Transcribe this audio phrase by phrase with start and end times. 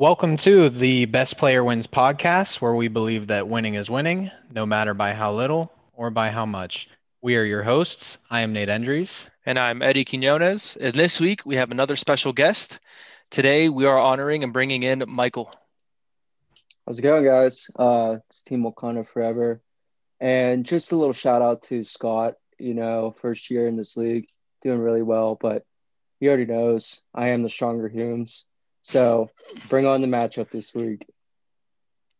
[0.00, 4.64] Welcome to the Best Player Wins podcast, where we believe that winning is winning, no
[4.64, 6.88] matter by how little or by how much.
[7.20, 8.18] We are your hosts.
[8.30, 9.26] I am Nate Endries.
[9.44, 10.76] And I'm Eddie Quinones.
[10.80, 12.78] And this week we have another special guest.
[13.28, 15.52] Today we are honoring and bringing in Michael.
[16.86, 17.66] How's it going, guys?
[17.76, 19.60] Uh, it's Team Wakanda Forever.
[20.20, 24.28] And just a little shout out to Scott, you know, first year in this league,
[24.62, 25.64] doing really well, but
[26.20, 28.44] he already knows I am the stronger Humes.
[28.88, 29.30] So
[29.68, 31.06] bring on the matchup this week.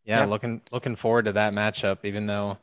[0.05, 2.05] Yeah, yeah, looking looking forward to that matchup.
[2.05, 2.59] Even though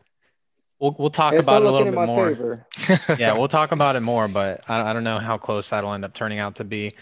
[0.79, 2.67] we'll we'll talk it's about it a little bit more.
[3.17, 6.05] yeah, we'll talk about it more, but I, I don't know how close that'll end
[6.05, 6.93] up turning out to be.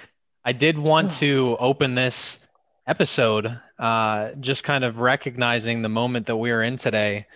[0.45, 2.40] I did want to open this
[2.88, 7.28] episode, uh, just kind of recognizing the moment that we are in today.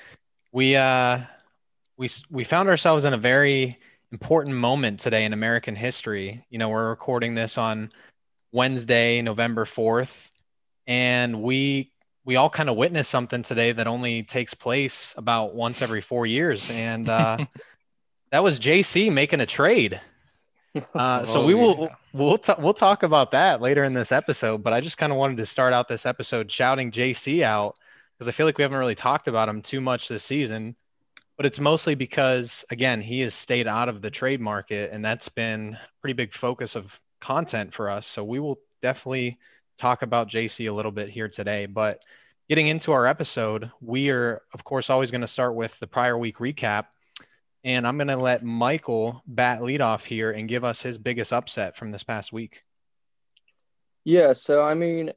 [0.54, 1.20] We uh,
[1.98, 3.80] we we found ourselves in a very
[4.14, 6.46] important moment today in American history.
[6.50, 7.92] You know, we're recording this on
[8.52, 10.30] Wednesday, November 4th.
[10.86, 11.92] And we
[12.28, 16.26] we all kind of witnessed something today that only takes place about once every four
[16.26, 16.70] years.
[16.70, 17.38] And uh,
[18.32, 20.02] that was JC making a trade.
[20.94, 21.96] Uh, so oh, we will yeah.
[22.12, 24.62] we'll t- we'll talk about that later in this episode.
[24.62, 27.78] But I just kind of wanted to start out this episode shouting JC out
[28.14, 30.76] because I feel like we haven't really talked about him too much this season.
[31.38, 35.30] But it's mostly because again he has stayed out of the trade market, and that's
[35.30, 38.08] been a pretty big focus of content for us.
[38.08, 39.38] So we will definitely
[39.78, 41.66] talk about JC a little bit here today.
[41.66, 42.02] But
[42.50, 46.18] getting into our episode, we are, of course, always going to start with the prior
[46.18, 46.86] week recap.
[47.64, 51.34] And I'm going to let Michael bat lead off here and give us his biggest
[51.34, 52.64] upset from this past week.
[54.06, 54.34] Yeah.
[54.34, 55.12] So, I mean,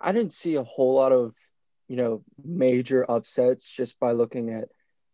[0.00, 1.34] I didn't see a whole lot of,
[1.88, 4.68] you know, major upsets just by looking at,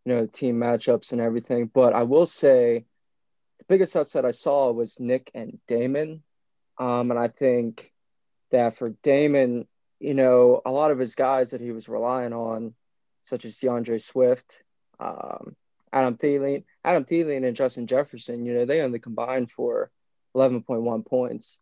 [0.05, 1.69] you know, team matchups and everything.
[1.73, 2.85] But I will say
[3.57, 6.23] the biggest upset I saw was Nick and Damon.
[6.77, 7.91] Um, and I think
[8.51, 9.67] that for Damon,
[9.99, 12.73] you know, a lot of his guys that he was relying on,
[13.23, 14.61] such as D'Andre Swift,
[14.99, 15.55] um,
[15.91, 19.91] Adam Thielen, Adam Thielen and Justin Jefferson, you know, they only combined for
[20.35, 21.59] 11.1 points.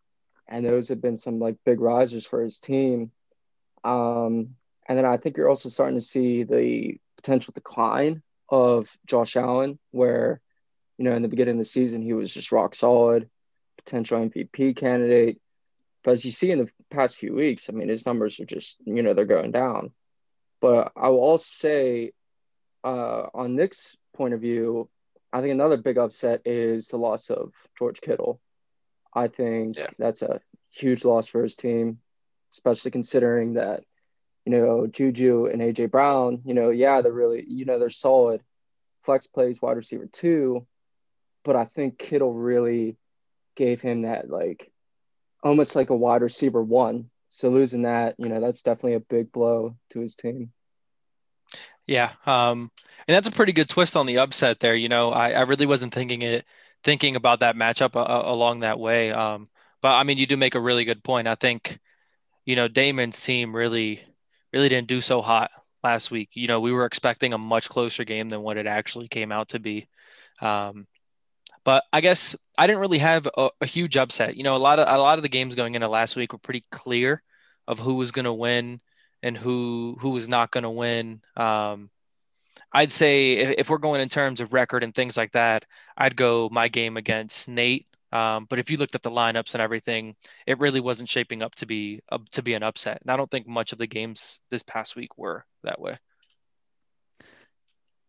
[0.48, 3.12] And those have been some like big risers for his team.
[3.84, 4.56] Um,
[4.88, 9.80] and then I think you're also starting to see the potential decline of Josh Allen,
[9.92, 10.42] where,
[10.98, 13.30] you know, in the beginning of the season, he was just rock solid
[13.86, 15.40] potential MVP candidate.
[16.04, 18.78] But as you see in the past few weeks, I mean, his numbers are just,
[18.86, 19.92] you know, they're going down.
[20.62, 22.12] But I will also say,
[22.84, 24.90] uh, on Nick's point of view,
[25.34, 28.40] I think another big upset is the loss of George Kittle.
[29.14, 29.90] I think yeah.
[29.98, 30.40] that's a
[30.72, 32.00] huge loss for his team,
[32.54, 33.84] especially considering that,
[34.46, 38.42] you know, Juju and AJ Brown, you know, yeah, they're really, you know, they're solid
[39.04, 40.66] flex plays wide receiver two,
[41.44, 42.98] but I think Kittle really
[43.56, 44.72] gave him that like
[45.44, 47.10] almost like a wide receiver one.
[47.30, 50.52] So losing that, you know, that's definitely a big blow to his team.
[51.86, 52.14] Yeah.
[52.26, 52.72] Um,
[53.08, 54.76] and that's a pretty good twist on the upset there.
[54.76, 56.46] You know, I, I really wasn't thinking it,
[56.84, 59.12] thinking about that matchup uh, uh, along that way.
[59.12, 59.48] Um,
[59.82, 61.28] but I mean, you do make a really good point.
[61.28, 61.80] I think,
[62.46, 64.02] you know, Damon's team really,
[64.54, 65.52] really didn't do so hot
[65.84, 66.30] last week.
[66.34, 69.50] You know, we were expecting a much closer game than what it actually came out
[69.50, 69.88] to be.
[70.42, 70.88] Um,
[71.66, 74.38] but I guess I didn't really have a, a, huge upset.
[74.38, 76.40] You know, a lot of a lot of the games going into last week were
[76.40, 77.22] pretty clear
[77.68, 78.80] of who was going to win
[79.24, 81.22] and who who was not going to win.
[81.36, 81.90] Um,
[82.72, 85.66] I'd say if, if, we're going in terms of record and things like that,
[85.98, 87.88] I'd go my game against Nate.
[88.12, 90.16] Um, but if you looked at the lineups and everything,
[90.46, 93.00] it really wasn't shaping up to be uh, to be an upset.
[93.02, 95.98] And I don't think much of the games this past week were that way.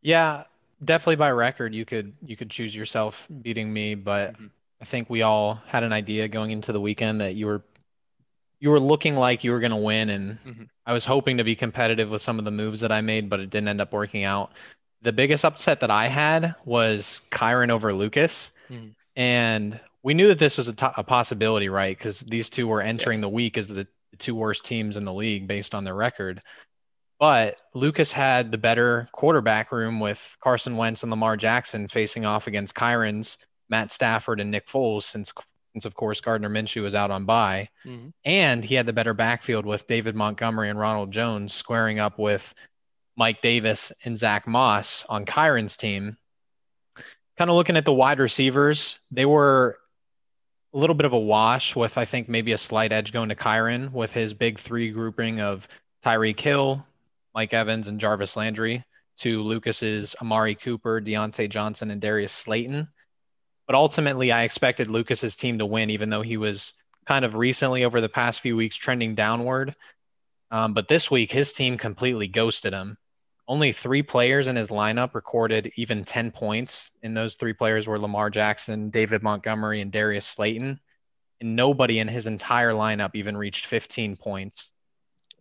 [0.03, 0.45] Yeah,
[0.85, 4.47] definitely by record you could you could choose yourself beating me, but mm-hmm.
[4.81, 7.63] I think we all had an idea going into the weekend that you were
[8.59, 10.63] you were looking like you were going to win and mm-hmm.
[10.87, 13.41] I was hoping to be competitive with some of the moves that I made, but
[13.41, 14.53] it didn't end up working out.
[15.03, 18.51] The biggest upset that I had was Kyren over Lucas.
[18.71, 18.89] Mm-hmm.
[19.17, 21.97] And we knew that this was a, t- a possibility, right?
[21.97, 23.23] Because these two were entering yeah.
[23.23, 23.87] the week as the
[24.19, 26.41] two worst teams in the league based on their record.
[27.19, 32.47] But Lucas had the better quarterback room with Carson Wentz and Lamar Jackson facing off
[32.47, 35.33] against Kyren's Matt Stafford and Nick Foles, since,
[35.73, 37.71] since of course Gardner Minshew was out on bye.
[37.85, 38.09] Mm-hmm.
[38.25, 42.53] And he had the better backfield with David Montgomery and Ronald Jones squaring up with
[43.17, 46.19] Mike Davis and Zach Moss on Kyren's team.
[47.39, 49.79] Kind of looking at the wide receivers, they were
[50.75, 53.35] a little bit of a wash with, I think, maybe a slight edge going to
[53.35, 55.67] Kyren with his big three grouping of
[56.05, 56.87] Tyreek Hill,
[57.37, 58.83] Mike Evans and Jarvis Landry
[59.19, 62.89] to Lucas's Amari Cooper, Diontae Johnson, and Darius Slayton.
[63.67, 66.73] But ultimately, I expected Lucas's team to win, even though he was
[67.05, 69.75] kind of recently over the past few weeks trending downward.
[70.51, 72.97] Um, but this week, his team completely ghosted him.
[73.47, 76.91] Only three players in his lineup recorded even 10 points.
[77.03, 80.81] And those three players were Lamar Jackson, David Montgomery, and Darius Slayton.
[81.43, 84.73] And nobody in his entire lineup even reached 15 points.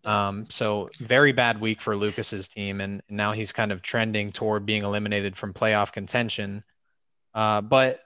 [0.06, 4.66] Um, so very bad week for Lucas's team, and now he's kind of trending toward
[4.66, 6.64] being eliminated from playoff contention.
[7.34, 8.00] Uh, but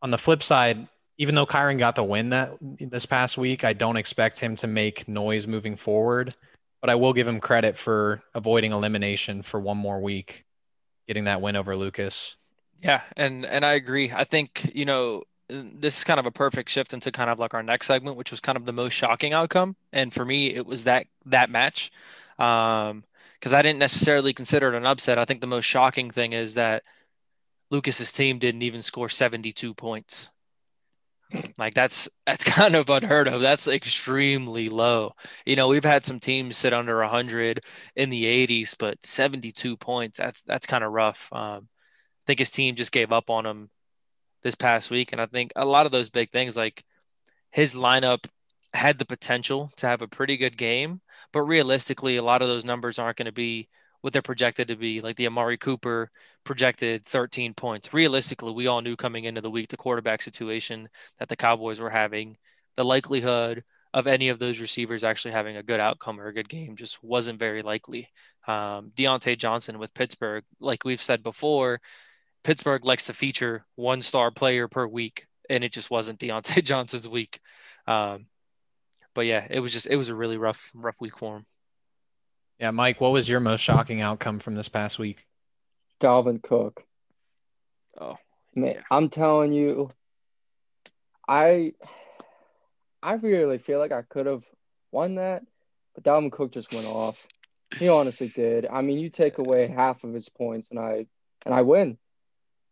[0.00, 0.88] on the flip side,
[1.18, 4.66] even though Kyren got the win that this past week, I don't expect him to
[4.66, 6.34] make noise moving forward.
[6.80, 10.44] But I will give him credit for avoiding elimination for one more week,
[11.06, 12.36] getting that win over Lucas.
[12.82, 14.12] Yeah, and and I agree.
[14.12, 15.22] I think you know
[15.62, 18.30] this is kind of a perfect shift into kind of like our next segment, which
[18.30, 19.76] was kind of the most shocking outcome.
[19.92, 21.92] And for me, it was that that match,
[22.36, 23.04] because um,
[23.42, 25.18] I didn't necessarily consider it an upset.
[25.18, 26.82] I think the most shocking thing is that
[27.70, 30.30] Lucas's team didn't even score 72 points.
[31.58, 33.40] Like that's that's kind of unheard of.
[33.40, 35.14] That's extremely low.
[35.44, 37.60] You know, we've had some teams sit under 100
[37.96, 41.28] in the 80s, but 72 points that's that's kind of rough.
[41.32, 41.68] Um,
[42.24, 43.70] I think his team just gave up on him
[44.44, 46.84] this past week, and I think a lot of those big things like
[47.50, 48.26] his lineup
[48.74, 51.00] had the potential to have a pretty good game,
[51.32, 53.68] but realistically, a lot of those numbers aren't going to be
[54.02, 55.00] what they're projected to be.
[55.00, 56.10] Like the Amari Cooper
[56.44, 57.94] projected 13 points.
[57.94, 60.88] Realistically, we all knew coming into the week the quarterback situation
[61.18, 62.36] that the Cowboys were having,
[62.76, 63.64] the likelihood
[63.94, 67.02] of any of those receivers actually having a good outcome or a good game just
[67.02, 68.10] wasn't very likely.
[68.46, 71.80] Um, Diontae Johnson with Pittsburgh, like we've said before,
[72.44, 77.08] Pittsburgh likes to feature one star player per week, and it just wasn't Diontae Johnson's
[77.08, 77.40] week.
[77.86, 78.26] Um,
[79.14, 81.46] but yeah, it was just it was a really rough rough week for him.
[82.60, 85.26] Yeah, Mike, what was your most shocking outcome from this past week?
[86.00, 86.84] Dalvin Cook.
[88.00, 88.16] Oh,
[88.54, 88.80] man, yeah.
[88.90, 89.90] I'm telling you,
[91.26, 91.72] I
[93.02, 94.44] I really feel like I could have
[94.92, 95.42] won that,
[95.94, 97.26] but Dalvin Cook just went off.
[97.78, 98.66] He honestly did.
[98.70, 101.06] I mean, you take away half of his points, and I
[101.44, 101.98] and I win.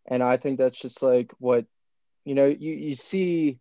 [0.06, 1.66] And I think that's just like what
[2.24, 3.58] you know, you, you see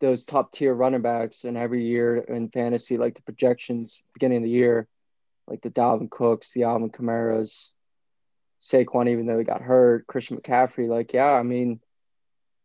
[0.00, 4.42] those top tier running backs and every year in fantasy, like the projections beginning of
[4.44, 4.86] the year,
[5.46, 7.72] like the Dalvin Cooks, the Alvin Kamara's,
[8.60, 11.80] Saquon, even though he got hurt, Christian McCaffrey, like, yeah, I mean,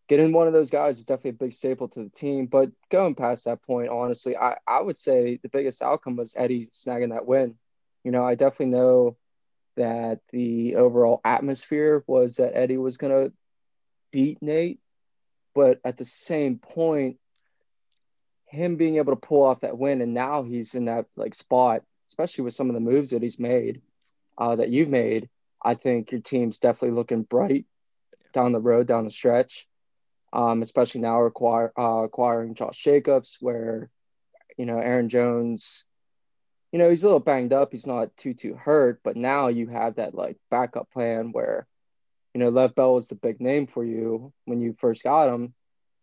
[0.08, 2.48] getting one of those guys is definitely a big staple to the team.
[2.48, 6.70] But going past that point, honestly, I, I would say the biggest outcome was Eddie
[6.74, 7.56] snagging that win.
[8.04, 9.18] You know, I definitely know
[9.76, 13.34] that the overall atmosphere was that Eddie was going to
[14.12, 14.80] beat Nate.
[15.56, 17.18] But at the same point,
[18.48, 21.84] him being able to pull off that win, and now he's in that like spot,
[22.08, 23.82] especially with some of the moves that he's made,
[24.38, 25.30] uh, that you've made.
[25.64, 27.66] I think your team's definitely looking bright
[28.34, 29.68] down the road, down the stretch.
[30.32, 33.92] Um, especially now uh, acquiring Josh Jacobs, where
[34.58, 35.86] you know Aaron Jones
[36.74, 37.72] you know, he's a little banged up.
[37.72, 41.68] He's not too too hurt, but now you have that like backup plan where,
[42.34, 45.54] you know, Lev Bell was the big name for you when you first got him,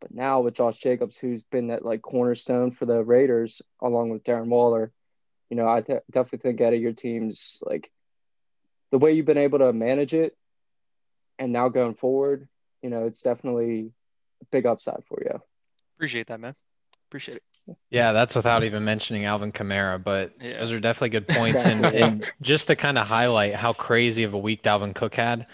[0.01, 4.23] but now with Josh Jacobs, who's been that like cornerstone for the Raiders along with
[4.23, 4.93] Darren Waller,
[5.51, 7.91] you know, I th- definitely think out of your teams like
[8.93, 10.37] the way you've been able to manage it,
[11.37, 12.49] and now going forward,
[12.81, 13.91] you know, it's definitely
[14.41, 15.43] a big upside for you.
[15.97, 16.55] Appreciate that, man.
[17.09, 17.43] Appreciate it.
[17.91, 20.61] Yeah, that's without even mentioning Alvin Kamara, but yeah.
[20.61, 21.65] those are definitely good points.
[21.65, 25.47] and, and just to kind of highlight how crazy of a week Dalvin Cook had,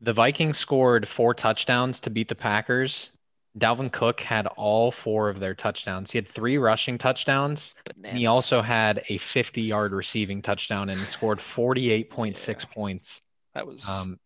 [0.00, 3.12] the Vikings scored four touchdowns to beat the Packers.
[3.58, 6.10] Dalvin Cook had all four of their touchdowns.
[6.10, 7.74] He had three rushing touchdowns.
[8.04, 12.68] And he also had a 50 yard receiving touchdown and scored 48.6 yeah.
[12.72, 13.20] points.
[13.54, 14.20] That was um,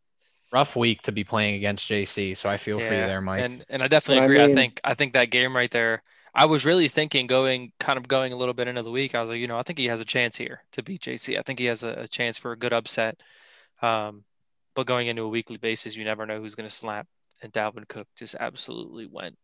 [0.53, 2.37] rough week to be playing against JC.
[2.37, 2.89] So I feel yeah.
[2.89, 3.43] for you there, Mike.
[3.43, 4.41] And and I definitely agree.
[4.41, 6.03] I, mean, I think I think that game right there
[6.35, 9.15] I was really thinking going kind of going a little bit into the week.
[9.15, 11.39] I was like, you know, I think he has a chance here to beat JC.
[11.39, 13.21] I think he has a, a chance for a good upset.
[13.83, 14.25] Um,
[14.75, 17.07] but going into a weekly basis, you never know who's going to slap.
[17.43, 19.37] And Dalvin Cook just absolutely went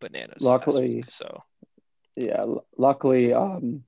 [0.00, 0.42] bananas.
[0.42, 1.42] Luckily, week, so
[2.16, 2.44] yeah,
[2.76, 3.84] luckily, um,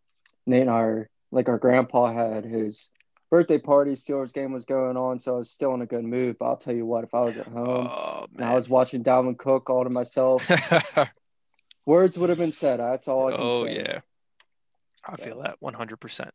[0.46, 2.90] Nate and our like our grandpa had his
[3.30, 3.92] birthday party.
[3.92, 6.36] Steelers game was going on, so I was still in a good mood.
[6.38, 9.02] But I'll tell you what, if I was at home oh, and I was watching
[9.02, 10.46] Dalvin Cook all to myself,
[11.86, 12.80] Words would have been said.
[12.80, 13.76] That's all I can oh, say.
[13.76, 14.00] yeah.
[15.06, 16.30] I feel that 100%.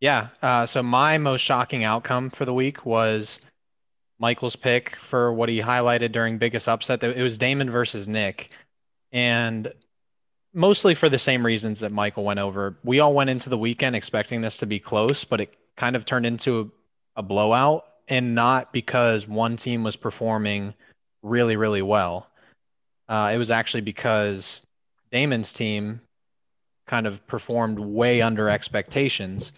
[0.00, 0.28] Yeah.
[0.42, 3.40] Uh, so my most shocking outcome for the week was
[4.18, 7.02] Michael's pick for what he highlighted during biggest upset.
[7.02, 8.50] It was Damon versus Nick.
[9.12, 9.72] And
[10.52, 12.76] mostly for the same reasons that Michael went over.
[12.84, 16.04] We all went into the weekend expecting this to be close, but it kind of
[16.04, 16.72] turned into
[17.16, 20.74] a, a blowout and not because one team was performing
[21.22, 22.29] really, really well.
[23.10, 24.62] Uh, it was actually because
[25.10, 26.00] Damon's team
[26.86, 29.52] kind of performed way under expectations.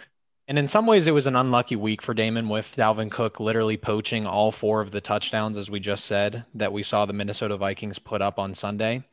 [0.49, 3.77] And in some ways, it was an unlucky week for Damon with Dalvin Cook literally
[3.77, 7.59] poaching all four of the touchdowns, as we just said, that we saw the Minnesota
[7.59, 9.05] Vikings put up on Sunday.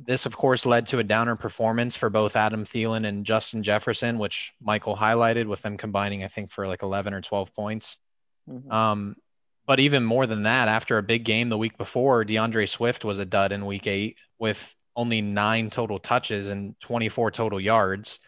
[0.00, 4.18] This, of course, led to a downer performance for both Adam Thielen and Justin Jefferson,
[4.18, 7.98] which Michael highlighted with them combining, I think, for like 11 or 12 points.
[8.48, 8.70] Mm-hmm.
[8.70, 9.16] Um,
[9.70, 13.20] but even more than that, after a big game the week before, D'Andre Swift was
[13.20, 18.18] a dud in week eight with only nine total touches and 24 total yards.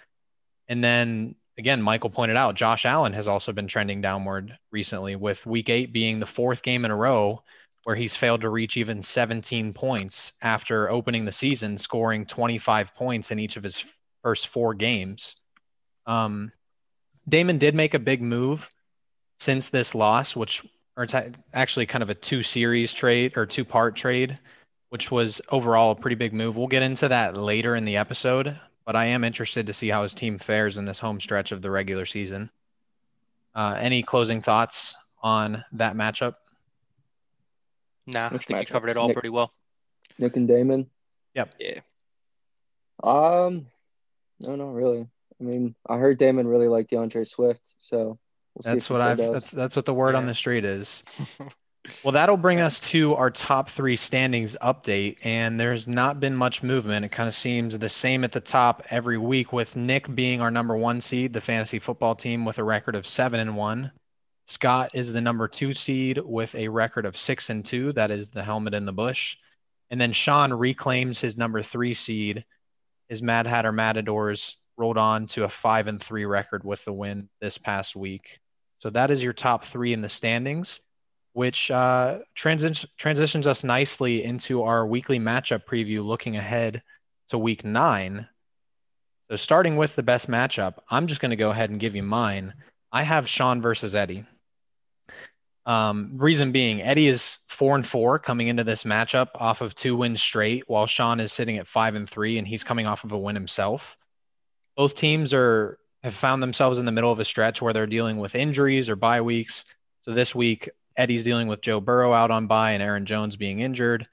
[0.69, 5.45] And then again, Michael pointed out, Josh Allen has also been trending downward recently, with
[5.45, 7.43] week eight being the fourth game in a row
[7.83, 13.33] where he's failed to reach even 17 points after opening the season, scoring 25 points
[13.33, 13.85] in each of his
[14.23, 15.35] first four games.
[16.07, 16.53] Um,
[17.29, 18.69] Damon did make a big move
[19.41, 20.63] since this loss, which
[20.97, 21.15] or it's
[21.55, 24.39] actually kind of a two series trade or two part trade,
[24.91, 26.57] which was overall a pretty big move.
[26.57, 30.03] We'll get into that later in the episode, but I am interested to see how
[30.03, 32.51] his team fares in this home stretch of the regular season.
[33.55, 36.35] Uh, any closing thoughts on that matchup?
[38.07, 38.69] Nah, Which I think matchup?
[38.69, 39.53] you covered it all Nick, pretty well.
[40.19, 40.91] Nick and Damon.
[41.35, 41.55] Yep.
[41.59, 41.81] Yeah.
[43.03, 43.67] Um,
[44.41, 45.09] no, no, really.
[45.41, 48.19] I mean, I heard Damon really liked D'Andre Swift, so
[48.55, 50.19] We'll that's what I've that's that's what the word yeah.
[50.19, 51.03] on the street is.
[52.05, 56.63] well, that'll bring us to our top three standings update, and there's not been much
[56.63, 57.05] movement.
[57.05, 60.51] It kind of seems the same at the top every week, with Nick being our
[60.51, 63.91] number one seed, the fantasy football team with a record of seven and one.
[64.47, 67.93] Scott is the number two seed with a record of six and two.
[67.93, 69.37] That is the helmet in the bush.
[69.91, 72.45] And then Sean reclaims his number three seed.
[73.09, 77.29] His Mad Hatter Matadors rolled on to a five and three record with the win
[77.41, 78.41] this past week.
[78.81, 80.81] So that is your top three in the standings,
[81.35, 86.83] which uh, transi- transitions us nicely into our weekly matchup preview looking ahead
[87.29, 88.27] to week nine.
[89.31, 92.03] So starting with the best matchup, I'm just going to go ahead and give you
[92.03, 92.55] mine.
[92.91, 94.27] I have Sean versus Eddie.
[95.65, 99.97] Um, reason being, Eddie is four and four coming into this matchup off of two
[99.97, 103.13] wins straight, while Sean is sitting at five and three, and he's coming off of
[103.13, 103.97] a win himself.
[104.77, 108.19] Both teams are have found themselves in the middle of a stretch where they're dealing
[108.19, 109.65] with injuries or bye weeks.
[110.03, 113.61] So this week, Eddie's dealing with Joe Burrow out on bye and Aaron Jones being
[113.61, 114.09] injured.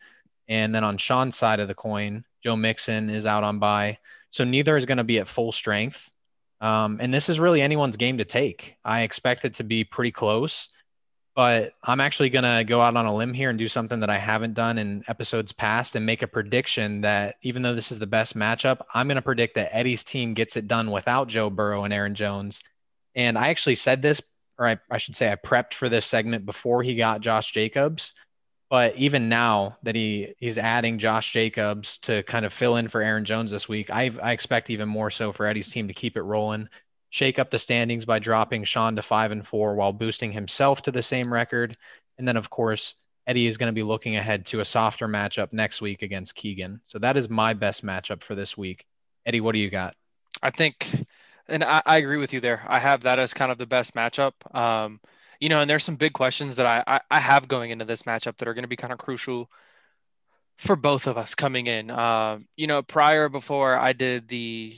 [0.48, 3.98] And then on Sean's side of the coin, Joe Mixon is out on bye.
[4.30, 6.10] So neither is going to be at full strength.
[6.62, 8.76] Um, and this is really anyone's game to take.
[8.84, 10.70] I expect it to be pretty close
[11.40, 14.10] but I'm actually going to go out on a limb here and do something that
[14.10, 17.98] I haven't done in episodes past and make a prediction that even though this is
[17.98, 21.50] the best matchup, I'm going to predict that Eddie's team gets it done without Joe
[21.50, 22.60] Burrow and Aaron Jones.
[23.16, 24.22] And I actually said this,
[24.58, 28.12] or I, I should say I prepped for this segment before he got Josh Jacobs.
[28.70, 33.02] But even now that he he's adding Josh Jacobs to kind of fill in for
[33.02, 36.18] Aaron Jones this week, I, I expect even more so for Eddie's team to keep
[36.18, 36.68] it rolling
[37.10, 40.92] shake up the standings by dropping Sean to five and four while boosting himself to
[40.92, 41.76] the same record.
[42.18, 45.54] And then, of course, Eddie is going to be looking ahead to a softer matchup
[45.54, 46.82] next week against Keegan.
[46.84, 48.86] So that is my best matchup for this week.
[49.26, 49.96] Eddie, what do you got?
[50.42, 51.06] I think,
[51.48, 52.64] and I, I agree with you there.
[52.68, 54.34] I have that as kind of the best matchup.
[54.56, 55.00] Um,
[55.40, 58.04] you know, and there's some big questions that I, I, I have going into this
[58.04, 59.50] matchup that are going to be kind of crucial
[60.58, 61.90] for both of us coming in.
[61.90, 64.78] Um, you know, prior before I did the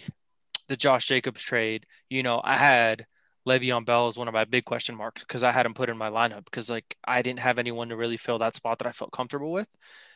[0.71, 3.05] the Josh Jacobs trade, you know, I had
[3.45, 5.97] Le'Veon Bell as one of my big question marks because I had him put in
[5.97, 8.93] my lineup because like I didn't have anyone to really fill that spot that I
[8.93, 9.67] felt comfortable with.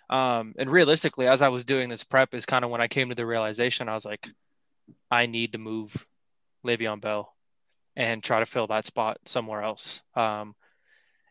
[0.10, 3.10] Um, and realistically, as I was doing this prep, is kind of when I came
[3.10, 4.30] to the realization I was like,
[5.12, 6.08] I need to move
[6.66, 7.36] Le'Veon Bell
[7.98, 10.04] and try to fill that spot somewhere else.
[10.16, 10.56] Um,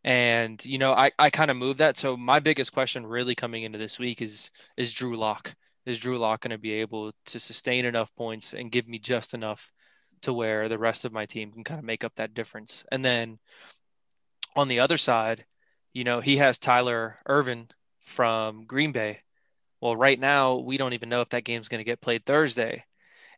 [0.02, 1.96] and you know, I, I kind of moved that.
[1.96, 5.54] So my biggest question really coming into this week is is Drew Lock
[5.86, 9.34] is Drew Lock going to be able to sustain enough points and give me just
[9.34, 9.72] enough
[10.22, 12.84] to where the rest of my team can kind of make up that difference?
[12.90, 13.38] And then
[14.56, 15.44] on the other side,
[15.92, 17.68] you know, he has Tyler Ervin
[18.00, 19.20] from Green Bay.
[19.80, 22.84] Well, right now, we don't even know if that game's going to get played Thursday.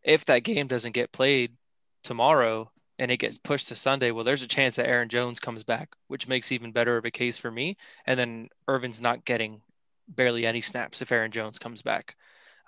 [0.04, 1.56] If that game doesn't get played
[2.04, 5.64] tomorrow and it gets pushed to Sunday, well, there's a chance that Aaron Jones comes
[5.64, 7.76] back, which makes even better of a case for me.
[8.06, 9.62] And then Ervin's not getting
[10.08, 12.14] barely any snaps if Aaron Jones comes back.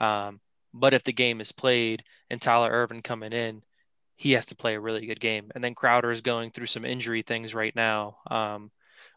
[0.01, 0.41] Um,
[0.75, 3.63] but if the game is played and Tyler Ervin coming in,
[4.17, 5.51] he has to play a really good game.
[5.55, 8.71] And then Crowder is going through some injury things right now um,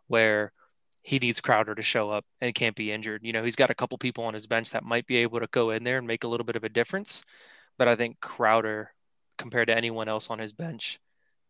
[0.08, 0.54] where
[1.02, 3.22] he needs Crowder to show up and can't be injured.
[3.24, 5.48] You know, he's got a couple people on his bench that might be able to
[5.48, 7.24] go in there and make a little bit of a difference.
[7.78, 8.94] But I think Crowder,
[9.38, 11.00] compared to anyone else on his bench,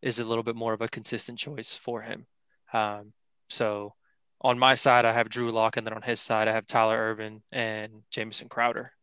[0.02, 2.26] is a little bit more of a consistent choice for him.
[2.72, 3.12] Um,
[3.50, 3.96] so
[4.40, 6.98] on my side, I have Drew Lock, and then on his side, I have Tyler
[6.98, 8.94] Ervin and Jamison Crowder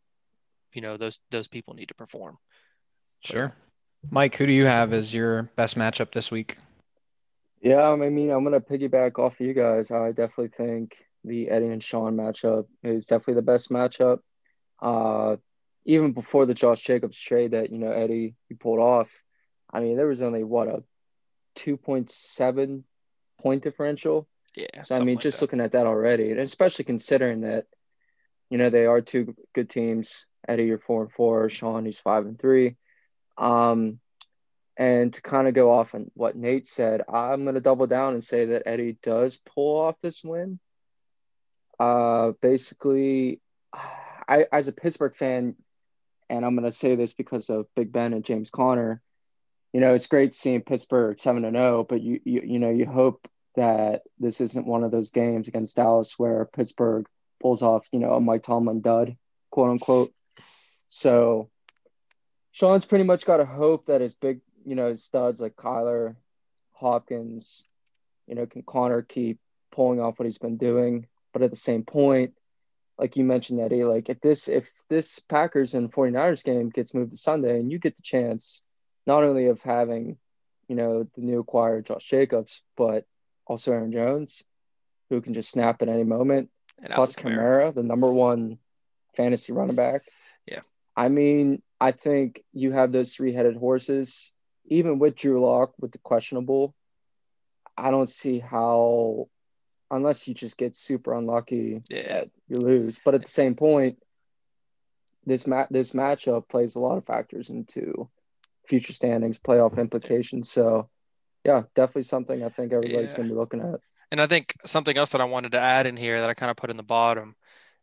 [0.72, 2.38] you know those those people need to perform.
[3.20, 3.52] Sure.
[4.10, 6.56] Mike, who do you have as your best matchup this week?
[7.60, 9.90] Yeah, I mean, I'm gonna piggyback off of you guys.
[9.90, 14.20] I definitely think the Eddie and Sean matchup is definitely the best matchup.
[14.80, 15.36] Uh,
[15.84, 19.10] even before the Josh Jacobs trade that you know Eddie he pulled off,
[19.72, 20.84] I mean, there was only what a
[21.54, 22.84] two point seven
[23.40, 24.28] point differential.
[24.54, 24.82] Yeah.
[24.82, 25.44] So I mean, like just that.
[25.44, 27.66] looking at that already, and especially considering that,
[28.50, 30.26] you know, they are two good teams.
[30.46, 31.48] Eddie, you're four and four.
[31.50, 32.76] Sean, he's five and three.
[33.36, 34.00] Um,
[34.78, 38.12] and to kind of go off on what Nate said, I'm going to double down
[38.12, 40.60] and say that Eddie does pull off this win.
[41.80, 43.40] Uh, basically,
[44.28, 45.56] I as a Pittsburgh fan,
[46.30, 49.02] and I'm going to say this because of Big Ben and James Conner.
[49.72, 52.70] You know, it's great seeing Pittsburgh seven and zero, oh, but you, you you know
[52.70, 57.06] you hope that this isn't one of those games against Dallas where Pittsburgh
[57.40, 59.16] pulls off you know a Mike Tomlin dud,
[59.50, 60.12] quote unquote.
[60.88, 61.50] So
[62.52, 66.16] Sean's pretty much got to hope that his big you know studs like Kyler,
[66.72, 67.64] Hopkins,
[68.26, 69.38] you know, can Conner keep
[69.70, 72.34] pulling off what he's been doing, but at the same point,
[72.98, 77.12] like you mentioned, Eddie, like if this if this Packers and 49ers game gets moved
[77.12, 78.62] to Sunday and you get the chance
[79.06, 80.18] not only of having,
[80.68, 83.06] you know, the new acquired Josh Jacobs, but
[83.46, 84.42] also Aaron Jones,
[85.08, 86.50] who can just snap at any moment,
[86.82, 88.58] and plus Kamara, the number one
[89.16, 90.02] fantasy running back.
[90.98, 94.32] I mean, I think you have those three headed horses,
[94.66, 96.74] even with Drew Lock with the questionable.
[97.76, 99.28] I don't see how
[99.92, 102.24] unless you just get super unlucky yeah.
[102.48, 103.00] you lose.
[103.04, 103.98] But at the same point,
[105.24, 108.10] this mat this matchup plays a lot of factors into
[108.66, 110.50] future standings, playoff implications.
[110.50, 110.88] So,
[111.44, 113.18] yeah, definitely something I think everybody's yeah.
[113.18, 113.80] going to be looking at.
[114.10, 116.50] And I think something else that I wanted to add in here that I kind
[116.50, 117.36] of put in the bottom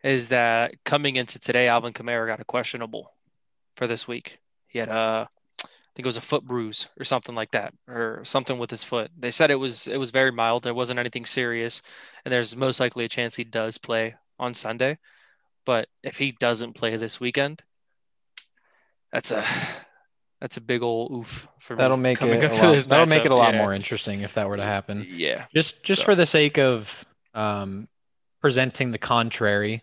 [0.05, 3.11] is that coming into today, Alvin Kamara got a questionable
[3.75, 4.37] for this week.
[4.67, 5.27] He had a,
[5.63, 8.83] I think it was a foot bruise or something like that, or something with his
[8.83, 9.09] foot.
[9.17, 10.63] They said it was it was very mild.
[10.63, 11.81] There wasn't anything serious,
[12.23, 14.99] and there's most likely a chance he does play on Sunday.
[15.65, 17.63] But if he doesn't play this weekend,
[19.11, 19.43] that's a
[20.39, 23.55] that's a big old oof for that'll make it lot, that'll make it a lot
[23.55, 23.61] yeah.
[23.61, 25.07] more interesting if that were to happen.
[25.09, 26.05] Yeah, just just so.
[26.05, 26.93] for the sake of
[27.33, 27.87] um,
[28.45, 29.81] presenting the contrary,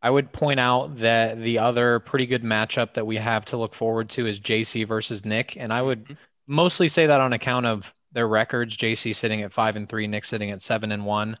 [0.00, 3.74] I would point out that the other pretty good matchup that we have to look
[3.74, 6.14] forward to is JC versus Nick, and I would mm-hmm.
[6.46, 8.76] mostly say that on account of their records.
[8.76, 11.36] JC sitting at five and three, Nick sitting at seven and one.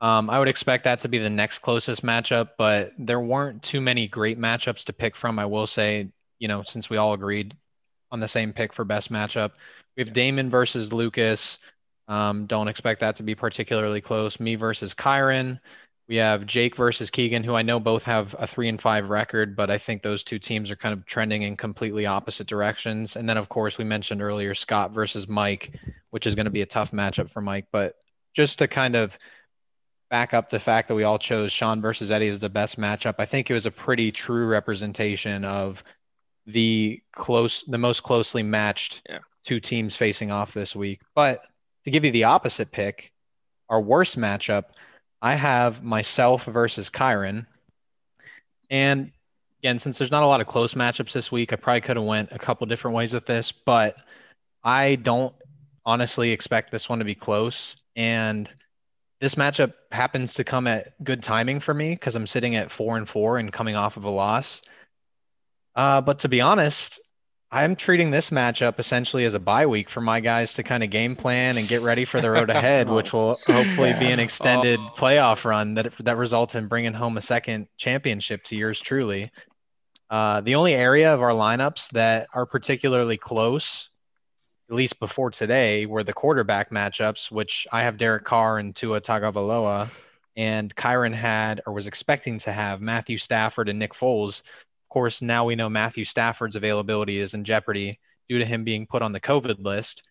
[0.00, 3.80] Um, I would expect that to be the next closest matchup, but there weren't too
[3.80, 5.40] many great matchups to pick from.
[5.40, 7.56] I will say, you know, since we all agreed
[8.12, 9.50] on the same pick for best matchup,
[9.96, 11.58] we have Damon versus Lucas.
[12.06, 14.38] Um, don't expect that to be particularly close.
[14.38, 15.58] Me versus Kyron.
[16.06, 19.56] We have Jake versus Keegan, who I know both have a three and five record,
[19.56, 23.16] but I think those two teams are kind of trending in completely opposite directions.
[23.16, 25.78] And then, of course, we mentioned earlier Scott versus Mike,
[26.10, 27.68] which is going to be a tough matchup for Mike.
[27.72, 27.94] But
[28.34, 29.16] just to kind of
[30.10, 33.14] back up the fact that we all chose Sean versus Eddie as the best matchup,
[33.18, 35.82] I think it was a pretty true representation of
[36.46, 39.20] the close, the most closely matched yeah.
[39.44, 41.00] two teams facing off this week.
[41.14, 41.40] But
[41.84, 43.10] to give you the opposite pick,
[43.70, 44.64] our worst matchup
[45.24, 47.46] I have myself versus Kyron.
[48.68, 49.10] And
[49.60, 52.04] again, since there's not a lot of close matchups this week, I probably could have
[52.04, 53.96] went a couple different ways with this, but
[54.62, 55.34] I don't
[55.86, 57.76] honestly expect this one to be close.
[57.96, 58.50] And
[59.18, 62.98] this matchup happens to come at good timing for me because I'm sitting at four
[62.98, 64.60] and four and coming off of a loss.
[65.74, 67.00] Uh, but to be honest,
[67.54, 70.90] I'm treating this matchup essentially as a bye week for my guys to kind of
[70.90, 74.80] game plan and get ready for the road ahead, which will hopefully be an extended
[74.80, 74.92] oh.
[74.96, 79.30] playoff run that that results in bringing home a second championship to yours truly.
[80.10, 83.88] Uh, the only area of our lineups that are particularly close,
[84.68, 89.00] at least before today, were the quarterback matchups, which I have Derek Carr and Tua
[89.00, 89.90] Tagovailoa,
[90.36, 94.42] and Kyron had or was expecting to have Matthew Stafford and Nick Foles
[94.94, 99.02] course, now we know Matthew Stafford's availability is in jeopardy due to him being put
[99.02, 100.04] on the COVID list.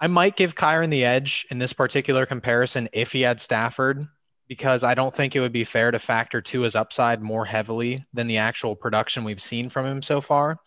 [0.00, 4.06] I might give Kyron the edge in this particular comparison if he had Stafford,
[4.48, 8.04] because I don't think it would be fair to factor to his upside more heavily
[8.12, 10.58] than the actual production we've seen from him so far.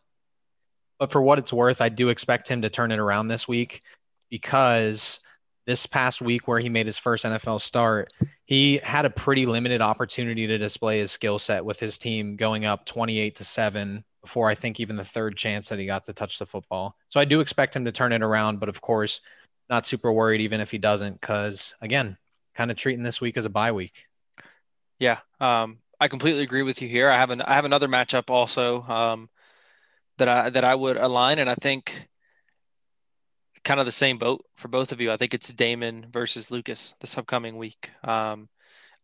[0.99, 3.81] But for what it's worth, I do expect him to turn it around this week
[4.29, 5.19] because
[5.65, 8.13] this past week where he made his first NFL start,
[8.45, 12.65] he had a pretty limited opportunity to display his skill set with his team going
[12.65, 16.13] up 28 to 7 before I think even the third chance that he got to
[16.13, 16.95] touch the football.
[17.09, 19.21] So I do expect him to turn it around, but of course,
[19.69, 22.17] not super worried even if he doesn't cuz again,
[22.55, 24.05] kind of treating this week as a bye week.
[24.99, 27.09] Yeah, um, I completely agree with you here.
[27.09, 28.83] I have an I have another matchup also.
[28.83, 29.29] Um,
[30.17, 32.07] that I that I would align, and I think
[33.65, 35.11] kind of the same boat for both of you.
[35.11, 37.91] I think it's Damon versus Lucas this upcoming week.
[38.03, 38.47] Um,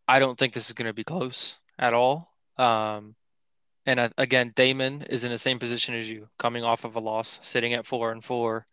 [0.08, 2.32] I don't think this is going to be close at all.
[2.56, 3.16] Um,
[3.84, 7.00] and uh, again, Damon is in the same position as you, coming off of a
[7.00, 8.66] loss, sitting at four and four.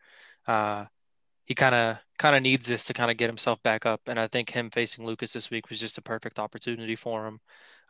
[0.48, 0.86] Uh,
[1.46, 4.20] he kind of kind of needs this to kind of get himself back up, and
[4.20, 7.40] I think him facing Lucas this week was just a perfect opportunity for him.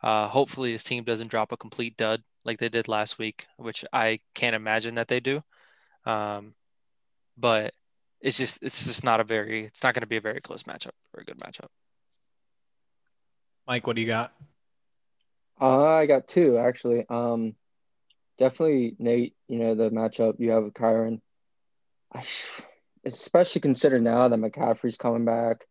[0.02, 3.84] Uh, hopefully, his team doesn't drop a complete dud like they did last week, which
[3.92, 5.42] I can't imagine that they do.
[6.06, 6.54] Um,
[7.36, 7.74] but
[8.20, 10.64] it's just it's just not a very it's not going to be a very close
[10.64, 11.68] matchup or a good matchup.
[13.66, 14.32] Mike, what do you got?
[15.60, 17.04] Uh, I got two actually.
[17.08, 17.54] Um,
[18.38, 19.34] definitely Nate.
[19.48, 21.20] You know the matchup you have with Kyron.
[22.12, 22.22] I,
[23.04, 25.66] especially consider now that McCaffrey's coming back.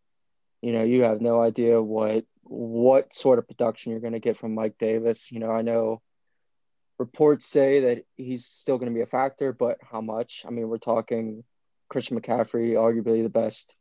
[0.61, 4.37] You know you have no idea what what sort of production you're going to get
[4.37, 5.31] from Mike Davis.
[5.31, 6.01] You know I know
[6.97, 10.43] reports say that he's still going to be a factor, but how much?
[10.45, 11.43] I mean, we're talking
[11.89, 13.75] Christian McCaffrey, arguably the best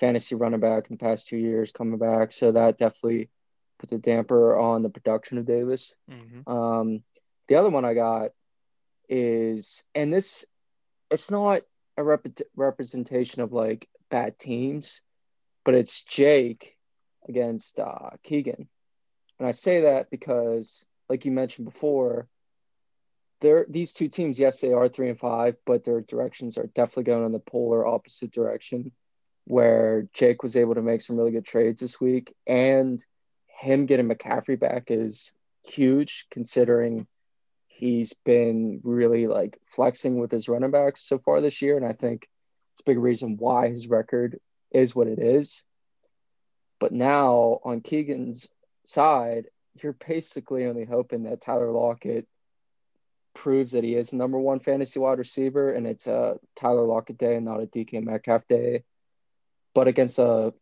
[0.00, 2.32] fantasy running back in the past two years, coming back.
[2.32, 3.30] So that definitely
[3.78, 5.94] puts a damper on the production of Davis.
[6.10, 6.50] Mm-hmm.
[6.50, 7.02] Um,
[7.48, 8.30] the other one I got
[9.08, 10.44] is, and this,
[11.10, 11.62] it's not
[11.96, 12.26] a rep-
[12.56, 15.02] representation of like bad teams,
[15.64, 16.76] but it's Jake
[17.28, 18.68] against uh, Keegan.
[19.38, 22.28] And I say that because, like you mentioned before,
[23.44, 27.04] they're these two teams, yes, they are three and five, but their directions are definitely
[27.04, 28.90] going in the polar opposite direction.
[29.46, 33.04] Where Jake was able to make some really good trades this week, and
[33.46, 35.32] him getting McCaffrey back is
[35.66, 37.06] huge considering
[37.68, 41.76] he's been really like flexing with his running backs so far this year.
[41.76, 42.28] And I think
[42.72, 45.62] it's a big reason why his record is what it is.
[46.80, 48.48] But now on Keegan's
[48.84, 49.48] side,
[49.82, 52.26] you're basically only hoping that Tyler Lockett
[53.34, 57.18] proves that he is the number one fantasy wide receiver, and it's a Tyler Lockett
[57.18, 58.84] day and not a DK Metcalf day.
[59.74, 60.54] But against a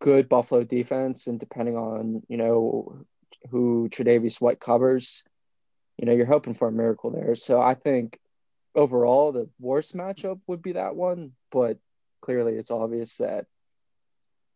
[0.00, 3.04] good Buffalo defense, and depending on you know
[3.50, 5.22] who Tre'Davious White covers,
[5.98, 7.34] you know you're hoping for a miracle there.
[7.36, 8.18] So I think
[8.74, 11.78] overall the worst matchup would be that one, but
[12.22, 13.46] clearly it's obvious that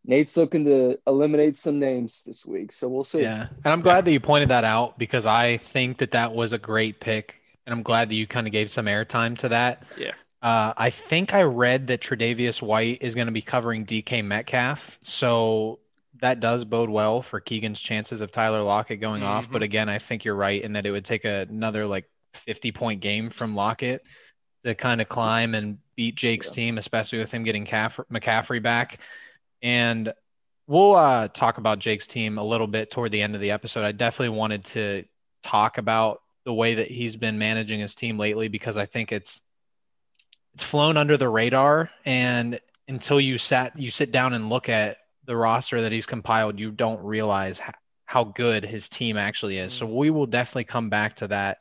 [0.05, 3.21] Nate's looking to eliminate some names this week, so we'll see.
[3.21, 6.51] Yeah, and I'm glad that you pointed that out because I think that that was
[6.51, 7.38] a great pick
[7.69, 9.83] and I'm glad that you kind of gave some airtime to that.
[9.95, 10.13] Yeah.
[10.41, 14.97] Uh, I think I read that Tre'Davious White is going to be covering DK Metcalf,
[15.03, 15.79] so
[16.19, 19.29] that does bode well for Keegan's chances of Tyler Lockett going mm-hmm.
[19.29, 19.51] off.
[19.51, 23.01] But again, I think you're right in that it would take another like 50 point
[23.01, 24.03] game from Lockett
[24.65, 26.53] to kind of climb and beat Jake's yeah.
[26.53, 28.99] team, especially with him getting Caff- McCaffrey back.
[29.61, 30.11] And
[30.65, 33.85] we'll uh, talk about Jake's team a little bit toward the end of the episode.
[33.85, 35.05] I definitely wanted to
[35.43, 39.39] talk about the way that he's been managing his team lately because I think it's
[40.55, 44.97] it's flown under the radar and until you sat you sit down and look at
[45.25, 47.61] the roster that he's compiled you don't realize
[48.05, 49.71] how good his team actually is.
[49.71, 51.59] So we will definitely come back to that.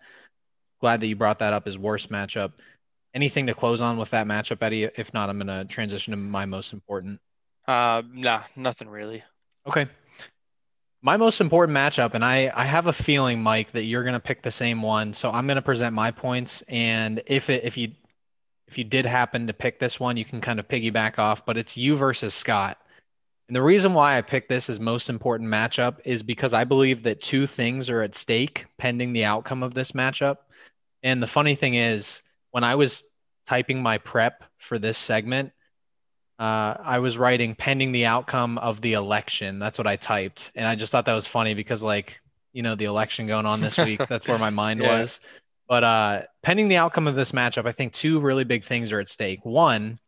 [0.81, 2.53] Glad that you brought that up as worst matchup.
[3.12, 4.85] Anything to close on with that matchup, Eddie?
[4.85, 7.20] If not, I'm going to transition to my most important.
[7.66, 9.22] Uh, nah, nothing really.
[9.66, 9.88] Okay
[11.00, 14.20] my most important matchup, and I, I have a feeling, Mike, that you're going to
[14.20, 15.12] pick the same one.
[15.12, 17.92] So I'm going to present my points, and if it, if you
[18.66, 21.46] if you did happen to pick this one, you can kind of piggyback off.
[21.46, 22.78] But it's you versus Scott,
[23.48, 27.02] and the reason why I picked this as most important matchup is because I believe
[27.04, 30.38] that two things are at stake pending the outcome of this matchup.
[31.02, 33.04] And the funny thing is, when I was
[33.46, 35.52] typing my prep for this segment,
[36.38, 39.59] uh, I was writing pending the outcome of the election.
[39.59, 40.53] That's what I typed.
[40.55, 42.20] And I just thought that was funny because, like,
[42.53, 45.01] you know, the election going on this week, that's where my mind yeah.
[45.01, 45.20] was.
[45.68, 49.01] But uh, pending the outcome of this matchup, I think two really big things are
[49.01, 49.44] at stake.
[49.44, 49.98] One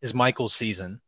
[0.00, 1.00] is Michael's season.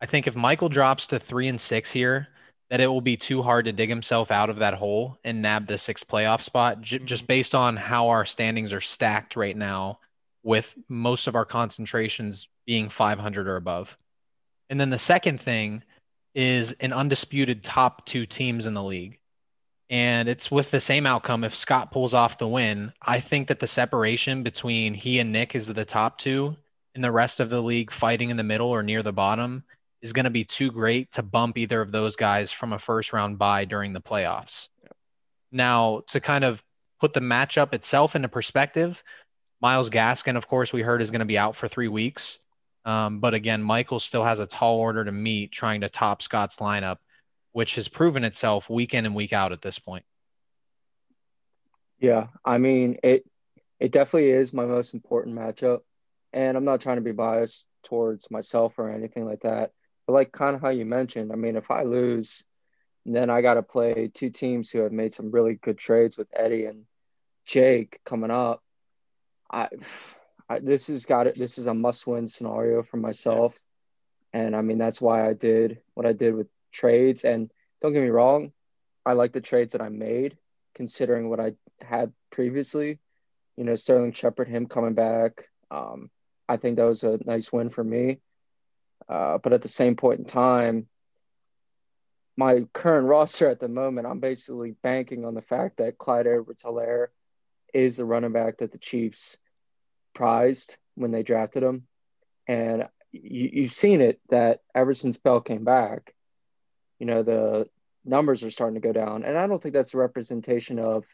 [0.00, 2.28] I think if Michael drops to three and six here,
[2.70, 5.66] that it will be too hard to dig himself out of that hole and nab
[5.66, 7.28] the sixth playoff spot, j- just mm-hmm.
[7.28, 9.98] based on how our standings are stacked right now,
[10.42, 13.96] with most of our concentrations being 500 or above.
[14.68, 15.82] And then the second thing
[16.34, 19.18] is an undisputed top two teams in the league.
[19.88, 21.44] And it's with the same outcome.
[21.44, 25.54] If Scott pulls off the win, I think that the separation between he and Nick
[25.54, 26.56] is the top two
[26.94, 29.64] and the rest of the league fighting in the middle or near the bottom
[30.02, 33.14] is going to be too great to bump either of those guys from a first
[33.14, 34.68] round bye during the playoffs.
[35.50, 36.62] Now, to kind of
[37.00, 39.02] put the matchup itself into perspective,
[39.62, 42.38] Myles Gaskin, of course, we heard is going to be out for three weeks.
[42.88, 46.56] Um, but again, Michael still has a tall order to meet trying to top Scott's
[46.56, 46.96] lineup,
[47.52, 50.06] which has proven itself week in and week out at this point.
[51.98, 53.28] Yeah, I mean it.
[53.78, 55.80] it definitely is my most important matchup.
[56.32, 59.72] And I'm not trying to be biased towards myself or anything like that.
[60.06, 62.42] But like kind of how you mentioned, I mean, if I lose,
[63.04, 66.28] then I got to play two teams who have made some really good trades with
[66.34, 66.84] Eddie and
[67.44, 68.62] Jake coming up.
[69.50, 69.68] I,
[70.48, 71.38] I this has got it.
[71.38, 73.58] This is a must-win scenario for myself,
[74.32, 77.24] and I mean that's why I did what I did with trades.
[77.24, 78.52] And don't get me wrong,
[79.04, 80.36] I like the trades that I made,
[80.74, 82.98] considering what I had previously.
[83.56, 85.48] You know, Sterling Shepard, him coming back.
[85.70, 86.10] Um,
[86.48, 88.20] I think that was a nice win for me.
[89.08, 90.86] Uh, but at the same point in time,
[92.36, 96.62] my current roster at the moment, I'm basically banking on the fact that Clyde Edwards
[96.62, 97.08] Helaire
[97.74, 99.36] is the running back that the Chiefs
[100.18, 101.86] prized when they drafted him.
[102.48, 106.14] And you, you've seen it that ever since Bell came back,
[106.98, 107.68] you know, the
[108.04, 109.22] numbers are starting to go down.
[109.22, 111.04] And I don't think that's a representation of,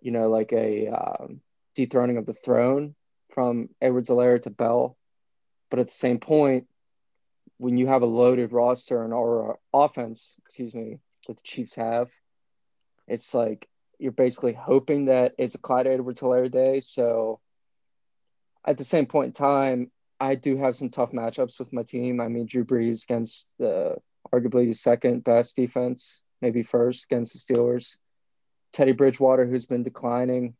[0.00, 1.40] you know, like a um,
[1.74, 2.94] dethroning of the throne
[3.34, 4.96] from Edwards Helaire to Bell.
[5.70, 6.66] But at the same point,
[7.58, 12.08] when you have a loaded roster and or offense, excuse me, that the Chiefs have,
[13.06, 16.80] it's like you're basically hoping that it's a Clyde Edwards Helaire day.
[16.80, 17.40] So
[18.66, 22.20] at the same point in time, I do have some tough matchups with my team.
[22.20, 23.96] I mean, Drew Brees against the
[24.32, 27.96] arguably the second best defense, maybe first against the Steelers.
[28.72, 30.54] Teddy Bridgewater, who's been declining.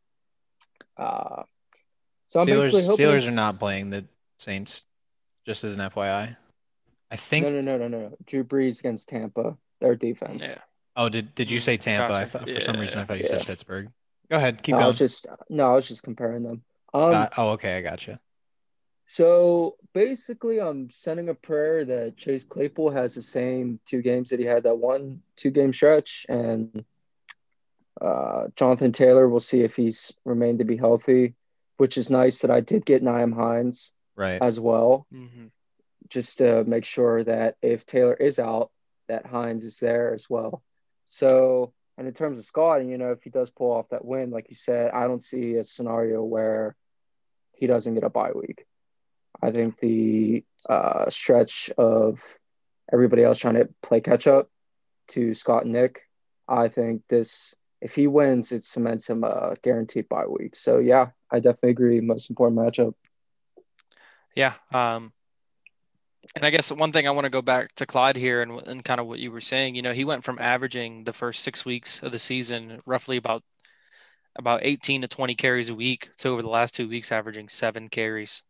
[0.96, 1.42] Uh,
[2.26, 3.06] so I'm Steelers, basically hoping...
[3.06, 4.04] Steelers are not playing the
[4.38, 4.82] Saints,
[5.44, 6.36] just as an FYI.
[7.10, 7.46] I think.
[7.46, 8.16] No, no, no, no, no.
[8.26, 10.42] Drew Brees against Tampa, their defense.
[10.42, 10.58] Yeah.
[10.96, 12.14] Oh, did did you say Tampa?
[12.14, 13.38] I thought for some reason I thought you yeah.
[13.38, 13.90] said Pittsburgh.
[14.30, 14.84] Go ahead, keep no, going.
[14.84, 16.62] I was just no, I was just comparing them.
[16.96, 18.18] Um, oh, okay, I got you.
[19.06, 24.40] So basically, I'm sending a prayer that Chase Claypool has the same two games that
[24.40, 26.84] he had that one two game stretch, and
[28.00, 29.28] uh, Jonathan Taylor.
[29.28, 31.34] We'll see if he's remained to be healthy,
[31.76, 35.46] which is nice that I did get Nyheim Hines right as well, mm-hmm.
[36.08, 38.70] just to make sure that if Taylor is out,
[39.08, 40.62] that Hines is there as well.
[41.06, 44.30] So, and in terms of scouting, you know, if he does pull off that win,
[44.30, 46.74] like you said, I don't see a scenario where
[47.56, 48.66] he doesn't get a bye week.
[49.42, 52.20] I think the uh, stretch of
[52.92, 54.50] everybody else trying to play catch up
[55.08, 56.02] to Scott and Nick,
[56.48, 60.56] I think this, if he wins, it cements him a guaranteed bye week.
[60.56, 62.00] So, yeah, I definitely agree.
[62.00, 62.94] Most important matchup.
[64.34, 64.54] Yeah.
[64.72, 65.12] Um,
[66.34, 68.84] and I guess one thing I want to go back to Clyde here and, and
[68.84, 71.64] kind of what you were saying, you know, he went from averaging the first six
[71.64, 73.42] weeks of the season roughly about
[74.38, 77.88] about 18 to 20 carries a week to over the last two weeks averaging seven
[77.88, 78.42] carries.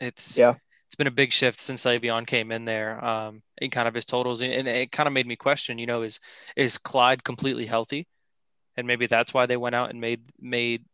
[0.00, 0.54] It's yeah,
[0.86, 3.04] it's been a big shift since Le'Veon came in there.
[3.04, 6.02] Um, in kind of his totals, and it kind of made me question, you know,
[6.02, 6.20] is
[6.56, 8.06] is Clyde completely healthy?
[8.76, 10.84] And maybe that's why they went out and made made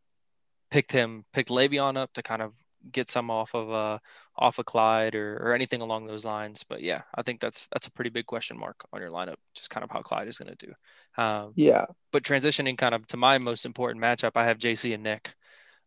[0.71, 2.53] picked him picked Le'Veon up to kind of
[2.91, 3.99] get some off of uh
[4.37, 6.65] off of Clyde or, or anything along those lines.
[6.65, 9.71] But yeah, I think that's that's a pretty big question mark on your lineup, just
[9.71, 11.23] kind of how Clyde is going to do.
[11.23, 11.87] Um, yeah.
[12.13, 15.35] But transitioning kind of to my most important matchup, I have JC and Nick,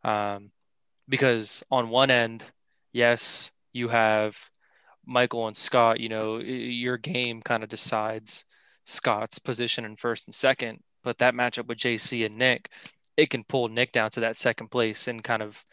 [0.03, 0.51] um,
[1.09, 2.45] because on one end,
[2.93, 4.37] yes, you have
[5.05, 5.99] Michael and Scott.
[5.99, 8.45] You know, your game kind of decides
[8.85, 12.69] Scott's position in first and second, but that matchup with JC and Nick,
[13.17, 15.63] it can pull Nick down to that second place and kind of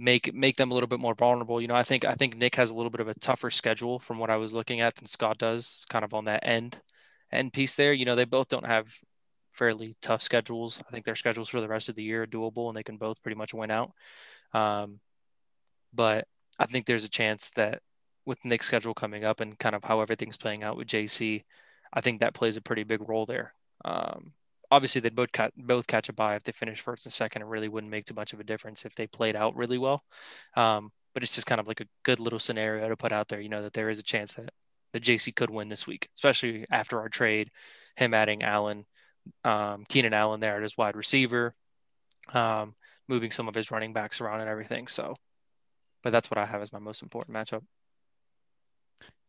[0.00, 1.60] make make them a little bit more vulnerable.
[1.60, 3.98] You know, I think I think Nick has a little bit of a tougher schedule
[3.98, 6.80] from what I was looking at than Scott does, kind of on that end
[7.30, 7.92] end piece there.
[7.92, 8.88] You know, they both don't have
[9.52, 10.82] fairly tough schedules.
[10.88, 12.96] I think their schedules for the rest of the year are doable, and they can
[12.96, 13.92] both pretty much win out.
[14.54, 15.00] Um,
[15.92, 16.26] but
[16.58, 17.82] I think there's a chance that
[18.24, 21.44] with Nick's schedule coming up and kind of how everything's playing out with JC,
[21.92, 23.54] I think that plays a pretty big role there.
[23.84, 24.32] Um,
[24.70, 27.42] obviously they'd both catch, both catch a bye if they finish first and second.
[27.42, 30.04] It really wouldn't make too much of a difference if they played out really well.
[30.56, 33.40] Um, but it's just kind of like a good little scenario to put out there.
[33.40, 34.50] You know that there is a chance that
[34.92, 37.50] the JC could win this week, especially after our trade,
[37.96, 38.86] him adding Allen,
[39.44, 41.54] um, Keenan Allen there as wide receiver,
[42.32, 42.74] um,
[43.08, 44.88] moving some of his running backs around and everything.
[44.88, 45.16] So,
[46.02, 47.62] but that's what I have as my most important matchup.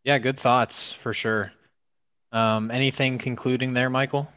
[0.03, 1.51] Yeah, good thoughts for sure.
[2.31, 4.31] Um, anything concluding there, Michael?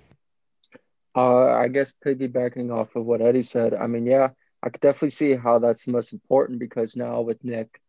[1.17, 4.31] Uh, I guess piggybacking off of what Eddie said, I mean, yeah,
[4.63, 7.81] I could definitely see how that's the most important because now with Nick,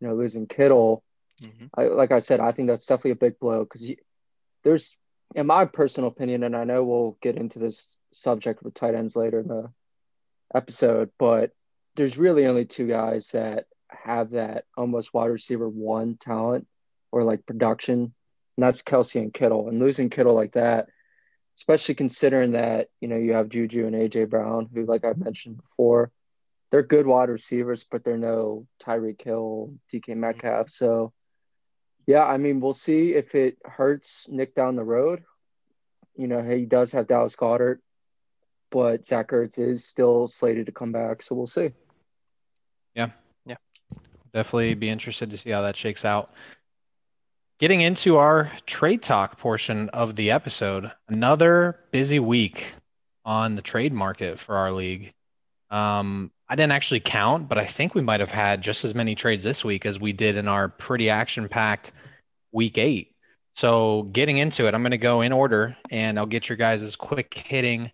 [0.00, 1.02] you know, losing Kittle,
[1.42, 1.66] mm-hmm.
[1.76, 3.90] I, like I said, I think that's definitely a big blow because
[4.62, 4.96] there's,
[5.34, 9.16] in my personal opinion, and I know we'll get into this subject with tight ends
[9.16, 9.70] later in the
[10.54, 11.50] episode, but
[11.96, 16.66] there's really only two guys that have that almost wide receiver one talent
[17.10, 18.12] or like production, and
[18.56, 19.68] that's Kelce and Kittle.
[19.68, 20.88] And losing Kittle like that,
[21.58, 25.58] especially considering that you know you have Juju and AJ Brown, who, like I mentioned
[25.58, 26.10] before,
[26.70, 30.20] they're good wide receivers, but they're no Tyreek Hill, DK mm-hmm.
[30.20, 30.70] Metcalf.
[30.70, 31.12] So,
[32.06, 35.24] yeah, I mean, we'll see if it hurts Nick down the road.
[36.16, 37.78] You know, he does have Dallas Goedert,
[38.70, 41.22] but Zach Ertz is still slated to come back.
[41.22, 41.70] So we'll see.
[42.94, 43.10] Yeah.
[43.46, 43.56] Yeah.
[44.32, 46.32] Definitely be interested to see how that shakes out.
[47.58, 52.72] Getting into our trade talk portion of the episode, another busy week
[53.24, 55.12] on the trade market for our league.
[55.68, 59.16] Um, I didn't actually count, but I think we might have had just as many
[59.16, 61.90] trades this week as we did in our pretty action packed
[62.52, 63.16] week eight.
[63.56, 66.94] So, getting into it, I'm going to go in order and I'll get your guys'
[66.94, 67.90] quick hitting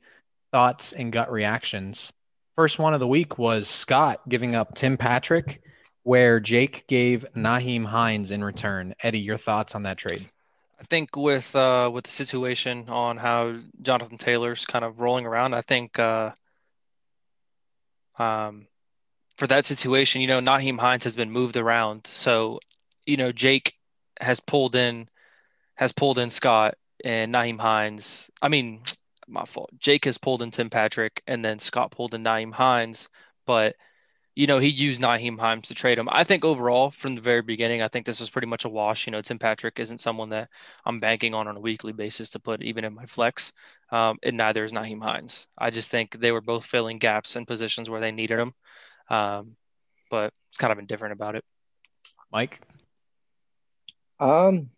[0.52, 2.12] thoughts and gut reactions.
[2.54, 5.62] First one of the week was Scott giving up Tim Patrick,
[6.04, 8.94] where Jake gave Nyheim Hines in return.
[9.02, 10.28] Eddie, your thoughts on that trade?
[10.80, 15.54] I think with uh, with the situation on how Jonathan Taylor's kind of rolling around,
[15.54, 16.32] I think uh,
[18.18, 18.66] um,
[19.36, 22.06] for that situation, you know, Nyheim Hines has been moved around.
[22.06, 22.60] So,
[23.06, 23.74] you know, Jake
[24.20, 25.08] has pulled in
[25.76, 28.30] has pulled in Scott and Nyheim Hines.
[28.42, 28.82] I mean,
[29.26, 29.70] my fault.
[29.78, 33.08] Jake has pulled in Tim Patrick and then Scott pulled in Nyheim Hines,
[33.46, 33.74] but
[34.34, 36.08] you know, he used Nyheim Hines to trade him.
[36.10, 39.06] I think overall, from the very beginning, I think this was pretty much a wash.
[39.06, 40.48] You know, Tim Patrick isn't someone that
[40.84, 43.52] I'm banking on on a weekly basis to put even in my flex,
[43.92, 45.46] um, and neither is Nyheim Hines.
[45.56, 48.54] I just think they were both filling gaps in positions where they needed them,
[49.08, 49.56] um,
[50.10, 51.44] but it's kind of indifferent about it.
[52.32, 52.60] Mike?
[54.18, 54.70] Um,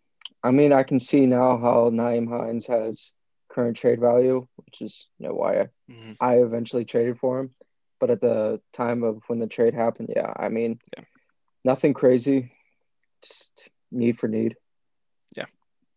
[0.43, 3.13] I mean, I can see now how Nyheim Hines has
[3.49, 6.11] current trade value, which is you know why I, mm-hmm.
[6.21, 7.55] I eventually traded for him.
[7.99, 11.03] But at the time of when the trade happened, yeah, I mean, yeah.
[11.63, 12.51] nothing crazy,
[13.23, 14.55] just need for need.
[15.35, 15.45] Yeah,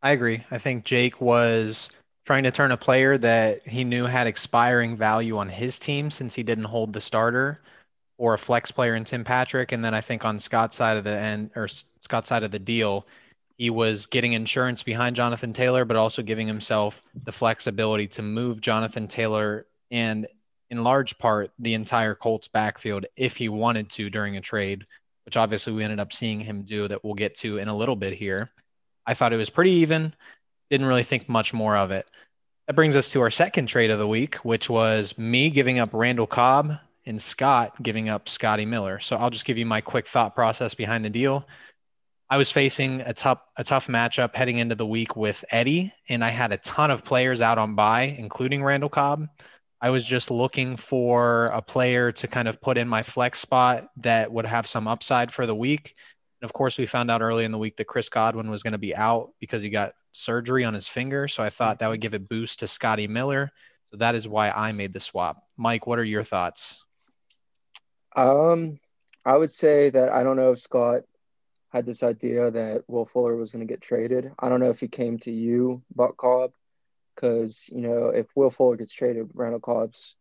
[0.03, 0.45] I agree.
[0.51, 1.91] I think Jake was
[2.25, 6.35] trying to turn a player that he knew had expiring value on his team since
[6.35, 7.61] he didn't hold the starter
[8.19, 9.73] or a flex player in Tim Patrick.
[9.73, 12.59] And then I think on Scott's side of the end or Scott's side of the
[12.59, 13.07] deal,
[13.57, 18.61] he was getting insurance behind Jonathan Taylor, but also giving himself the flexibility to move
[18.61, 20.27] Jonathan Taylor and
[20.71, 24.87] in large part the entire Colts backfield if he wanted to during a trade,
[25.25, 27.97] which obviously we ended up seeing him do that we'll get to in a little
[27.97, 28.51] bit here.
[29.07, 30.15] I thought it was pretty even,
[30.71, 32.09] didn't really think much more of it.
[32.67, 35.91] That brings us to our second trade of the week, which was me giving up
[35.93, 39.01] Randall Cobb and Scott giving up Scotty Miller.
[39.01, 41.47] So I'll just give you my quick thought process behind the deal.
[42.29, 46.23] I was facing a tough a tough matchup heading into the week with Eddie, and
[46.25, 49.27] I had a ton of players out on bye, including Randall Cobb.
[49.81, 53.89] I was just looking for a player to kind of put in my flex spot
[53.99, 55.95] that would have some upside for the week.
[56.41, 58.73] And of course, we found out early in the week that Chris Godwin was going
[58.73, 61.29] to be out because he got surgery on his finger.
[61.29, 63.51] So I thought that would give a boost to Scotty Miller.
[63.91, 65.43] So that is why I made the swap.
[65.57, 66.85] Mike, what are your thoughts?
[68.15, 68.79] Um,
[69.25, 71.03] I would say that I don't know if Scott
[71.73, 74.33] had this idea that Will Fuller was going to get traded.
[74.39, 76.53] I don't know if he came to you, Buck Cobb,
[77.21, 80.15] because you know if Will Fuller gets traded, Randall Cobb's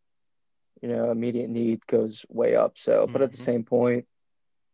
[0.81, 2.77] you know immediate need goes way up.
[2.77, 3.13] So, mm-hmm.
[3.13, 3.45] but at the mm-hmm.
[3.45, 4.05] same point,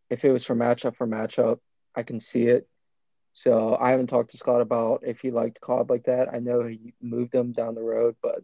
[0.09, 1.59] if it was for matchup for matchup,
[1.95, 2.67] I can see it.
[3.33, 6.33] So I haven't talked to Scott about if he liked Cobb like that.
[6.33, 8.39] I know he moved him down the road, but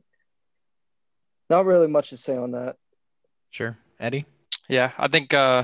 [1.50, 2.76] not really much to say on that.
[3.52, 4.26] Sure, Eddie.
[4.68, 5.64] Yeah, I think uh,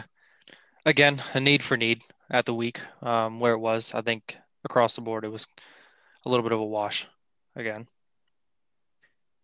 [0.86, 3.94] again a need for need at the week um, where it was.
[3.94, 5.48] I think across the board it was
[6.26, 7.08] a little bit of a wash
[7.56, 7.88] again.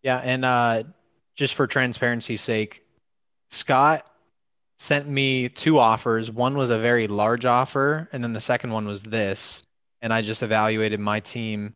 [0.04, 0.82] Yeah, and uh,
[1.34, 2.84] just for transparency's sake,
[3.50, 4.06] Scott
[4.78, 6.30] sent me two offers.
[6.30, 9.62] One was a very large offer, and then the second one was this.
[10.02, 11.72] And I just evaluated my team.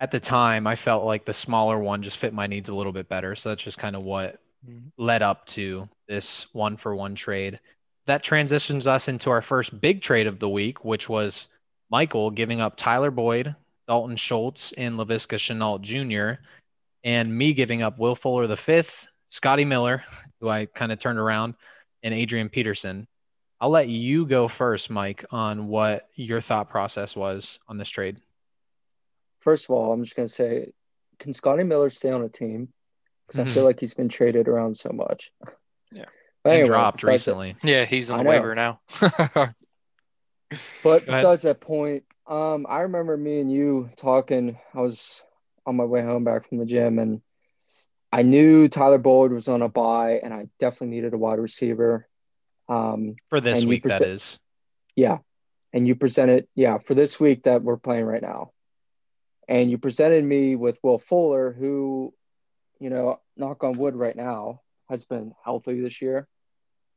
[0.00, 2.92] At the time, I felt like the smaller one just fit my needs a little
[2.92, 3.36] bit better.
[3.36, 4.88] So that's just kind of what mm-hmm.
[4.98, 7.60] led up to this one for one trade.
[8.06, 11.46] That transitions us into our first big trade of the week, which was
[11.88, 13.54] Michael giving up Tyler Boyd,
[13.86, 16.42] Dalton Schultz, and Laviska Shenault Jr
[17.04, 20.02] and me giving up Will Fuller the fifth, Scotty Miller,
[20.40, 21.54] who I kind of turned around,
[22.02, 23.06] and Adrian Peterson.
[23.60, 28.18] I'll let you go first, Mike, on what your thought process was on this trade.
[29.40, 30.72] First of all, I'm just going to say,
[31.18, 32.68] can Scotty Miller stay on a team?
[33.26, 33.50] Because mm-hmm.
[33.50, 35.30] I feel like he's been traded around so much.
[35.92, 36.06] Yeah.
[36.46, 37.56] Anyway, dropped recently.
[37.62, 38.78] Yeah, he's on the waiver now.
[39.00, 39.54] but
[41.06, 44.58] besides that point, um, I remember me and you talking.
[44.74, 45.22] I was
[45.66, 47.22] on my way home back from the gym, and
[48.12, 52.08] I knew Tyler Boyd was on a bye, and I definitely needed a wide receiver.
[52.68, 54.38] Um, for this week, that is.
[54.96, 55.18] Yeah,
[55.72, 58.52] and you presented, yeah, for this week that we're playing right now,
[59.48, 62.14] and you presented me with Will Fuller, who,
[62.78, 66.28] you know, knock on wood, right now has been healthy this year.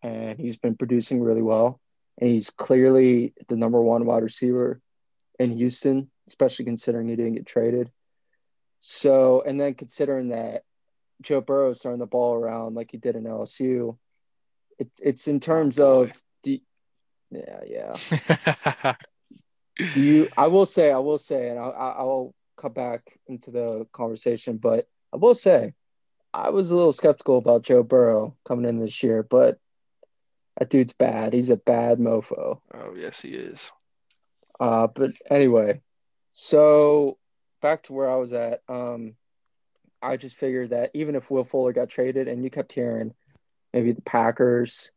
[0.03, 1.79] and he's been producing really well.
[2.19, 4.81] And he's clearly the number one wide receiver
[5.39, 7.91] in Houston, especially considering he didn't get traded.
[8.79, 10.63] So, and then considering that
[11.21, 13.97] Joe Burrow is throwing the ball around like he did in LSU,
[14.79, 16.59] it's it's in terms oh, of, do,
[17.31, 18.93] yeah, yeah.
[19.93, 20.29] do you?
[20.37, 24.87] I will say, I will say, and I'll, I'll come back into the conversation, but
[25.13, 25.73] I will say,
[26.33, 29.59] I was a little skeptical about Joe Burrow coming in this year, but
[30.57, 31.33] that dude's bad.
[31.33, 32.59] He's a bad mofo.
[32.73, 33.71] Oh yes, he is.
[34.59, 35.81] Uh, but anyway,
[36.33, 37.17] so
[37.61, 38.61] back to where I was at.
[38.67, 39.15] Um,
[40.01, 43.13] I just figured that even if Will Fuller got traded, and you kept hearing
[43.73, 44.91] maybe the Packers,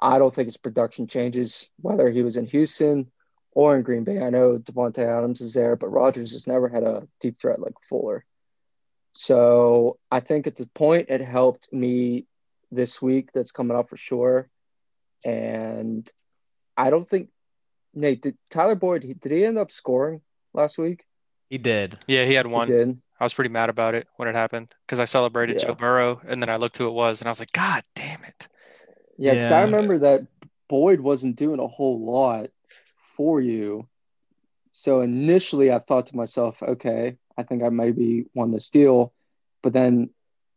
[0.00, 3.10] I don't think his production changes whether he was in Houston
[3.52, 4.22] or in Green Bay.
[4.22, 7.74] I know Davante Adams is there, but Rodgers has never had a deep threat like
[7.88, 8.24] Fuller.
[9.12, 12.26] So I think at the point it helped me
[12.70, 14.48] this week that's coming up for sure.
[15.24, 16.10] And
[16.76, 17.28] I don't think
[17.94, 20.22] Nate did Tyler Boyd did he end up scoring
[20.54, 21.04] last week?
[21.52, 21.98] He did.
[22.06, 22.68] Yeah, he had one.
[22.68, 22.98] He did.
[23.20, 25.66] I was pretty mad about it when it happened because I celebrated yeah.
[25.66, 28.24] Joe Burrow and then I looked who it was and I was like, God damn
[28.24, 28.48] it.
[29.18, 29.58] Yeah, because yeah.
[29.58, 30.26] I remember that
[30.70, 32.48] Boyd wasn't doing a whole lot
[33.18, 33.86] for you.
[34.70, 39.12] So initially I thought to myself, okay, I think I maybe won this deal.
[39.62, 40.08] But then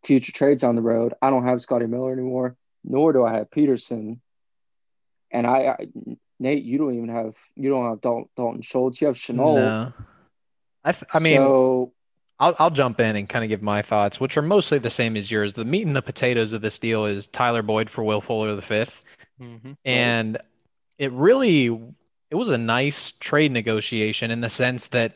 [0.06, 3.52] future trades on the road, I don't have Scotty Miller anymore, nor do I have
[3.52, 4.22] Peterson.
[5.30, 5.88] And I, I
[6.40, 9.02] Nate, you don't even have you don't have Dalton, Dalton Schultz.
[9.02, 9.56] You have Shenault.
[9.58, 9.94] No.
[10.86, 11.92] I, th- I mean, so,
[12.40, 15.18] I'll I'll jump in and kind of give my thoughts, which are mostly the same
[15.18, 15.54] as yours.
[15.54, 18.62] The meat and the potatoes of this deal is Tyler Boyd for Will Fuller the
[18.62, 19.02] 5th
[19.42, 19.74] mm-hmm.
[19.84, 20.38] and
[20.98, 21.68] it really
[22.32, 25.14] it was a nice trade negotiation in the sense that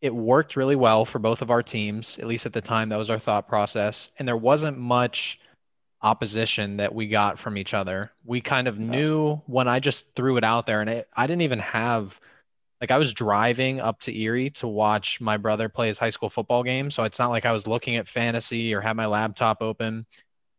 [0.00, 2.18] it worked really well for both of our teams.
[2.18, 5.40] At least at the time, that was our thought process, and there wasn't much
[6.00, 8.12] opposition that we got from each other.
[8.24, 11.42] We kind of knew when I just threw it out there, and it, I didn't
[11.42, 12.20] even have
[12.80, 16.30] like I was driving up to Erie to watch my brother play his high school
[16.30, 16.90] football game.
[16.90, 20.06] So it's not like I was looking at fantasy or had my laptop open.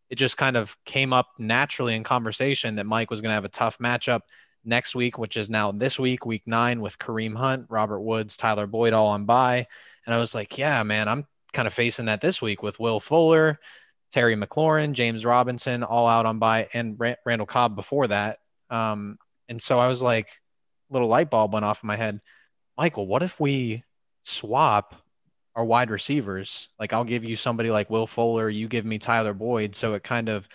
[0.10, 3.46] It just kind of came up naturally in conversation that Mike was going to have
[3.46, 4.22] a tough matchup
[4.66, 8.68] next week, which is now this week, week nine, with Kareem Hunt, Robert Woods, Tyler
[8.68, 9.66] Boyd all on bye.
[10.06, 13.00] And I was like, yeah, man, I'm kind of facing that this week with Will
[13.00, 13.60] Fuller,
[14.12, 18.40] Terry McLaurin, James Robinson, all out on bye, and Randall Cobb before that.
[18.70, 19.18] Um,
[19.48, 20.30] and so I was like,
[20.90, 22.22] little light bulb went off in my head.
[22.78, 23.84] Michael, what if we
[24.24, 24.96] swap
[25.56, 26.70] our wide receivers?
[26.80, 29.76] Like I'll give you somebody like Will Fuller, you give me Tyler Boyd.
[29.76, 30.48] So it kind of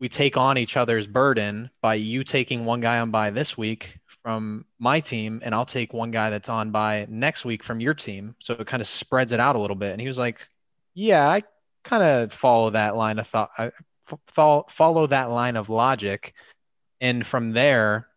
[0.00, 3.98] we take on each other's burden by you taking one guy on bye this week
[4.22, 7.94] from my team, and I'll take one guy that's on bye next week from your
[7.94, 8.36] team.
[8.38, 9.92] So it kind of spreads it out a little bit.
[9.92, 10.46] And he was like,
[10.94, 11.42] Yeah, I
[11.82, 13.50] kind of follow that line of thought.
[13.58, 13.72] I
[14.28, 16.34] follow, follow that line of logic.
[17.00, 18.08] And from there,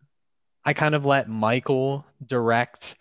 [0.63, 2.95] I kind of let Michael direct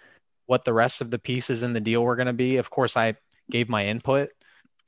[0.47, 2.57] what the rest of the pieces in the deal were going to be.
[2.57, 3.15] Of course, I
[3.51, 4.31] gave my input,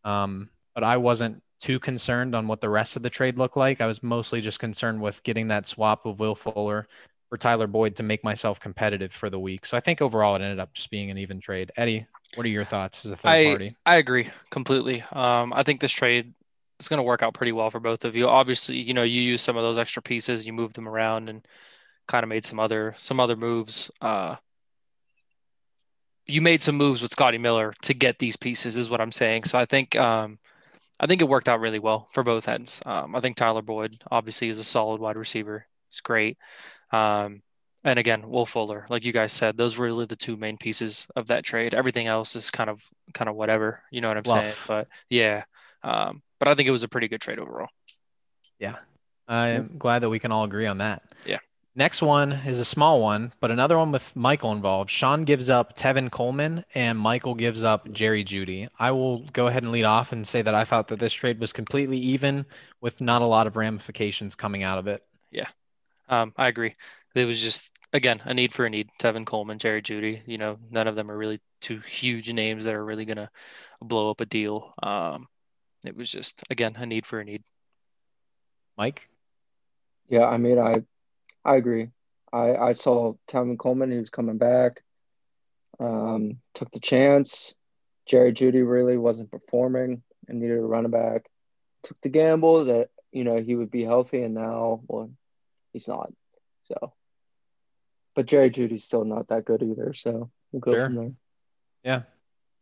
[0.05, 3.81] um, but I wasn't too concerned on what the rest of the trade looked like.
[3.81, 6.89] I was mostly just concerned with getting that swap of Will Fuller
[7.29, 9.65] for Tyler Boyd to make myself competitive for the week.
[9.65, 11.71] So I think overall it ended up just being an even trade.
[11.77, 13.77] Eddie, what are your thoughts as a third I, party?
[13.87, 15.03] I agree completely.
[15.13, 16.35] Um, I think this trade
[16.81, 18.27] is going to work out pretty well for both of you.
[18.27, 21.47] Obviously, you know, you use some of those extra pieces, you move them around and
[22.07, 23.91] kind of made some other some other moves.
[24.01, 24.37] Uh,
[26.27, 29.45] you made some moves with Scotty Miller to get these pieces, is what I'm saying.
[29.45, 30.39] So I think um,
[31.01, 32.81] I think it worked out really well for both ends.
[32.87, 35.67] Um, I think Tyler Boyd obviously is a solid wide receiver.
[35.91, 36.39] It's great.
[36.93, 37.43] Um,
[37.85, 41.09] and again, Will Fuller, like you guys said, those were really the two main pieces
[41.17, 41.75] of that trade.
[41.75, 42.81] Everything else is kind of
[43.13, 44.45] kind of whatever, you know what I'm Bluff.
[44.45, 44.55] saying?
[44.69, 45.45] But yeah,
[45.83, 47.69] um, but I think it was a pretty good trade overall.
[48.61, 48.77] Yeah,
[49.27, 51.03] I'm glad that we can all agree on that.
[51.27, 51.39] Yeah.
[51.75, 54.91] Next one is a small one, but another one with Michael involved.
[54.91, 58.69] Sean gives up Tevin Coleman and Michael gives up Jerry Jeudy.
[58.79, 61.41] I will go ahead and lead off and say that I thought that this trade
[61.41, 62.45] was completely even
[62.83, 65.03] with not a lot of ramifications coming out of it.
[65.31, 65.49] Yeah,
[66.11, 66.77] um, I agree.
[67.15, 68.91] It was just, again, a need for a need.
[69.01, 72.75] Tevin Coleman, Jerry Jeudy, you know, none of them are really two huge names that
[72.75, 73.31] are really going to
[73.81, 74.75] blow up a deal.
[74.83, 75.27] Um,
[75.87, 77.43] it was just, again, a need for a need.
[78.77, 79.09] Mike?
[80.09, 80.83] Yeah, I mean, I
[81.45, 81.91] I agree.
[82.33, 84.83] I, I saw Tevin Coleman, he was coming back.
[85.79, 87.55] Um, took the chance.
[88.07, 91.29] Jerry Jeudy really wasn't performing and needed a running back.
[91.85, 95.11] Took the gamble that, you know, he would be healthy and now well
[95.73, 96.13] he's not.
[96.65, 96.93] So
[98.15, 100.87] but Jerry Jeudy's still not that good either, so we'll go sure.
[100.87, 101.13] from there.
[101.85, 102.03] Yeah.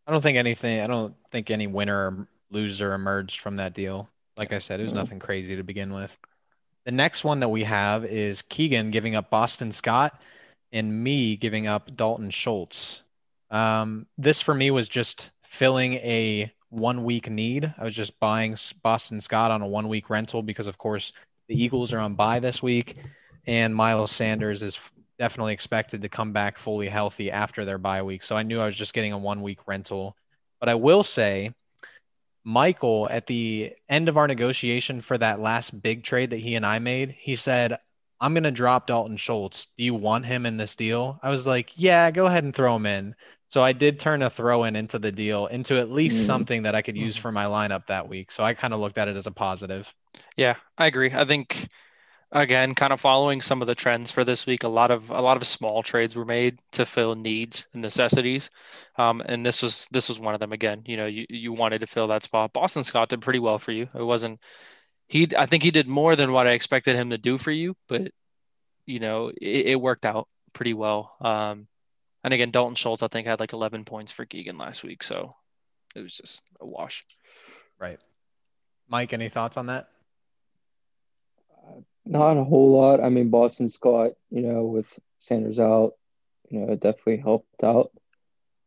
[0.07, 4.09] I don't think anything I don't think any winner or loser emerged from that deal.
[4.37, 6.17] Like I said, it was nothing crazy to begin with.
[6.87, 10.21] The next one that we have is Keegan giving up Boston Scott
[10.73, 13.03] and me giving up Dalton Schultz.
[13.51, 17.73] Um, this for me was just filling a one week need.
[17.77, 21.13] I was just buying Boston Scott on a one week rental because, of course,
[21.49, 22.97] the Eagles are on bye this week,
[23.47, 24.79] and Miles Sanders is
[25.19, 28.23] definitely expected to come back fully healthy after their bye week.
[28.23, 30.17] So I knew I was just getting a one week rental.
[30.61, 31.53] But I will say,
[32.45, 36.65] Michael, at the end of our negotiation for that last big trade that he and
[36.65, 37.79] I made, he said,
[38.21, 39.69] I'm going to drop Dalton Schultz.
[39.79, 41.19] Do you want him in this deal?
[41.23, 43.15] I was like, yeah, go ahead and throw him in.
[43.49, 46.27] So I did turn a throw in into the deal, into at least mm-hmm.
[46.27, 47.23] something that I could use mm-hmm.
[47.23, 48.31] for my lineup that week.
[48.31, 49.93] So I kind of looked at it as a positive.
[50.37, 51.13] Yeah, I agree.
[51.13, 51.69] I think
[52.33, 55.21] again, kind of following some of the trends for this week, a lot of a
[55.21, 58.51] lot of small trades were made to fill needs and necessities,
[58.97, 60.53] um, and this was this was one of them.
[60.53, 62.53] Again, you know, you you wanted to fill that spot.
[62.53, 63.89] Boston Scott did pretty well for you.
[63.95, 64.41] It wasn't
[65.07, 65.29] he.
[65.37, 68.13] I think he did more than what I expected him to do for you, but
[68.87, 71.17] you know, it, it worked out pretty well.
[71.21, 71.69] Um,
[72.23, 75.03] and again, Dalton Schultz, I think, had like 11 points for Keegan last week.
[75.03, 75.37] So
[75.95, 77.05] it was just a wash.
[77.79, 77.99] Right.
[78.89, 79.89] Mike, any thoughts on that?
[82.07, 83.03] Not a whole lot.
[83.03, 85.93] I mean, Boston Scott, you know, with Sanders out,
[86.49, 87.93] you know, it definitely helped out.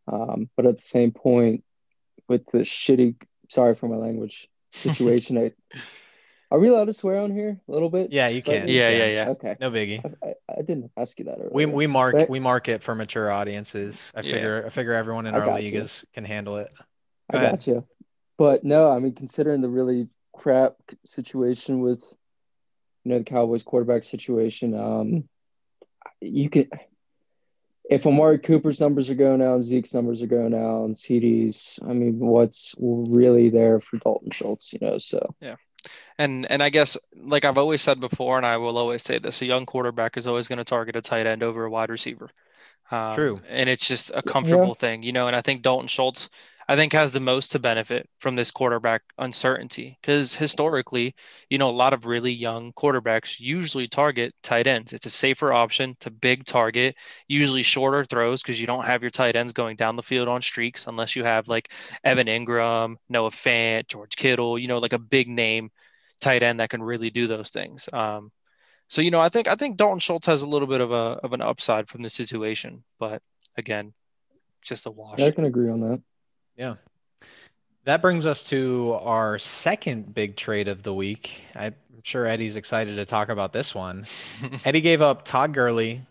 [0.08, 1.64] Um, but at the same point,
[2.28, 3.16] with the shitty,
[3.50, 5.52] sorry for my language, situation, I
[6.54, 8.12] are we allowed to swear on here a little bit?
[8.12, 8.68] Yeah, you can.
[8.68, 9.30] Yeah, yeah, yeah.
[9.30, 9.56] Okay.
[9.60, 10.06] No biggie.
[10.06, 11.50] I, I, I didn't ask you that earlier.
[11.52, 14.14] We we mark but, we mark it for mature audiences.
[14.16, 14.64] I figure.
[14.64, 15.82] I figure everyone in our league you.
[15.82, 16.72] is can handle it.
[17.32, 17.52] Go I ahead.
[17.54, 17.88] got you.
[18.38, 22.04] But no, I mean considering the really crap situation with
[23.04, 25.30] you know the Cowboys quarterback situation, um
[26.22, 26.70] you can
[27.90, 32.18] if Amari Cooper's numbers are going down, Zeke's numbers are going down, CeeDee's, I mean,
[32.18, 34.98] what's really there for Dalton Schultz, you know?
[34.98, 35.56] So yeah,
[36.18, 39.42] and and I guess like I've always said before, and I will always say this:
[39.42, 42.30] a young quarterback is always going to target a tight end over a wide receiver.
[42.92, 44.74] Um, True, and it's just a comfortable yeah.
[44.74, 45.28] thing, you know.
[45.28, 46.30] And I think Dalton Schultz,
[46.68, 51.16] I think, has the most to benefit from this quarterback uncertainty because historically,
[51.50, 54.94] you know, a lot of really young quarterbacks usually target tight ends.
[54.94, 56.96] It's a safer option, a big target,
[57.28, 60.42] usually shorter throws because you don't have your tight ends going down the field on
[60.42, 61.72] streaks unless you have like
[62.04, 65.70] Evan Engram, Noah Fant, George Kittle, you know, like a big name
[66.22, 67.90] tight end that can really do those things.
[67.92, 68.32] Um,
[68.88, 71.20] so you know, I think I think Dalton Schultz has a little bit of a
[71.24, 73.22] of an upside from the situation, but
[73.58, 73.94] again,
[74.62, 75.20] just a wash.
[75.20, 76.02] I can agree on that.
[76.56, 76.76] Yeah.
[77.86, 81.32] That brings us to our second big trade of the week.
[81.56, 84.06] I'm sure Eddie's excited to talk about this one.
[84.66, 86.02] Eddie gave up Todd Gurley,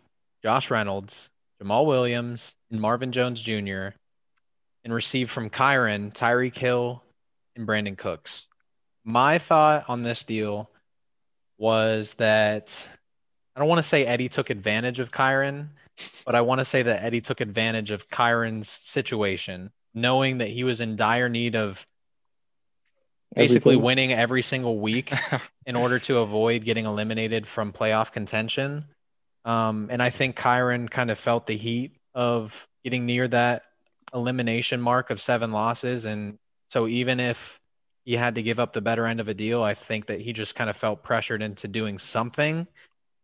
[0.43, 1.30] Josh Reynolds,
[1.62, 3.88] Jamaal Williams, and Marvin Jones Jr.
[4.84, 7.03] and received from Kyren, Tyreek Hill,
[7.57, 8.49] and Brandin Cooks.
[9.05, 10.70] My thought on this deal
[11.57, 12.86] was that
[13.55, 15.68] I don't want to say Eddie took advantage of Kyren,
[16.26, 20.64] but I want to say that Eddie took advantage of Kyren's situation knowing that he
[20.64, 21.86] was in dire need of
[23.34, 23.84] basically Everything.
[23.84, 25.12] winning every single week
[25.66, 28.84] in order to avoid getting eliminated from playoff contention.
[29.45, 33.62] Um, and I think Kyren kind of felt the heat of getting near that
[34.14, 36.05] elimination mark of seven losses.
[36.05, 36.38] And
[36.68, 37.59] so even if
[38.05, 40.32] he had to give up the better end of a deal, I think that he
[40.32, 42.66] just kind of felt pressured into doing something.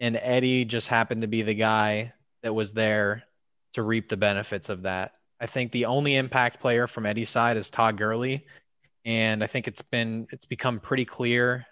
[0.00, 2.12] And Eddie just happened to be the guy
[2.42, 3.24] that was there
[3.74, 5.12] to reap the benefits of that.
[5.40, 8.46] I think the only impact player from Eddie's side is Todd Gurley,
[9.04, 11.66] and I think it's been it's become pretty clear.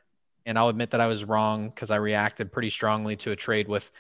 [0.45, 3.67] And I'll admit that I was wrong because I reacted pretty strongly to a trade
[3.67, 3.91] with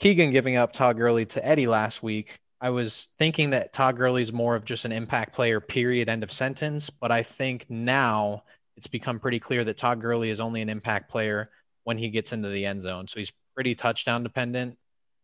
[0.00, 2.40] Keegan giving up Todd Gurley to Eddie last week.
[2.60, 6.24] I was thinking that Todd Gurley is more of just an impact player, period, end
[6.24, 6.90] of sentence.
[6.90, 8.42] But I think now
[8.76, 11.50] it's become pretty clear that Todd Gurley is only an impact player
[11.84, 13.06] when he gets into the end zone.
[13.06, 14.76] So he's pretty touchdown dependent.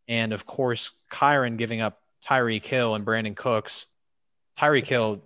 [0.08, 3.86] And of course, Kyren giving up Tyreek Hill and Brandin Cooks.
[4.58, 5.22] Tyreek Hill,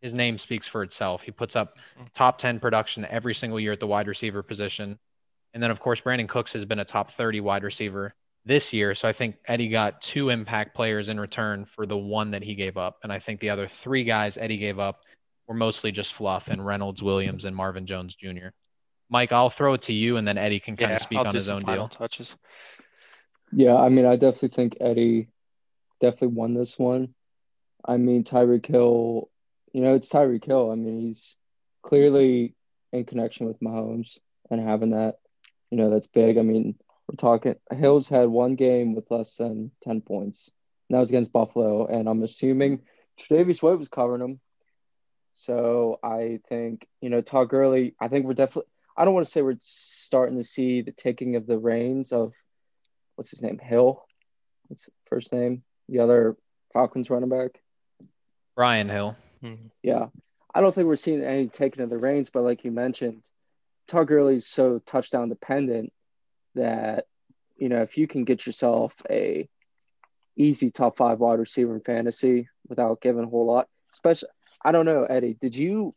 [0.00, 1.22] his name speaks for itself.
[1.22, 2.04] He puts up mm-hmm.
[2.14, 4.98] top 10 production every single year at the wide receiver position.
[5.54, 8.12] And then, of course, Brandin Cooks has been a top 30 wide receiver
[8.44, 8.94] this year.
[8.94, 12.54] So I think Eddie got two impact players in return for the one that he
[12.54, 12.98] gave up.
[13.02, 15.00] And I think the other three guys Eddie gave up
[15.48, 18.48] were mostly just fluff and Reynolds, Williams, and Marvin Jones Jr.
[19.08, 21.28] Mike, I'll throw it to you and then Eddie can kind yeah, of speak I'll
[21.28, 21.88] on his own deal.
[21.88, 22.36] Touches.
[23.52, 25.28] Yeah, I mean, I definitely think Eddie
[26.00, 27.14] definitely won this one.
[27.84, 29.30] I mean, Tyreek Hill,
[29.72, 30.70] you know, it's Tyreek Hill.
[30.70, 31.36] I mean, he's
[31.82, 32.54] clearly
[32.92, 34.18] in connection with Mahomes
[34.50, 35.16] and having that,
[35.70, 36.38] you know, that's big.
[36.38, 36.76] I mean,
[37.06, 40.50] we're talking Hills had one game with less than 10 points.
[40.88, 41.86] And that was against Buffalo.
[41.86, 42.80] And I'm assuming
[43.18, 44.40] Tre'Davious White was covering him.
[45.34, 49.30] So I think, you know, Todd Gurley, I think we're definitely I don't want to
[49.30, 52.32] say we're starting to see the taking of the reins of
[53.14, 54.02] what's his name Hill.
[54.68, 55.62] What's first name?
[55.88, 56.36] The other
[56.72, 57.60] Falcons running back.
[58.54, 59.16] Brian Hill.
[59.42, 59.66] Mm-hmm.
[59.82, 60.06] Yeah,
[60.54, 63.28] I don't think we're seeing any taking of the reins, but like you mentioned,
[63.86, 65.92] Todd Gurley's so touchdown dependent
[66.54, 67.04] that
[67.58, 69.48] you know if you can get yourself a
[70.36, 74.28] easy top five wide receiver in fantasy without giving a whole lot, especially
[74.64, 75.36] I don't know, Eddie.
[75.40, 75.92] Did you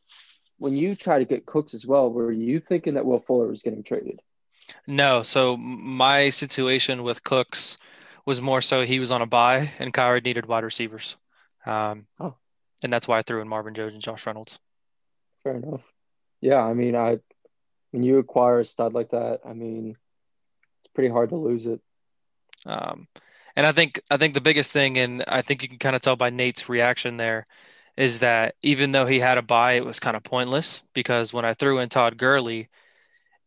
[0.58, 2.12] when you try to get Cooks as well?
[2.12, 4.20] Were you thinking that Will Fuller was getting traded?
[4.86, 5.24] No.
[5.24, 7.78] So my situation with Cooks
[8.30, 11.18] was more so he was on a bye and Kyrie needed wide receivers.
[11.66, 12.36] Um, oh.
[12.84, 14.60] And that's why I threw in Marvin Jones and Josh Reynolds.
[15.44, 15.82] Fair enough.
[16.40, 17.18] Yeah, I mean, I
[17.90, 19.98] when you acquire a stud like that, I mean,
[20.80, 21.82] it's pretty hard to lose it.
[22.68, 23.08] Um,
[23.56, 26.04] and I think I think the biggest thing, and I think you can kind of
[26.04, 27.48] tell by Nate's reaction there,
[27.98, 31.46] is that even though he had a bye, it was kind of pointless because when
[31.46, 32.70] I threw in Todd Gurley,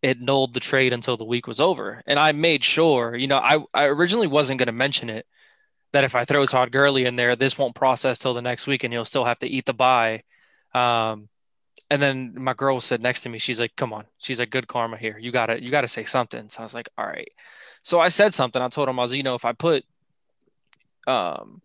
[0.03, 2.03] it nulled the trade until the week was over.
[2.07, 5.27] And I made sure, you know, I, I originally wasn't going to mention it
[5.93, 8.83] that if I throw Todd Gurley in there, this won't process till the next week
[8.83, 10.23] and he'll still have to eat the bye.
[10.75, 11.29] Um,
[11.89, 14.07] and then my girl said next to me, she's like, come on.
[14.19, 15.19] She's like, good karma here.
[15.19, 16.49] You gotta, you gotta say something.
[16.49, 17.29] So I was like, all right.
[17.83, 18.61] So I said something.
[18.61, 19.85] I told him, I was, you know, if I put,
[21.07, 21.61] um,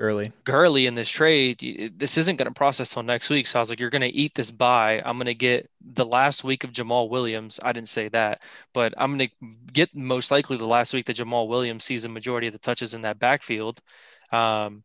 [0.00, 0.32] Gurley.
[0.44, 3.46] Gurley in this trade, this isn't going to process till next week.
[3.46, 5.02] So I was like, you're going to eat this bye.
[5.04, 7.60] I'm going to get the last week of Jamaal Williams.
[7.62, 8.42] I didn't say that,
[8.72, 12.08] but I'm going to get most likely the last week that Jamaal Williams sees a
[12.08, 13.78] majority of the touches in that backfield.
[14.32, 14.84] Um,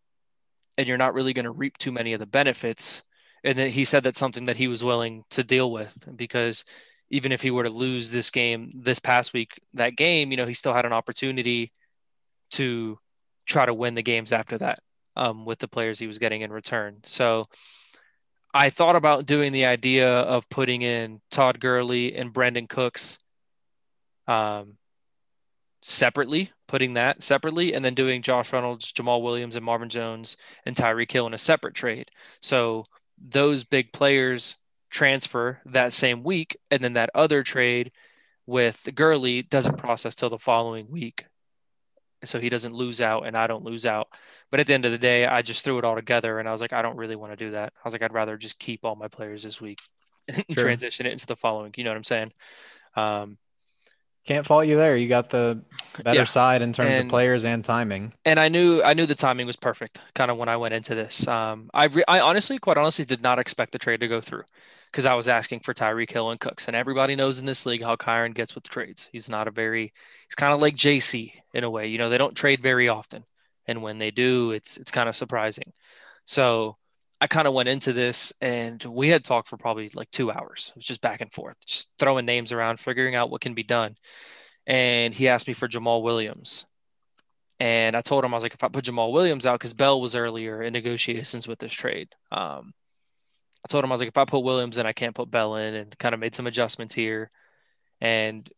[0.78, 3.02] and you're not really going to reap too many of the benefits.
[3.46, 6.66] And then he said that's something that he was willing to deal with because
[7.10, 10.46] even if he were to lose this game this past week, that game, you know,
[10.46, 11.72] he still had an opportunity
[12.52, 13.00] to
[13.46, 14.80] try to win the games after that
[15.16, 16.98] um, with the players he was getting in return.
[17.04, 17.48] So
[18.54, 23.20] I thought about doing the idea of putting in Todd Gurley and Brandin Cooks
[24.28, 24.78] um,
[25.82, 30.76] separately, putting that separately, and then doing Josh Reynolds, Jamaal Williams, and Marvin Jones and
[30.76, 32.10] Tyreek Hill in a separate trade.
[32.42, 32.86] So
[33.22, 34.56] those big players
[34.90, 37.92] transfer that same week, and then that other trade
[38.46, 41.26] with Gurley doesn't process till the following week
[42.26, 44.10] so he doesn't lose out and I don't lose out.
[44.52, 46.52] But at the end of the day, I just threw it all together and I
[46.52, 47.74] was like, I don't really want to do that.
[47.76, 49.80] I was like, I'd rather just keep all my players this week
[50.28, 50.64] and sure.
[50.64, 51.74] transition it into the following.
[51.78, 52.34] You know what I'm saying?
[52.96, 53.38] Um,
[54.26, 54.98] can't fault you there.
[54.98, 55.62] You got the
[56.04, 56.26] better yeah.
[56.26, 58.14] side in terms and, of players and timing.
[58.26, 60.00] And I knew I knew the timing was perfect.
[60.16, 63.22] Kind of when I went into this, um, I re- I honestly, quite honestly, did
[63.22, 64.44] not expect the trade to go through
[64.92, 67.84] because I was asking for Tyreek Hill and Cooks, and everybody knows in this league
[67.84, 69.10] how Kyren gets with trades.
[69.12, 69.94] He's not a very,
[70.28, 71.88] he's kind of like JC in a way.
[71.88, 73.26] You know, they don't trade very often,
[73.68, 75.72] and when they do, it's it's kind of surprising.
[76.26, 76.78] So
[77.22, 80.70] I kind of went into this and we had talked for probably like two hours.
[80.70, 83.64] It was just back and forth, just throwing names around, figuring out what can be
[83.64, 83.96] done.
[84.68, 86.66] And he asked me for Jamaal Williams.
[87.60, 90.02] And I told him, I was like, if I put Jamaal Williams out, because Bell
[90.02, 92.10] was earlier in negotiations with this trade.
[92.32, 92.74] Um,
[93.64, 95.56] I told him, I was like, if I put Williams in, I can't put Bell
[95.56, 97.32] in, and kind of made some adjustments here.
[98.02, 98.50] And,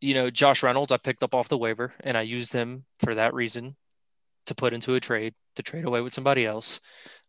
[0.00, 3.14] you know, Josh Reynolds, I picked up off the waiver and I used him for
[3.14, 3.76] that reason
[4.46, 6.80] to put into a trade to trade away with somebody else.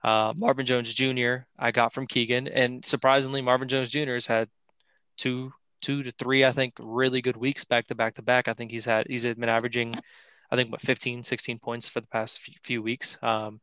[0.04, 1.38] Uh, Marvin Jones Jr.
[1.58, 4.14] I got from Keegan, and surprisingly, Marvin Jones Jr.
[4.14, 4.50] has had
[5.18, 5.52] two,
[5.82, 8.48] two to three, I think, really good weeks back to back to back.
[8.48, 9.96] I think he's had he's been averaging,
[10.52, 13.18] I think, what 15, 16 points for the past few, weeks.
[13.22, 13.62] Um,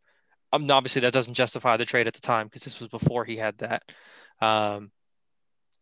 [0.52, 3.36] um, obviously that doesn't justify the trade at the time because this was before he
[3.36, 3.82] had that.
[4.40, 4.90] Um,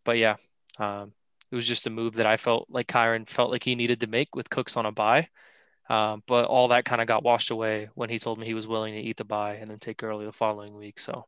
[0.04, 0.36] but yeah,
[0.78, 1.12] um,
[1.50, 4.06] it was just a move that I felt like Kyren felt like he needed to
[4.06, 5.28] make with Cooks on a bye.
[5.90, 8.68] Um, but all that kind of got washed away when he told me he was
[8.68, 11.00] willing to eat the bye and then take early the following week.
[11.00, 11.26] So,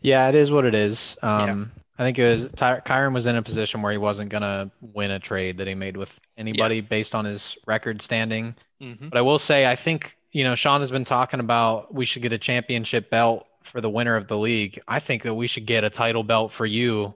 [0.00, 1.16] yeah, it is what it is.
[1.22, 1.82] Um, yeah.
[1.96, 5.12] I think it was Ty- Kyren was in a position where he wasn't gonna win
[5.12, 6.80] a trade that he made with anybody yeah.
[6.80, 8.56] based on his record standing.
[8.82, 9.08] Mm-hmm.
[9.08, 12.22] But I will say, I think you know Sean has been talking about we should
[12.22, 14.80] get a championship belt for the winner of the league.
[14.88, 17.14] I think that we should get a title belt for you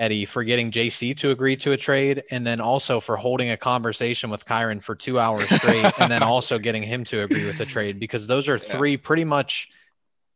[0.00, 3.56] Eddie, for getting JC to agree to a trade, and then also for holding a
[3.56, 7.58] conversation with Kyren for two hours straight, and then also getting him to agree with
[7.58, 8.98] the trade, because those are three yeah.
[9.02, 9.68] pretty much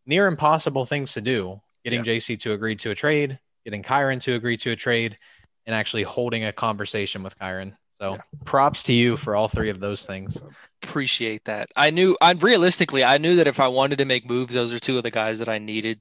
[0.04, 1.60] near impossible things to do.
[1.82, 2.12] Getting yeah.
[2.12, 5.16] JC to agree to a trade, getting Kyren to agree to a trade,
[5.64, 7.74] and actually holding a conversation with Kyren.
[8.02, 8.20] So yeah.
[8.44, 10.42] props to you for all three of those things.
[10.82, 11.70] Appreciate that.
[11.74, 14.78] I knew I realistically I knew that if I wanted to make moves, those are
[14.78, 16.00] two of the guys that I needed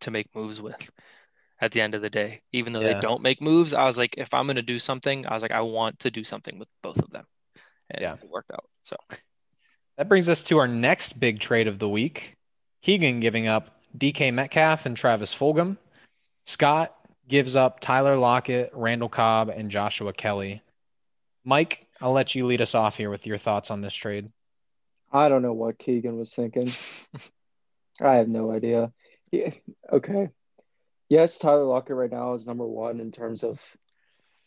[0.00, 0.90] to make moves with
[1.60, 2.42] at the end of the day.
[2.52, 2.94] Even though yeah.
[2.94, 5.42] they don't make moves, I was like, if I'm going to do something, I was
[5.42, 7.26] like, I want to do something with both of them.
[7.90, 8.14] And yeah.
[8.14, 8.64] it worked out.
[8.82, 8.96] So
[9.96, 12.36] that brings us to our next big trade of the week.
[12.82, 15.76] Keegan giving up DK Metcalf and Travis Fulgham.
[16.46, 16.94] Scott
[17.28, 20.62] gives up Tyler Lockett, Randall Cobb, and Joshua Kelly.
[21.44, 24.30] Mike, I'll let you lead us off here with your thoughts on this trade.
[25.12, 26.70] I don't know what Keegan was thinking.
[28.00, 28.92] I have no idea.
[29.30, 29.50] Yeah,
[29.92, 30.30] okay.
[31.10, 33.60] Yes, Tyler Lockett right now is number one in terms of,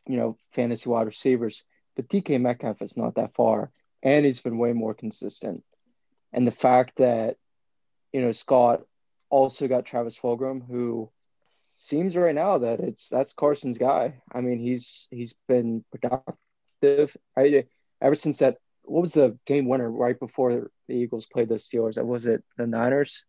[0.08, 1.66] you know, fantasy wide receivers,
[1.98, 3.70] but DK Metcalf is not that far,
[4.02, 5.62] and he's been way more consistent.
[6.32, 7.36] And the fact that,
[8.14, 8.84] you know, Scott
[9.30, 11.12] also got Travis Fulgham, who
[11.76, 14.22] seems right now that it's that's Carson's guy.
[14.32, 17.18] I mean, he's he's been productive.
[17.38, 17.66] I,
[18.02, 21.96] ever since that what was the game winner right before the Eagles played the Steelers?
[21.96, 23.26] That Was it the Niners?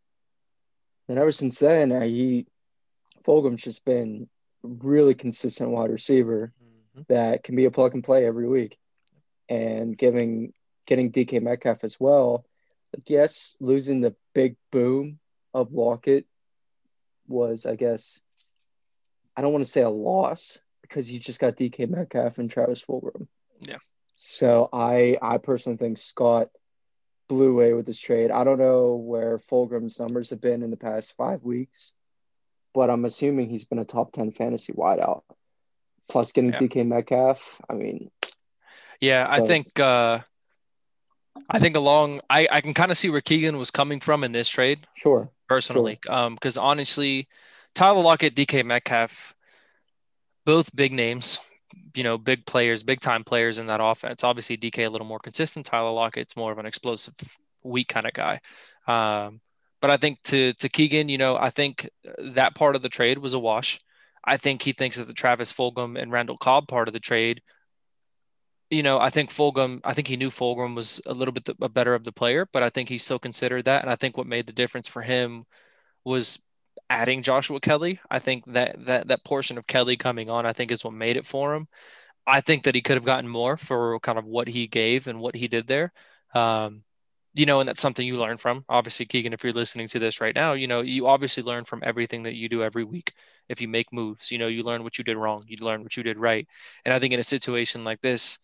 [1.08, 2.46] And ever since then, uh, he
[3.26, 4.28] Fulgham's just been
[4.62, 7.02] really consistent wide receiver mm-hmm.
[7.08, 8.78] that can be a plug and play every week,
[9.48, 10.52] and giving
[10.86, 12.44] getting DK Metcalf as well.
[12.94, 15.18] Like yes, losing the big boom
[15.52, 16.26] of Lockett
[17.26, 18.20] was, I guess,
[19.36, 22.82] I don't want to say a loss because you just got DK Metcalf and Travis
[22.82, 23.26] Fulgham.
[23.60, 23.78] Yeah.
[24.14, 26.48] So I I personally think Scott
[27.28, 28.30] blew away with this trade.
[28.30, 31.94] I don't know where Fulgham's numbers have been in the past five weeks,
[32.74, 35.22] but I'm assuming he's been a top ten fantasy wideout.
[36.08, 36.58] Plus getting yeah.
[36.58, 37.60] DK Metcalf.
[37.68, 38.10] I mean
[39.00, 40.20] Yeah, I think uh
[41.48, 44.32] I think along I, I can kind of see where Keegan was coming from in
[44.32, 44.86] this trade.
[44.94, 45.30] Sure.
[45.48, 45.98] Personally.
[46.04, 46.14] Sure.
[46.14, 47.28] Um, because honestly,
[47.74, 49.34] Tyler Lockett, DK Metcalf,
[50.46, 51.38] both big names,
[51.94, 54.24] you know, big players, big time players in that offense.
[54.24, 55.66] Obviously, DK a little more consistent.
[55.66, 57.14] Tyler Lockett's more of an explosive,
[57.62, 58.40] weak kind of guy.
[58.86, 59.40] Um,
[59.84, 63.18] but I think to to Keegan, you know, I think that part of the trade
[63.18, 63.78] was a wash.
[64.24, 67.42] I think he thinks that the Travis Fulgham and Randall Cobb part of the trade,
[68.70, 71.68] you know, I think Fulgham, I think he knew Fulgham was a little bit the,
[71.68, 73.82] better of the player, but I think he still considered that.
[73.82, 75.44] And I think what made the difference for him
[76.02, 76.38] was
[76.88, 78.00] adding Joshua Kelly.
[78.10, 81.18] I think that that that portion of Kelly coming on, I think, is what made
[81.18, 81.68] it for him.
[82.26, 85.20] I think that he could have gotten more for kind of what he gave and
[85.20, 85.92] what he did there.
[86.34, 86.84] Um,
[87.34, 88.64] you know, and that's something you learn from.
[88.68, 91.82] Obviously, Keegan, if you're listening to this right now, you know, you obviously learn from
[91.84, 93.12] everything that you do every week.
[93.48, 95.96] If you make moves, you know, you learn what you did wrong, you learn what
[95.96, 96.46] you did right.
[96.84, 98.38] And I think in a situation like this,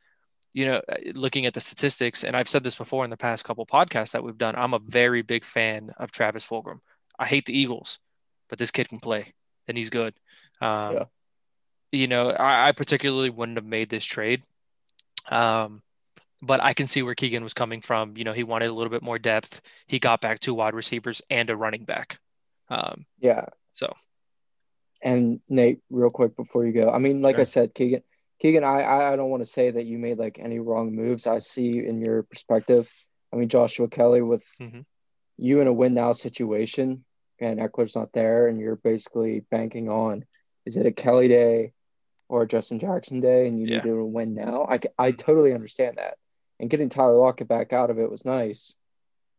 [0.52, 0.82] you know,
[1.14, 4.24] looking at the statistics, and I've said this before in the past couple podcasts that
[4.24, 6.80] we've done, I'm a very big fan of Travis Fulgham.
[7.18, 7.98] I hate the Eagles
[8.50, 9.32] but this kid can play
[9.66, 10.12] and he's good.
[10.60, 11.04] Um, yeah.
[11.92, 14.42] You know, I, I, particularly wouldn't have made this trade.
[15.28, 15.82] Um,
[16.42, 18.16] but I can see where Keegan was coming from.
[18.16, 19.60] You know, he wanted a little bit more depth.
[19.86, 22.18] He got back two wide receivers and a running back.
[22.68, 23.46] Um, yeah.
[23.74, 23.92] So.
[25.02, 27.42] And Nate, real quick before you go, I mean, like sure.
[27.42, 28.02] I said, Keegan,
[28.40, 31.26] Keegan, I I don't want to say that you made like any wrong moves.
[31.26, 32.90] I see in your perspective.
[33.32, 34.80] I mean, Joshua Kelly with mm-hmm.
[35.38, 37.04] you in a win now situation
[37.40, 40.24] and Ekeler's not there, and you're basically banking on
[40.66, 41.72] is it a Kelly day
[42.28, 43.76] or a Justin Jackson day, and you yeah.
[43.76, 44.66] need to win now.
[44.70, 46.14] I, I totally understand that.
[46.60, 48.76] And getting Tyler Lockett back out of it was nice,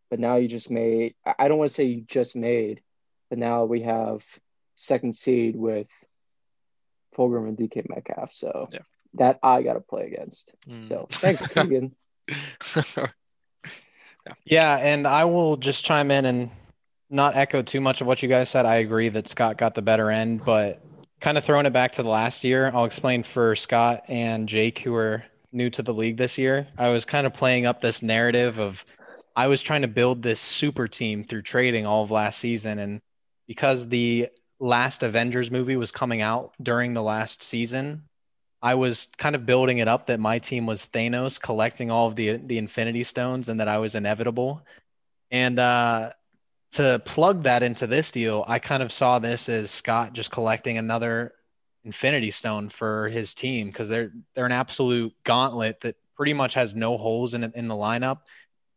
[0.09, 1.13] but now you just made.
[1.37, 2.81] I don't want to say you just made,
[3.29, 4.23] but now we have
[4.75, 5.87] second seed with
[7.15, 8.33] Fulgham and DK Metcalf.
[8.33, 8.79] So yeah.
[9.13, 10.51] that I got to play against.
[10.67, 10.87] Mm.
[10.87, 11.95] So thanks, Keegan.
[12.75, 13.07] yeah.
[14.43, 16.49] yeah, and I will just chime in and
[17.11, 18.65] not echo too much of what you guys said.
[18.65, 20.81] I agree that Scott got the better end, but
[21.19, 24.79] kind of throwing it back to the last year, I'll explain for Scott and Jake,
[24.79, 26.67] who are new to the league this year.
[26.77, 28.85] I was kind of playing up this narrative of
[29.35, 32.79] I was trying to build this super team through trading all of last season.
[32.79, 33.01] And
[33.47, 34.29] because the
[34.59, 38.03] last Avengers movie was coming out during the last season,
[38.61, 42.15] I was kind of building it up that my team was Thanos collecting all of
[42.15, 44.63] the the Infinity Stones and that I was inevitable.
[45.31, 46.11] And uh,
[46.73, 50.77] to plug that into this deal, I kind of saw this as Scott just collecting
[50.77, 51.33] another
[51.83, 56.75] Infinity Stone for his team because they're they're an absolute gauntlet that pretty much has
[56.75, 58.19] no holes in in the lineup.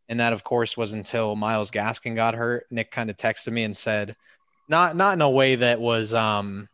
[0.09, 2.67] And that, of course, was until Myles Gaskin got hurt.
[2.71, 4.17] Nick kind of texted me and said,
[4.69, 6.69] not not in a way that was um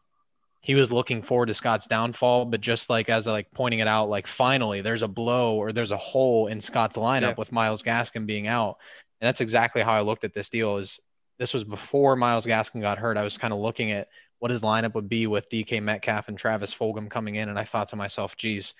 [0.62, 4.11] he was looking forward to Scott's downfall, but just like as like pointing it out,
[4.11, 7.35] like finally there's a blow or there's a hole in Scott's lineup yeah.
[7.39, 8.76] with Myles Gaskin being out.
[9.20, 11.01] And that's exactly how I looked at this deal is
[11.39, 13.16] this was before Myles Gaskin got hurt.
[13.16, 14.09] I was kind of looking at
[14.41, 17.64] what his lineup would be with DK Metcalf and Travis Fulgham coming in, and I
[17.64, 18.74] thought to myself, geez,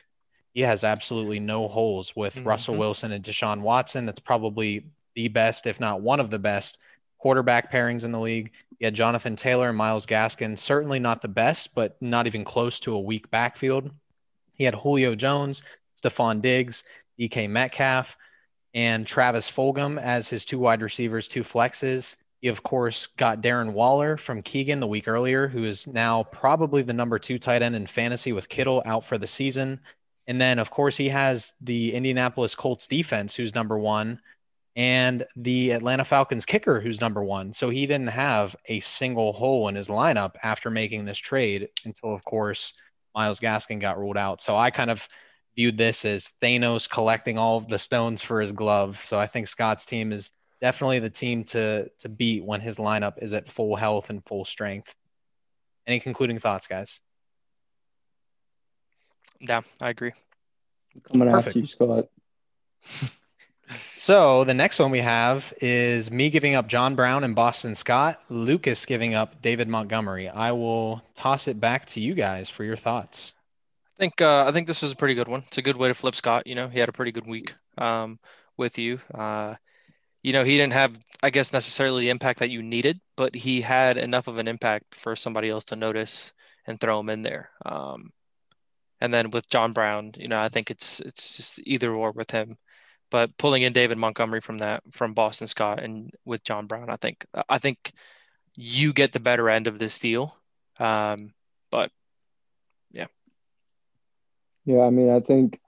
[0.53, 2.49] he has absolutely no holes with mm-hmm.
[2.49, 4.07] Russell Wilson and Deshaun Watson.
[4.07, 6.79] That's probably the best, if not one of the best
[7.19, 8.51] quarterback pairings in the league.
[8.81, 12.95] Had Jonathan Taylor and Myles Gaskin, certainly not the best, but not even close to
[12.95, 13.91] a weak backfield.
[14.55, 15.63] He had Julio Jones,
[16.03, 16.83] Stefon Diggs,
[17.21, 18.17] DK Metcalf,
[18.73, 23.73] and Travis Fulgham as his two wide receivers, two flexes He, of course, got Darren
[23.73, 27.77] Waller from Keegan the week earlier, who is now probably the number two tight end
[27.77, 29.81] in fantasy with Kittle out for the season.
[30.27, 34.21] And then, of course, he has the Indianapolis Colts defense, who's number one,
[34.75, 37.53] and the Atlanta Falcons kicker, who's number one.
[37.53, 42.15] So he didn't have a single hole in his lineup after making this trade until,
[42.15, 42.73] of course,
[43.15, 44.41] Myles Gaskin got ruled out.
[44.41, 45.07] So I kind of
[45.57, 49.03] viewed this as Thanos collecting all of the stones for his glove.
[49.05, 50.31] So I think Scott's team is
[50.61, 54.45] definitely the team to to beat when his lineup is at full health and full
[54.45, 54.95] strength.
[55.87, 57.01] Any concluding thoughts, guys?
[59.41, 60.13] Yeah, I agree.
[61.03, 61.49] coming Perfect.
[61.49, 62.05] after you, Scott.
[63.99, 68.21] so the next one we have is me giving up John Brown and Boston Scott,
[68.29, 70.29] Lucas giving up David Montgomery.
[70.29, 73.33] I will toss it back to you guys for your thoughts.
[73.99, 75.45] I think uh, I think this was a pretty good one.
[75.47, 76.47] It's a good way to flip Scott.
[76.47, 78.19] You know, he had a pretty good week um,
[78.57, 79.01] with you.
[79.15, 79.57] Uh,
[80.23, 83.63] you know, he didn't have, I guess, necessarily the impact that you needed, but he
[83.63, 86.33] had enough of an impact for somebody else to notice
[86.67, 87.51] and throw him in there.
[87.65, 88.13] Um,
[89.01, 92.31] and then with John Brown, you know, I think it's it's just either or with
[92.31, 92.57] him.
[93.11, 96.97] But pulling in David Montgomery from that from Boston Scott and with John Brown, I
[96.97, 97.93] think I think
[98.55, 100.37] you get the better end of this deal.
[100.79, 101.33] Um,
[101.71, 101.91] but
[102.91, 103.07] yeah.
[104.67, 105.61] Yeah, I mean, I think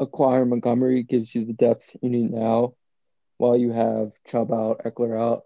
[0.00, 2.74] acquiring Montgomery gives you the depth you need now
[3.38, 5.44] while you have Chubb out, Ekeler out.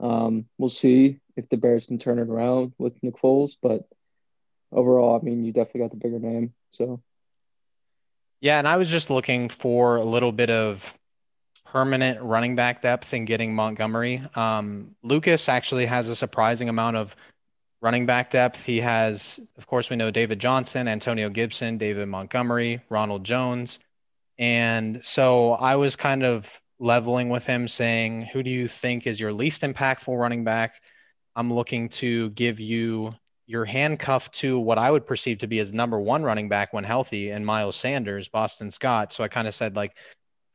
[0.00, 3.88] Um, we'll see if the Bears can turn it around with Nick Foles, but
[4.70, 6.52] overall, I mean, you definitely got the bigger name.
[6.70, 7.00] So,
[8.40, 10.82] yeah, and I was just looking for a little bit of
[11.64, 14.22] permanent running back depth in getting Montgomery.
[14.34, 17.14] Um, Lucas actually has a surprising amount of
[17.80, 18.64] running back depth.
[18.64, 23.78] He has, of course, we know David Johnson, Antonio Gibson, David Montgomery, Ronald Jones.
[24.38, 29.20] And so I was kind of leveling with him, saying, Who do you think is
[29.20, 30.80] your least impactful running back?
[31.36, 33.12] I'm looking to give you
[33.46, 36.84] your handcuff to what I would perceive to be his number one running back when
[36.84, 39.12] healthy, and Miles Sanders, Boston Scott.
[39.12, 39.96] So I kind of said, like,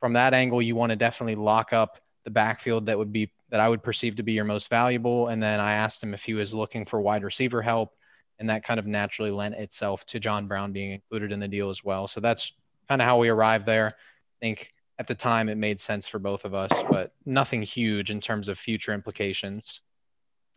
[0.00, 3.60] from that angle, you want to definitely lock up the backfield that would be that
[3.60, 5.28] I would perceive to be your most valuable.
[5.28, 7.94] And then I asked him if he was looking for wide receiver help,
[8.38, 11.70] and that kind of naturally lent itself to John Brown being included in the deal
[11.70, 12.06] as well.
[12.08, 12.52] So that's
[12.88, 13.88] kind of how we arrived there.
[13.88, 18.10] I think at the time it made sense for both of us, but nothing huge
[18.10, 19.80] in terms of future implications.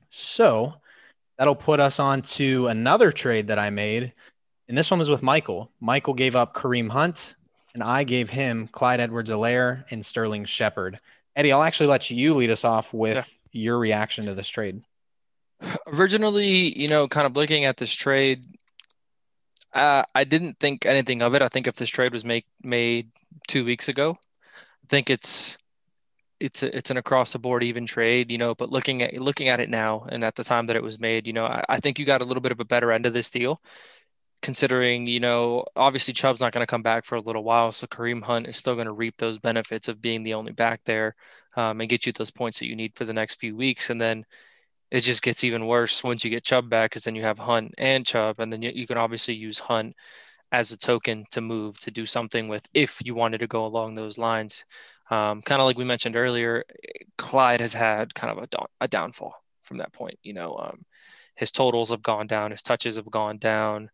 [0.09, 0.73] So
[1.37, 4.13] that'll put us on to another trade that I made.
[4.67, 5.71] And this one was with Michael.
[5.79, 7.35] Michael gave up Kareem Hunt,
[7.73, 10.99] and I gave him Clyde Edwards Helaire and Sterling Shepard.
[11.35, 13.61] Eddie, I'll actually let you lead us off with yeah.
[13.61, 14.81] your reaction to this trade.
[15.87, 18.43] Originally, you know, kind of looking at this trade,
[19.73, 21.41] uh, I didn't think anything of it.
[21.41, 23.11] I think if this trade was make, made
[23.47, 24.17] two weeks ago,
[24.89, 25.57] think it's
[26.39, 28.55] it's a, it's an across the board even trade, you know.
[28.55, 31.27] But looking at looking at it now and at the time that it was made,
[31.27, 33.13] you know, I, I think you got a little bit of a better end of
[33.13, 33.61] this deal,
[34.41, 37.87] considering you know obviously Chubb's not going to come back for a little while, so
[37.87, 41.15] Kareem Hunt is still going to reap those benefits of being the only back there,
[41.55, 43.99] um, and get you those points that you need for the next few weeks, and
[43.99, 44.25] then
[44.91, 47.73] it just gets even worse once you get Chubb back, because then you have Hunt
[47.77, 49.95] and Chubb, and then you, you can obviously use Hunt
[50.51, 53.95] as a token to move to do something with if you wanted to go along
[53.95, 54.63] those lines.
[55.09, 56.63] Um, kind of like we mentioned earlier,
[57.17, 60.17] Clyde has had kind of a, a downfall from that point.
[60.23, 60.85] You know, um,
[61.35, 63.89] his totals have gone down, his touches have gone down,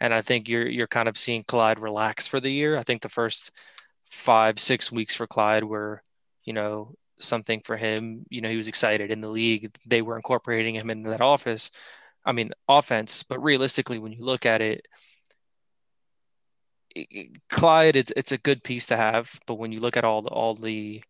[0.00, 2.76] and I think you're you're kind of seeing Clyde relax for the year.
[2.76, 3.50] I think the first
[4.04, 6.02] five six weeks for Clyde were,
[6.44, 8.26] you know, something for him.
[8.30, 9.74] You know, he was excited in the league.
[9.86, 11.70] They were incorporating him into that office.
[12.24, 14.86] I mean, offense, but realistically, when you look at it,
[17.50, 20.30] Clyde, it's it's a good piece to have, but when you look at all the
[20.30, 21.02] all the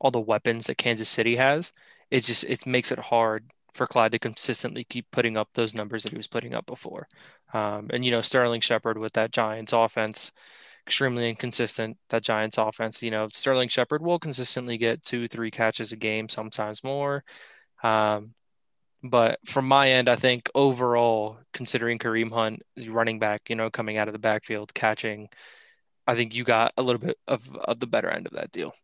[0.00, 1.72] all the weapons that Kansas City has,
[2.10, 6.02] it just it makes it hard for Clyde to consistently keep putting up those numbers
[6.02, 7.08] that he was putting up before.
[7.52, 10.32] Um, and you know, Sterling Shepard with that Giants offense,
[10.86, 11.98] extremely inconsistent.
[12.10, 16.28] That Giants offense, you know, Sterling Shepard will consistently get two, three catches a game,
[16.28, 17.24] sometimes more.
[17.82, 18.34] Um,
[19.10, 23.96] but from my end, I think overall, considering Kareem Hunt, running back, you know, coming
[23.96, 25.28] out of the backfield, catching,
[26.06, 28.74] I think you got a little bit of, of the better end of that deal.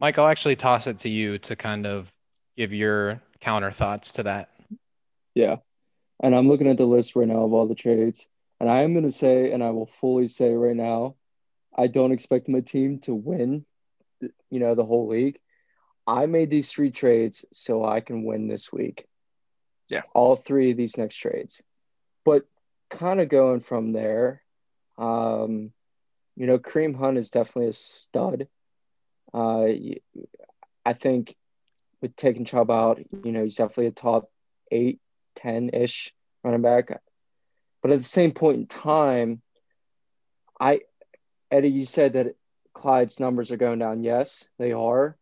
[0.00, 2.12] Mike, I'll actually toss it to you to kind of
[2.56, 4.50] give your counter thoughts to that.
[5.34, 5.56] Yeah.
[6.22, 8.28] And I'm looking at the list right now of all the trades.
[8.60, 11.16] And I am going to say, and I will fully say right now,
[11.76, 13.66] I don't expect my team to win,
[14.20, 15.38] you know, the whole league.
[16.06, 19.06] I made these three trades so I can win this week.
[19.88, 20.02] Yeah.
[20.14, 21.62] All three of these next trades.
[22.24, 22.44] But
[22.90, 24.42] kind of going from there,
[24.98, 25.72] um,
[26.36, 28.48] you know, Kareem Hunt is definitely a stud.
[29.32, 29.66] Uh,
[30.84, 31.34] I think
[32.00, 34.30] with taking Chubb out, you know, he's definitely a top
[34.70, 35.00] eight,
[35.36, 36.12] 10 ish
[36.44, 37.00] running back.
[37.82, 39.42] But at the same point in time,
[40.60, 40.80] I,
[41.50, 42.36] Eddie, you said that
[42.74, 44.02] Clyde's numbers are going down.
[44.02, 45.16] Yes, they are.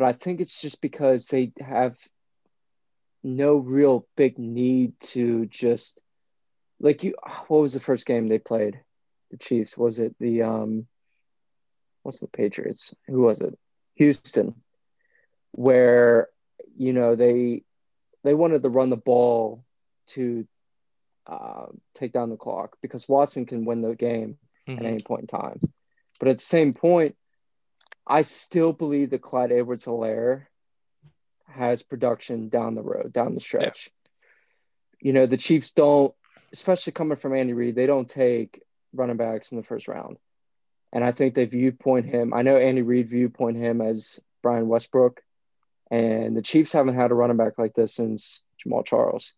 [0.00, 1.94] But I think it's just because they have
[3.22, 6.00] no real big need to just
[6.80, 7.14] like you
[7.48, 8.80] what was the first game they played?
[9.30, 10.86] The chiefs was it the um
[12.02, 12.94] what's the patriots?
[13.08, 13.58] Who was it?
[13.96, 14.54] Houston
[15.52, 16.28] where
[16.74, 17.64] you know they
[18.24, 19.66] they wanted to run the ball
[20.14, 20.48] to
[21.26, 24.78] uh, take down the clock because watson can win the game mm-hmm.
[24.78, 25.60] at any point in time.
[26.18, 27.16] But at the same point
[28.06, 30.46] i still believe that clyde edwards helaire
[31.50, 33.90] has production down the road, down the stretch.
[35.02, 35.08] Yeah.
[35.08, 36.14] You know, the Chiefs don't,
[36.52, 40.18] especially coming from Andy Reid, they don't take running backs in the first round.
[40.92, 42.34] And I think they viewpoint him.
[42.34, 45.20] I know Andy Reid viewpoint him as Brian Westbrook,
[45.90, 49.34] and the Chiefs haven't had a running back like this since Jamaal Charles.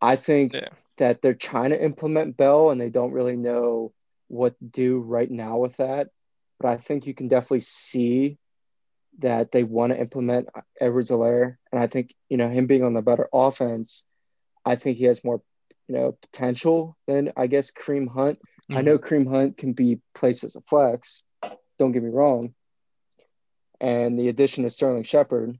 [0.00, 0.68] I think yeah.
[0.98, 3.92] that they're trying to implement Bell, and they don't really know
[4.28, 6.08] what to do right now with that.
[6.60, 8.38] But I think you can definitely see
[9.18, 10.48] that they want to implement
[10.80, 11.56] Edwards Helaire.
[11.72, 14.04] And I think, you know, him being on the better offense,
[14.64, 15.42] I think he has more,
[15.88, 18.38] you know, potential than I guess Kareem Hunt.
[18.38, 18.76] Mm-hmm.
[18.76, 21.24] I know Kareem Hunt can be placed as a flex.
[21.78, 22.54] Don't get me wrong.
[23.80, 25.58] And the addition of Sterling Shepard,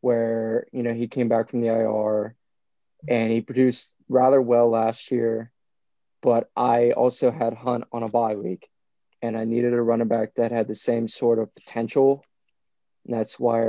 [0.00, 2.34] where, you know, he came back from the IR
[3.08, 5.52] and he produced rather well last year.
[6.22, 8.68] But I also had Hunt on a bye week
[9.22, 12.24] and I needed a running back that had the same sort of potential
[13.04, 13.62] and that's why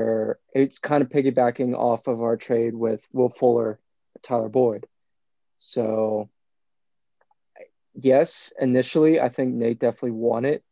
[0.53, 3.79] it's kind of piggybacking off of our trade with Will Fuller,
[4.21, 4.85] Tyler Boyd.
[5.57, 6.29] So,
[7.95, 10.63] yes, initially, I think Nate definitely won it,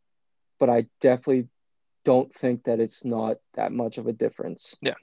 [0.60, 1.48] but I definitely
[2.04, 4.76] don't think that it's not that much of a difference.
[4.80, 4.94] Yeah.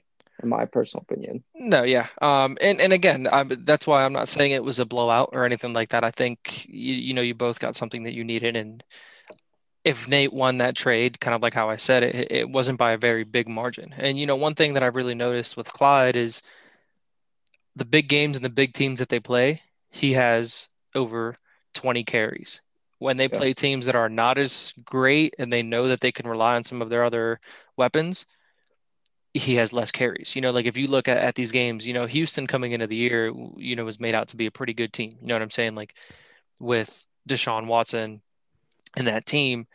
[0.42, 1.44] In my personal opinion.
[1.54, 2.06] No, yeah.
[2.22, 5.44] Um, and, and again, I, that's why I'm not saying it was a blowout or
[5.44, 6.02] anything like that.
[6.02, 8.56] I think, you, you know, you both got something that you needed.
[8.56, 8.82] And
[9.84, 12.92] if Nate won that trade, kind of like how I said it, it wasn't by
[12.92, 13.94] a very big margin.
[13.96, 16.42] And you know, one thing that I really noticed with Clyde is
[17.76, 21.36] the big games and the big teams that they play, he has over
[21.74, 22.60] 20 carries.
[22.98, 23.38] When they yeah.
[23.38, 26.64] play teams that are not as great and they know that they can rely on
[26.64, 27.40] some of their other
[27.76, 28.26] weapons,
[29.32, 30.36] he has less carries.
[30.36, 32.86] You know, like if you look at, at these games, you know, Houston coming into
[32.86, 35.16] the year, you know, was made out to be a pretty good team.
[35.20, 35.74] You know what I'm saying?
[35.74, 35.94] Like
[36.58, 38.20] with Deshaun Watson,
[38.96, 39.66] in that team,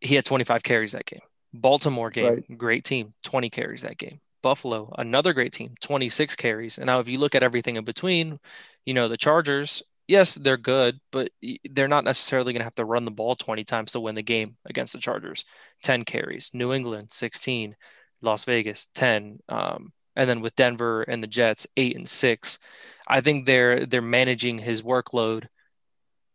[0.00, 1.20] he had 25 carries that game.
[1.52, 2.58] Baltimore game, right.
[2.58, 4.20] great team, 20 carries that game.
[4.42, 6.76] Buffalo, another great team, 26 carries.
[6.76, 8.38] And now, if you look at everything in between,
[8.84, 11.30] you know, the Chargers, yes, they're good, but
[11.70, 14.22] they're not necessarily going to have to run the ball 20 times to win the
[14.22, 15.44] game against the Chargers.
[15.82, 17.74] 10 carries, New England, 16,
[18.20, 19.38] Las Vegas, 10.
[19.48, 22.58] Um, and then with Denver and the Jets, eight and six.
[23.06, 25.48] I think they're they're managing his workload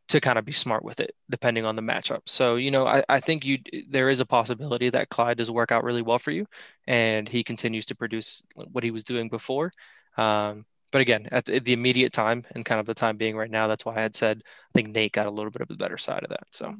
[0.10, 2.22] to kind of be smart with it depending on the matchup.
[2.26, 5.72] So, you know, I, I think you there is a possibility that Clyde does work
[5.72, 6.48] out really well for you
[6.88, 9.72] and he continues to produce what he was doing before.
[10.18, 13.52] Um, but again, at the, the, immediate time and kind of the time being right
[13.52, 15.76] now, that's why I had said I think Nate got a little bit of the
[15.76, 16.48] better side of that.
[16.50, 16.74] So,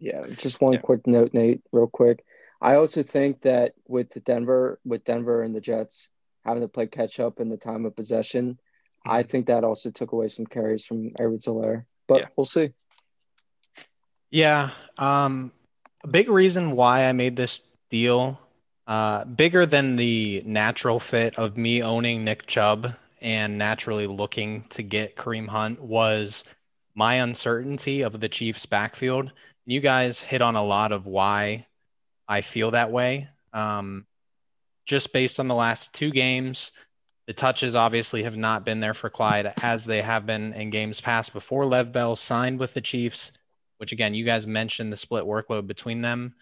[0.00, 0.80] yeah, just one yeah.
[0.80, 2.24] quick note, Nate, real quick.
[2.60, 6.10] I also think that with the Denver, with Denver and the Jets
[6.44, 9.10] having to play catch up in the time of possession, mm-hmm.
[9.10, 12.26] I think that also took away some carries from Edwards Helaire but yeah.
[12.36, 12.72] we'll see.
[14.30, 14.70] Yeah.
[14.96, 15.52] Um,
[16.02, 18.40] a big reason why I made this deal,
[18.86, 24.82] uh, bigger than the natural fit of me owning Nick Chubb and naturally looking to
[24.82, 26.44] get Kareem Hunt was
[26.94, 29.32] my uncertainty of the Chiefs' backfield.
[29.66, 31.66] You guys hit on a lot of why
[32.26, 33.28] I feel that way.
[33.52, 34.06] Um,
[34.86, 36.72] just based on the last two games,
[37.28, 40.98] the touches obviously have not been there for Clyde as they have been in games
[40.98, 43.32] past before Lev Bell signed with the Chiefs,
[43.76, 46.34] which again, you guys mentioned the split workload between them.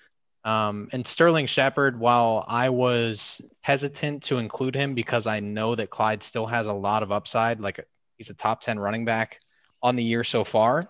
[0.44, 5.90] Um, and Sterling Shepard, while I was hesitant to include him because I know that
[5.90, 7.84] Clyde still has a lot of upside, like
[8.16, 9.40] he's a top 10 running back
[9.82, 10.88] on the year so far.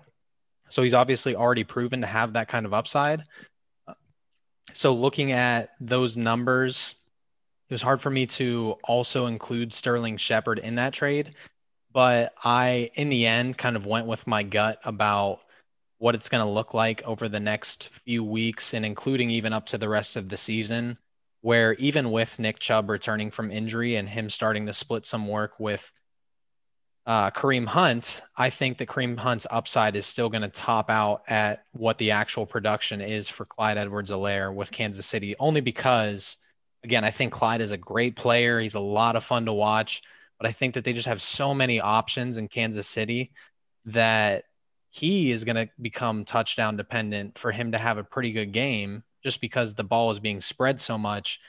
[0.69, 3.23] So he's obviously already proven to have that kind of upside.
[4.75, 6.97] So looking at those numbers,
[7.69, 11.35] it was hard for me to also include Sterling Shepard in that trade.
[11.93, 15.41] But I, in the end, kind of went with my gut about
[15.99, 19.67] what it's going to look like over the next few weeks and including even up
[19.67, 20.99] to the rest of the season.
[21.41, 25.59] Where even with Nick Chubb returning from injury and him starting to split some work
[25.59, 25.91] with
[27.07, 31.23] uh, Kareem Hunt, I think that Kareem Hunt's upside is still going to top out
[31.29, 36.37] at what the actual production is for Clyde Edwards Helaire with Kansas City, only because
[36.87, 38.61] again, I think Clyde is a great player.
[38.61, 40.03] He's a lot of fun to watch,
[40.39, 43.33] but I think that they just have so many options in Kansas City
[43.87, 44.45] that
[44.91, 49.03] he is going to become touchdown dependent for him to have a pretty good game
[49.25, 51.41] just because the ball is being spread so much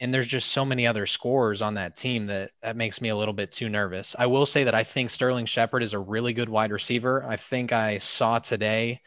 [0.00, 3.16] and there's just so many other scorers on that team that that makes me a
[3.16, 4.14] little bit too nervous.
[4.18, 7.24] I will say that I think Sterling Shepard is a really good wide receiver.
[7.26, 9.00] I think I saw today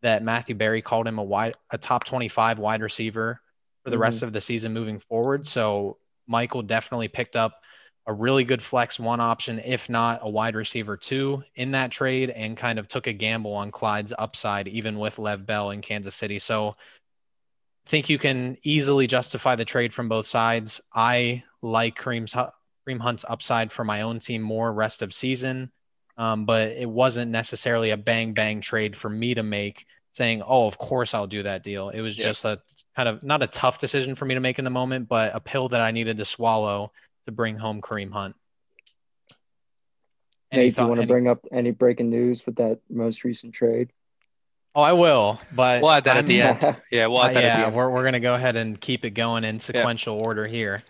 [0.00, 3.42] that Matthew Berry called him a wide a top 25 wide receiver
[3.84, 4.02] for the mm-hmm.
[4.02, 5.46] rest of the season moving forward.
[5.46, 7.62] So Michael definitely picked up
[8.06, 12.30] a really good flex one option, if not a wide receiver two in that trade,
[12.30, 16.14] and kind of took a gamble on Clyde's upside, even with Lev Bell in Kansas
[16.14, 16.38] City.
[16.38, 20.80] So I think you can easily justify the trade from both sides.
[20.92, 25.70] I like Kareem's Kareem Hunt's upside for my own team more rest of season,
[26.16, 30.66] um, but it wasn't necessarily a bang bang trade for me to make saying, "Oh,
[30.66, 32.24] of course I'll do that deal." It was yeah.
[32.24, 32.60] just a
[32.96, 35.40] kind of not a tough decision for me to make in the moment, but a
[35.40, 36.92] pill that I needed to swallow
[37.26, 38.36] to bring home Kareem Hunt.
[40.50, 41.08] Any Nate, thought, do you want to any...
[41.08, 43.92] bring up any breaking news with that most recent trade?
[44.74, 46.76] Oh, I will, but we'll add that I'm, at the end.
[46.90, 49.44] Yeah, we'll add that uh, yeah, we're we're gonna go ahead and keep it going
[49.44, 50.24] in sequential yeah.
[50.24, 50.82] order here.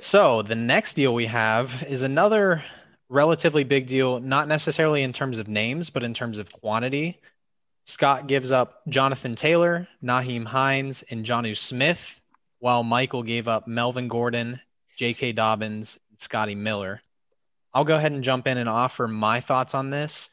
[0.00, 2.64] So the next deal we have is another
[3.08, 7.20] relatively big deal, not necessarily in terms of names, but in terms of quantity.
[7.86, 12.20] Scott gives up Jonathan Taylor, Nyheim Hines, and Jonnu Smith,
[12.58, 14.60] while Michael gave up Melvin Gordon,
[14.96, 15.32] J.K.
[15.32, 17.00] Dobbins, and Scotty Miller.
[17.72, 20.30] I'll go ahead and jump in and offer my thoughts on this.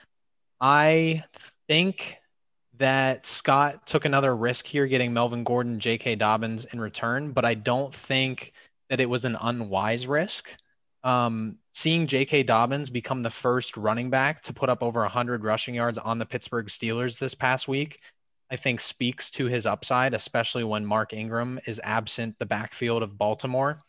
[0.59, 1.25] I
[1.67, 2.17] think
[2.79, 6.15] that Scott took another risk here getting Melvin Gordon, J.K.
[6.15, 8.53] Dobbins in return, but I don't think
[8.89, 10.49] that it was an unwise risk.
[11.03, 12.43] Um, seeing J.K.
[12.43, 16.25] Dobbins become the first running back to put up over 100 rushing yards on the
[16.25, 17.99] Pittsburgh Steelers this past week,
[18.49, 23.17] I think speaks to his upside, especially when Mark Ingram is absent the backfield of
[23.17, 23.83] Baltimore.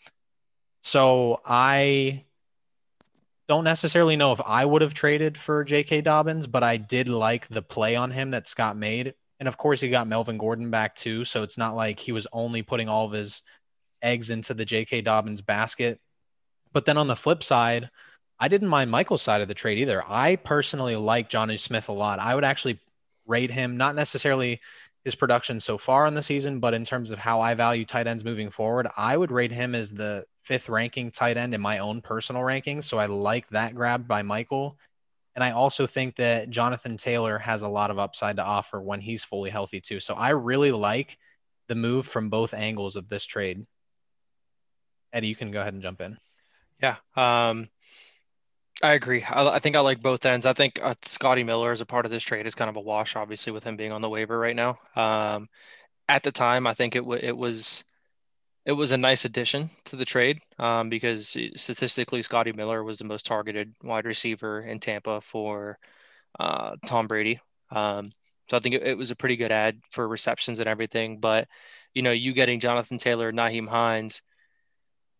[0.82, 2.24] So I
[3.48, 6.00] don't necessarily know if I would have traded for J.K.
[6.00, 9.14] Dobbins, but I did like the play on him that Scott made.
[9.38, 11.24] And of course, he got Melvin Gordon back too.
[11.24, 13.42] So it's not like he was only putting all of his
[14.02, 15.02] eggs into the J.K.
[15.02, 16.00] Dobbins basket.
[16.74, 17.88] But then on the flip side,
[18.38, 20.04] I didn't mind Michael's side of the trade either.
[20.06, 22.18] I personally like Jonnu Smith a lot.
[22.18, 22.80] I would actually
[23.26, 24.60] rate him, not necessarily
[25.04, 28.06] his production so far in the season, but in terms of how I value tight
[28.06, 31.78] ends moving forward, I would rate him as the fifth ranking tight end in my
[31.78, 32.84] own personal rankings.
[32.84, 34.76] So I like that grab by Michael.
[35.34, 39.00] And I also think that Jonathan Taylor has a lot of upside to offer when
[39.00, 40.00] he's fully healthy too.
[40.00, 41.18] So I really like
[41.68, 43.66] the move from both angles of this trade.
[45.12, 46.18] Eddie, you can go ahead and jump in.
[46.80, 46.96] Yeah.
[47.16, 47.68] Um,
[48.82, 49.22] I agree.
[49.22, 50.46] I, I, think I like both ends.
[50.46, 52.80] I think uh, Scotty Miller as a part of this trade is kind of a
[52.80, 54.78] wash, obviously, with him being on the waiver right now.
[54.96, 55.48] Um,
[56.08, 57.84] at the time, I think it w- it was
[58.66, 63.04] it was a nice addition to the trade um, because statistically, Scotty Miller was the
[63.04, 65.78] most targeted wide receiver in Tampa for
[66.40, 67.40] uh, Tom Brady.
[67.70, 68.12] Um,
[68.50, 71.20] so I think it, it, was a pretty good ad for receptions and everything.
[71.20, 71.48] But
[71.94, 74.22] you know, you getting Jonathan Taylor, Nyheim Hines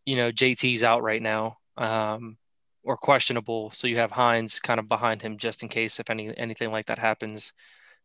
[0.07, 2.36] you know, JT's out right now um,
[2.82, 3.70] or questionable.
[3.72, 6.86] So you have Hines kind of behind him just in case if any anything like
[6.86, 7.52] that happens.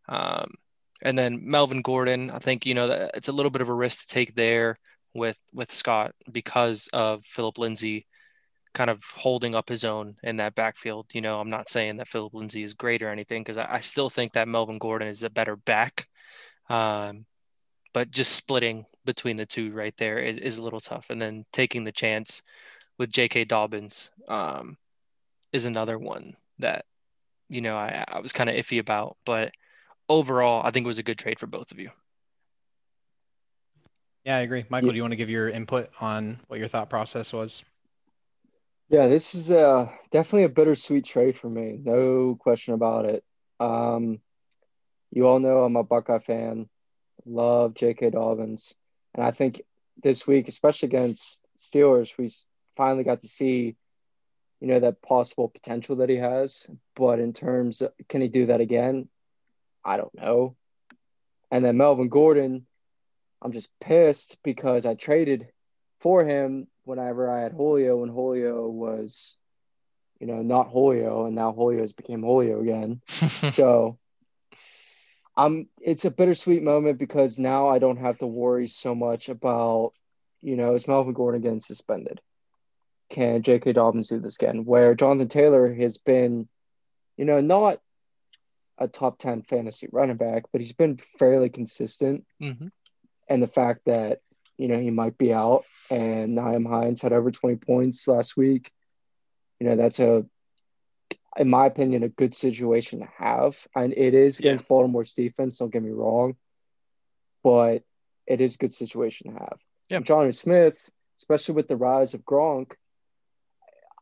[0.07, 0.53] Um,
[1.01, 4.01] and then Melvin Gordon, I think you know it's a little bit of a risk
[4.01, 4.75] to take there
[5.13, 8.05] with with Scott because of Phillip Lindsay
[8.73, 11.07] kind of holding up his own in that backfield.
[11.13, 13.80] You know, I'm not saying that Phillip Lindsay is great or anything because I, I,
[13.80, 16.07] still think that Melvin Gordon is a better back.
[16.69, 17.26] Um,
[17.94, 21.10] but just splitting between the two right there is, is a little tough.
[21.10, 22.41] And then taking the chance
[22.98, 23.45] with J.K.
[23.45, 24.78] Dobbins um,
[25.52, 26.86] is another one that,
[27.49, 29.18] you know, I, I was kind of iffy about.
[29.26, 29.52] But
[30.07, 31.90] overall, I think it was a good trade for both of you.
[34.26, 34.66] Yeah, I agree.
[34.70, 34.94] Michael, yeah.
[34.94, 37.64] do you want to give your input on what your thought process was?
[38.90, 41.80] Yeah, this was uh, definitely a bittersweet trade for me.
[41.82, 43.24] No question about it.
[43.60, 44.20] Um,
[45.11, 46.68] you all know I'm a Buckeye fan.
[47.25, 48.11] Love J.K.
[48.11, 48.75] Dobbins.
[49.13, 49.61] And I think
[50.01, 52.29] this week, especially against Steelers, we
[52.75, 53.75] finally got to see,
[54.59, 56.67] you know, that possible potential that he has.
[56.95, 59.09] But in terms of can he do that again?
[59.83, 60.55] I don't know.
[61.51, 62.65] And then Melvin Gordon,
[63.41, 65.47] I'm just pissed because I traded
[65.99, 69.37] for him whenever I had Julio and Julio was,
[70.19, 73.01] you know, not Julio, and now Julio has became Julio again.
[73.07, 73.97] so
[75.40, 79.94] I'm it's a bittersweet moment because now I don't have to worry so much about,
[80.41, 82.20] you know, is Melvin Gordon getting suspended?
[83.10, 83.72] Can J.K.
[83.72, 84.66] Dobbins do this again?
[84.66, 86.49] Where Jonathan Taylor has been,
[87.16, 87.80] you know, not
[88.78, 92.26] a top 10 fantasy running back, but he's been fairly consistent.
[92.41, 92.68] Mm-hmm.
[93.30, 94.20] And the fact that,
[94.57, 95.64] you know, he might be out.
[95.90, 98.72] And Nyheim Hines had over 20 points last week.
[99.60, 100.26] You know, that's a,
[101.38, 103.56] in my opinion, a good situation to have.
[103.76, 104.68] And it is against.
[104.68, 106.35] Baltimore's defense, don't get me wrong.
[107.43, 107.84] But
[108.27, 109.57] it is a good situation to have.
[109.89, 109.99] Yeah.
[109.99, 110.77] Jonnu Smith,
[111.18, 112.72] especially with the rise of Gronk,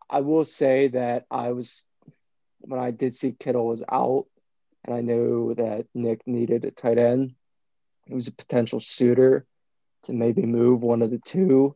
[0.09, 1.81] I will say that I was
[2.59, 4.25] when I did see Kittle was out
[4.83, 7.35] and I knew that Nick needed a tight end.
[8.07, 9.45] It was a potential suitor
[10.03, 11.75] to maybe move one of the two.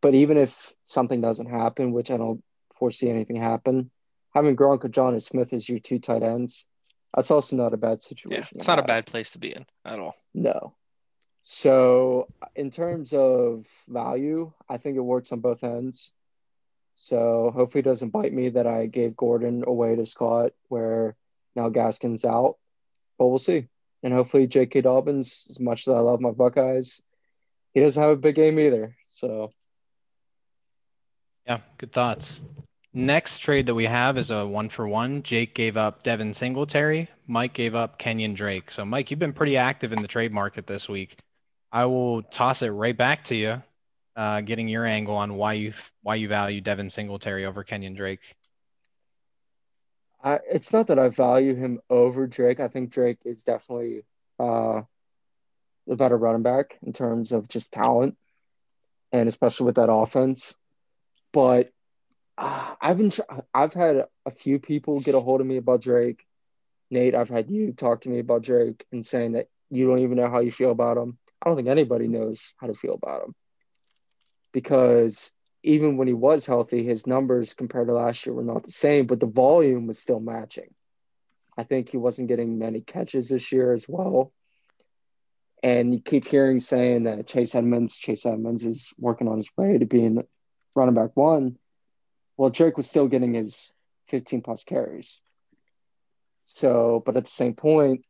[0.00, 2.42] But even if something doesn't happen, which I don't
[2.78, 3.90] foresee anything happen,
[4.34, 6.66] having Gronk or Jonnu Smith as your two tight ends,
[7.14, 8.48] that's also not a bad situation.
[8.52, 8.84] Yeah, it's not have.
[8.84, 10.14] a bad place to be in at all.
[10.34, 10.74] No.
[11.42, 16.12] So in terms of value, I think it works on both ends.
[16.94, 21.16] So hopefully it doesn't bite me that I gave Gordon away to Scott where
[21.56, 22.56] now Gaskin's out.
[23.18, 23.68] But we'll see.
[24.02, 24.82] And hopefully J.K.
[24.82, 27.02] Dobbins, as much as I love my Buckeyes,
[27.72, 28.96] he doesn't have a big game either.
[29.10, 29.52] So
[31.46, 32.40] yeah, good thoughts.
[32.94, 35.22] Next trade that we have is a one for one.
[35.22, 37.08] Jake gave up Devin Singletary.
[37.26, 38.70] Mike gave up Kenyon Drake.
[38.70, 41.16] So Mike, you've been pretty active in the trade market this week.
[41.70, 43.62] I will toss it right back to you
[44.16, 48.34] uh, getting your angle on why you why you value Devin Singletary over Kenyon Drake.
[50.22, 52.60] I, it's not that I value him over Drake.
[52.60, 54.04] I think Drake is definitely
[54.38, 54.82] uh,
[55.86, 58.16] the better running back in terms of just talent,
[59.10, 60.54] and especially with that offense.
[61.32, 61.71] But
[62.42, 63.12] uh, I've been
[63.54, 66.24] I've had a few people get a hold of me about Drake.
[66.90, 70.18] Nate, I've had you talk to me about Drake and saying that you don't even
[70.18, 71.16] know how you feel about him.
[71.40, 73.34] I don't think anybody knows how to feel about him
[74.52, 75.32] because
[75.62, 79.06] even when he was healthy, his numbers compared to last year were not the same,
[79.06, 80.74] but the volume was still matching.
[81.56, 84.32] I think he wasn't getting many catches this year as well.
[85.62, 89.78] And you keep hearing saying that Chase Edmonds, Chase Edmonds is working on his way
[89.78, 90.22] to being
[90.74, 91.56] running back one.
[92.36, 93.72] Well, Drake was still getting his
[94.08, 95.20] 15 plus carries.
[96.44, 98.04] So, but at the same point,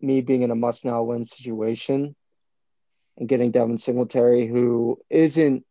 [0.00, 2.14] me being in a must now win situation,
[3.16, 5.64] and getting Devin Singletary, who isn't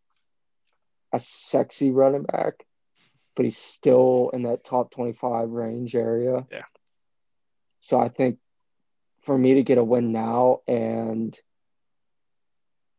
[1.12, 2.66] a sexy running back,
[3.36, 6.46] but he's still in that top 25 range area.
[6.52, 6.64] Yeah.
[7.80, 8.38] So I think
[9.24, 11.38] for me to get a win now and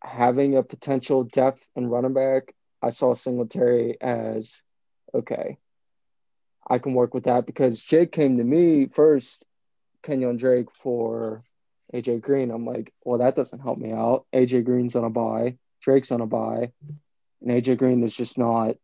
[0.02, 4.60] having a potential depth in running back, I saw Singletary as
[5.14, 5.58] okay.
[6.68, 9.44] I can work with that because Jake came to me first,
[10.02, 11.42] Kenyon Drake for
[11.92, 12.50] AJ Green.
[12.50, 14.26] I'm like, well, that doesn't help me out.
[14.32, 16.72] AJ Green's on a bye, Drake's on a bye,
[17.40, 18.76] and AJ Green is just not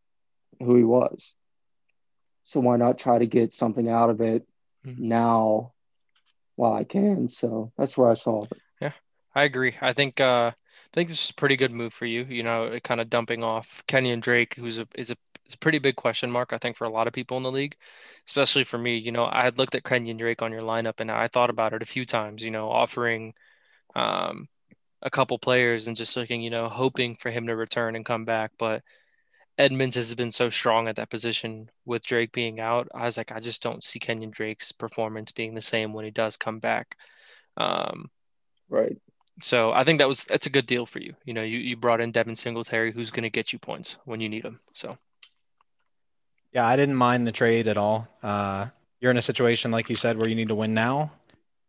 [0.61, 1.35] who he was.
[2.43, 4.47] So why not try to get something out of it
[4.87, 5.09] mm-hmm.
[5.09, 5.73] now
[6.57, 7.29] while I can?
[7.29, 8.53] So that's where I saw it.
[8.81, 8.93] Yeah,
[9.35, 9.77] I agree.
[9.81, 10.53] I think uh
[10.93, 12.25] I think this is a pretty good move for you.
[12.25, 15.79] You know, kind of dumping off Kenyon Drake, who's a is a it's a pretty
[15.79, 17.77] big question mark, I think, for a lot of people in the league,
[18.27, 18.99] especially for me.
[18.99, 21.73] You know, I had looked at Kenyon Drake on your lineup and I thought about
[21.73, 23.33] it a few times, you know, offering
[23.97, 24.49] um,
[25.03, 28.25] a couple players and just looking, you know, hoping for him to return and come
[28.27, 28.53] back.
[28.59, 28.83] But
[29.59, 32.89] Edmonds has been so strong at that position with Drake being out.
[32.95, 36.11] I was like, I just don't see Kenyon Drake's performance being the same when he
[36.11, 36.97] does come back.
[37.57, 38.11] Um,
[38.69, 38.97] right.
[39.41, 41.15] So I think that was that's a good deal for you.
[41.25, 44.21] You know, you, you brought in Devin Singletary, who's going to get you points when
[44.21, 44.61] you need them.
[44.73, 44.99] So
[46.53, 48.09] yeah, I didn't mind the trade at all.
[48.23, 48.67] Uh,
[49.01, 51.13] you're in a situation, like you said, where you need to win now,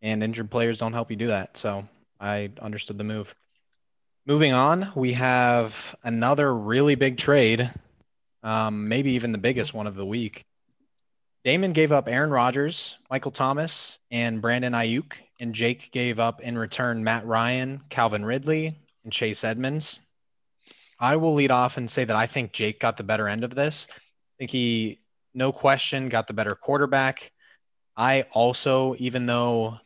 [0.01, 1.57] and injured players don't help you do that.
[1.57, 1.87] So
[2.19, 3.33] I understood the move.
[4.25, 7.71] Moving on, we have another really big trade,
[8.43, 10.45] um, maybe even the biggest one of the week.
[11.45, 16.57] Damon gave up Aaron Rodgers, Michael Thomas, and Brandon Aiyuk, and Jake gave up in
[16.57, 20.01] return Matt Ryan, Calvin Ridley, and Chase Edmonds.
[20.99, 23.55] I will lead off and say that I think Jake got the better end of
[23.55, 23.93] this I
[24.37, 24.99] think he,
[25.33, 27.31] no question, got the better quarterback.
[27.95, 29.77] I also, even though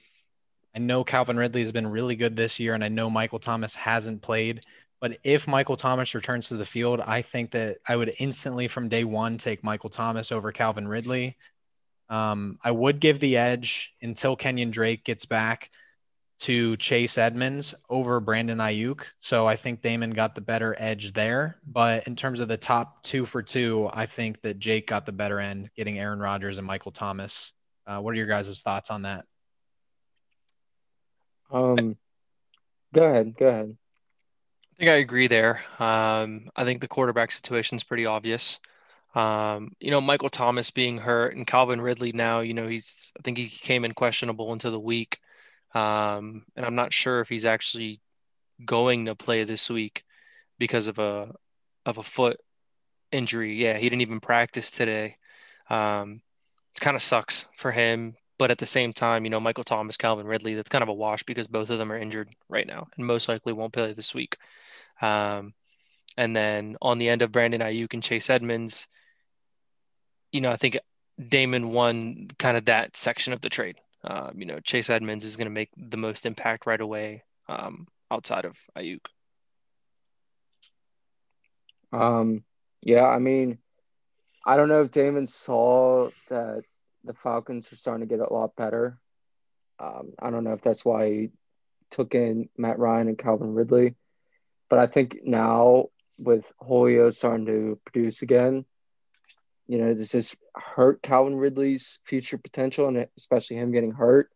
[0.75, 3.73] I know Calvin Ridley has been really good this year and I know Michael Thomas
[3.73, 4.61] hasn't played,
[5.03, 8.87] but if Michael Thomas returns to the field, I think that I would instantly from
[8.87, 11.35] day one take Michael Thomas over Calvin Ridley.
[12.07, 15.71] Um, I would give the edge until Kenyon Drake gets back
[16.39, 19.01] to Chase Edmonds over Brandon Aiyuk.
[19.19, 21.57] So I think Damon got the better edge there.
[21.67, 25.11] But in terms of the top two for two, I think that Jake got the
[25.11, 27.51] better end, getting Aaron Rodgers and Michael Thomas.
[27.85, 29.25] Uh, what are your guys' thoughts on that?
[31.51, 31.97] Um,
[32.93, 33.35] go ahead.
[33.35, 33.77] Go ahead.
[34.83, 35.61] I think I agree there.
[35.79, 38.59] Um, I think the quarterback situation is pretty obvious.
[39.15, 43.21] Um, you know, Michael Thomas being hurt and Calvin Ridley now, you know, he's, I
[43.21, 45.21] think he came in questionable into the week.
[45.73, 48.01] Um, and I'm not sure if he's actually
[48.65, 50.03] going to play this week
[50.59, 51.33] because of a
[51.85, 52.41] of a foot
[53.09, 53.55] injury.
[53.55, 55.15] Yeah, he didn't even practice today.
[55.69, 56.21] Um,
[56.75, 59.95] it kind of sucks for him, but at the same time, you know, Michael Thomas,
[59.95, 62.89] Calvin Ridley, that's kind of a wash because both of them are injured right now
[62.97, 64.37] and most likely won't play this week.
[65.01, 65.53] Um,
[66.17, 68.87] and then on the end of Brandon Aiyuk and Chase Edmonds,
[70.31, 70.77] you know, I think
[71.23, 73.77] Damon won kind of that section of the trade.
[74.03, 77.87] Um, you know, Chase Edmonds is going to make the most impact right away um,
[78.11, 78.99] outside of Aiyuk.
[81.91, 82.43] Um,
[82.81, 83.59] yeah, I mean,
[84.45, 86.63] I don't know if Damon saw that
[87.03, 88.99] the Falcons were starting to get a lot better.
[89.79, 91.29] Um, I don't know if that's why he
[91.91, 93.95] took in Matt Ryan and Calvin Ridley,
[94.73, 98.65] but I think now with Julio starting to produce again,
[99.67, 104.31] you know, does this hurt Calvin Ridley's future potential and especially him getting hurt?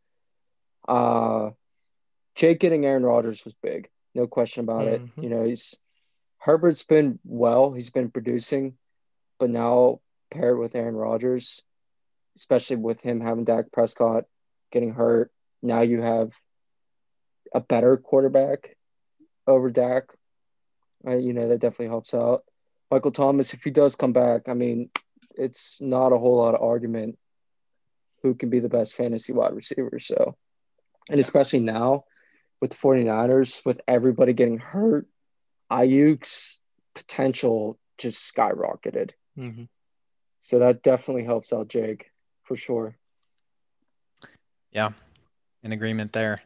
[0.88, 1.50] Uh,
[2.36, 5.06] Jake getting Aaron Rodgers was big, no question about mm-hmm.
[5.20, 5.24] it.
[5.24, 5.74] You know, he's
[6.38, 8.78] Herbert's been well, he's been producing,
[9.40, 11.64] but now paired with Aaron Rodgers,
[12.36, 14.26] especially with him having Dak Prescott
[14.72, 15.32] getting hurt,
[15.64, 16.30] now you have
[17.56, 18.78] a better quarterback
[19.48, 20.04] over Dak.
[21.06, 22.44] Uh, you know, that definitely helps out.
[22.90, 24.90] Michael Thomas, if he does come back, I mean,
[25.36, 27.18] it's not a whole lot of argument
[28.24, 30.00] who can be the best fantasy wide receiver.
[30.00, 30.36] So,
[31.10, 32.06] and especially now
[32.62, 35.08] with the 49ers, with everybody getting hurt,
[35.72, 36.60] Aiyuk's
[36.96, 39.12] potential just skyrocketed.
[39.38, 39.64] Mm-hmm.
[40.40, 42.12] So that definitely helps out Jake
[42.44, 42.96] for sure.
[44.72, 44.92] Yeah,
[45.64, 46.42] in agreement there.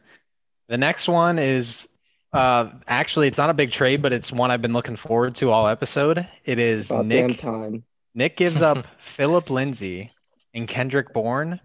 [0.68, 1.88] The next one is
[2.32, 5.50] uh actually it's not a big trade, but it's one I've been looking forward to
[5.50, 6.26] all episode.
[6.44, 7.84] It is Nick time.
[8.14, 10.10] Nick gives up Phillip Lindsay
[10.54, 11.60] and Kendrick Bourne.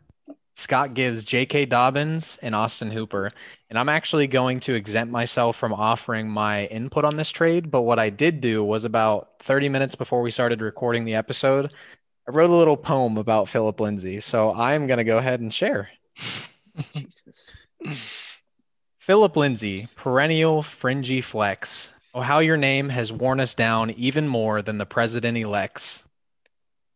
[0.56, 1.68] Scott gives J.K.
[1.68, 3.32] Dobbins and Austin Hooper.
[3.70, 7.70] And I'm actually going to exempt myself from offering my input on this trade.
[7.70, 11.76] But what I did do was about 30 minutes before we started recording the episode,
[12.28, 14.20] I wrote a little poem about Philip Lindsay.
[14.20, 15.90] So I'm going to go ahead and share.
[16.96, 17.54] Jesus.
[19.08, 21.92] Phillip Lindsay, perennial fringy flex.
[22.14, 26.04] Oh, how your name has worn us down even more than the president elects.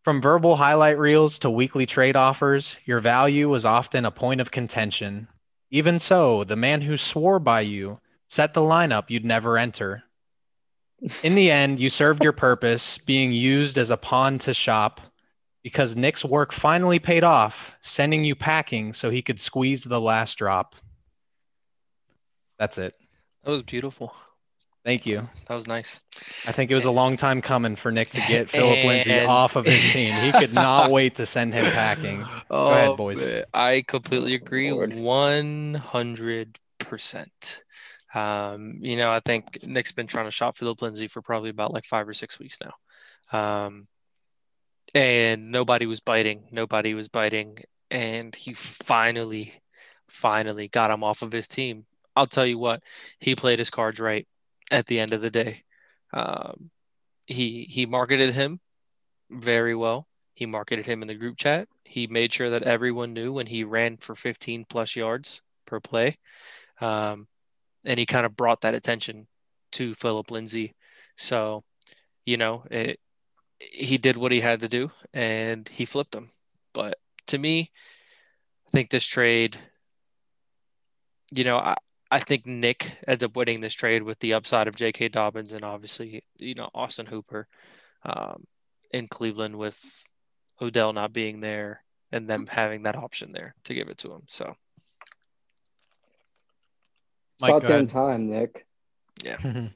[0.03, 4.51] From verbal highlight reels to weekly trade offers, your value was often a point of
[4.51, 5.29] contention.
[5.69, 10.03] Even so, the man who swore by you set the lineup you'd never enter.
[11.23, 14.99] In the end, you served your purpose, being used as a pawn to shop,
[15.63, 20.37] because Nick's work finally paid off, sending you packing so he could squeeze the last
[20.37, 20.75] drop.
[22.61, 22.95] That's it.
[23.43, 24.13] That was beautiful.
[24.85, 25.23] Thank you.
[25.47, 25.99] That was nice.
[26.45, 29.55] I think it was a long time coming for Nick to get Phillip Lindsay off
[29.55, 30.13] of his team.
[30.13, 32.19] He could not wait to send him packing.
[32.19, 33.19] Go oh, ahead, boys.
[33.19, 33.45] Man.
[33.51, 34.67] I completely agree.
[34.67, 37.27] 100%.
[38.13, 41.73] Um, you know, I think Nick's been trying to shop Phillip Lindsay for probably about
[41.73, 42.73] like five or six weeks now.
[43.65, 43.87] Um,
[44.93, 46.43] and nobody was biting.
[46.51, 47.57] Nobody was biting.
[47.89, 49.63] And he finally,
[50.07, 52.81] finally got him off of his team I'll tell you what,
[53.19, 54.27] he played his cards right
[54.69, 55.63] at the end of the day.
[56.13, 56.71] Um,
[57.27, 58.59] he he marketed him
[59.29, 60.07] very well.
[60.33, 61.67] He marketed him in the group chat.
[61.83, 66.17] He made sure that everyone knew when he ran for 15 plus yards per play.
[66.79, 67.27] Um,
[67.85, 69.27] and he kind of brought that attention
[69.73, 70.75] to Phillip Lindsay.
[71.17, 71.63] So,
[72.25, 72.99] you know, it,
[73.59, 76.29] he did what he had to do and he flipped them.
[76.73, 76.97] But
[77.27, 77.71] to me,
[78.67, 79.57] I think this trade,
[81.31, 81.75] you know, I,
[82.11, 85.07] I think Nick ends up winning this trade with the upside of J.K.
[85.07, 87.47] Dobbins and obviously, you know, Austin Hooper
[88.03, 88.43] um,
[88.91, 90.03] in Cleveland with
[90.61, 94.23] Odell not being there and them having that option there to give it to him.
[94.27, 94.57] So,
[97.35, 98.67] it's about damn time, Nick.
[99.23, 99.37] Yeah.
[99.43, 99.69] that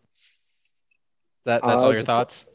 [1.46, 2.46] that's uh, all your thoughts?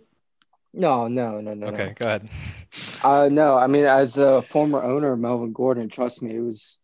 [0.74, 1.68] No, no, no, no.
[1.68, 1.94] Okay, no.
[1.94, 2.28] go ahead.
[3.02, 6.76] uh, no, I mean, as a former owner of Melvin Gordon, trust me, it was.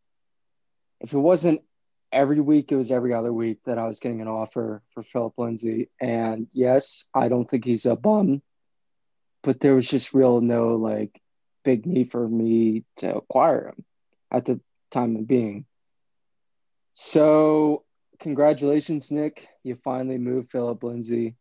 [0.98, 1.60] If it wasn't
[2.12, 5.34] every week it was every other week that I was getting an offer for Phillip
[5.38, 5.90] Lindsay.
[6.00, 8.42] And yes, I don't think he's a bum,
[9.42, 11.20] but there was just real no like
[11.64, 13.84] big need for me to acquire him
[14.30, 14.60] at the
[14.90, 15.66] time of being.
[16.94, 17.84] So
[18.20, 19.46] congratulations, Nick.
[19.62, 21.36] You finally moved Phillip Lindsay.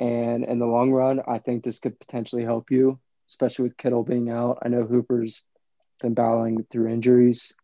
[0.00, 2.98] And in the long run, I think this could potentially help you,
[3.28, 4.58] especially with Kittle being out.
[4.62, 5.42] I know Hooper's
[6.02, 7.54] been battling through injuries,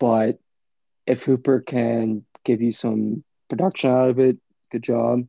[0.00, 0.38] but
[1.06, 4.38] if Hooper can give you some production out of it,
[4.70, 5.26] good job.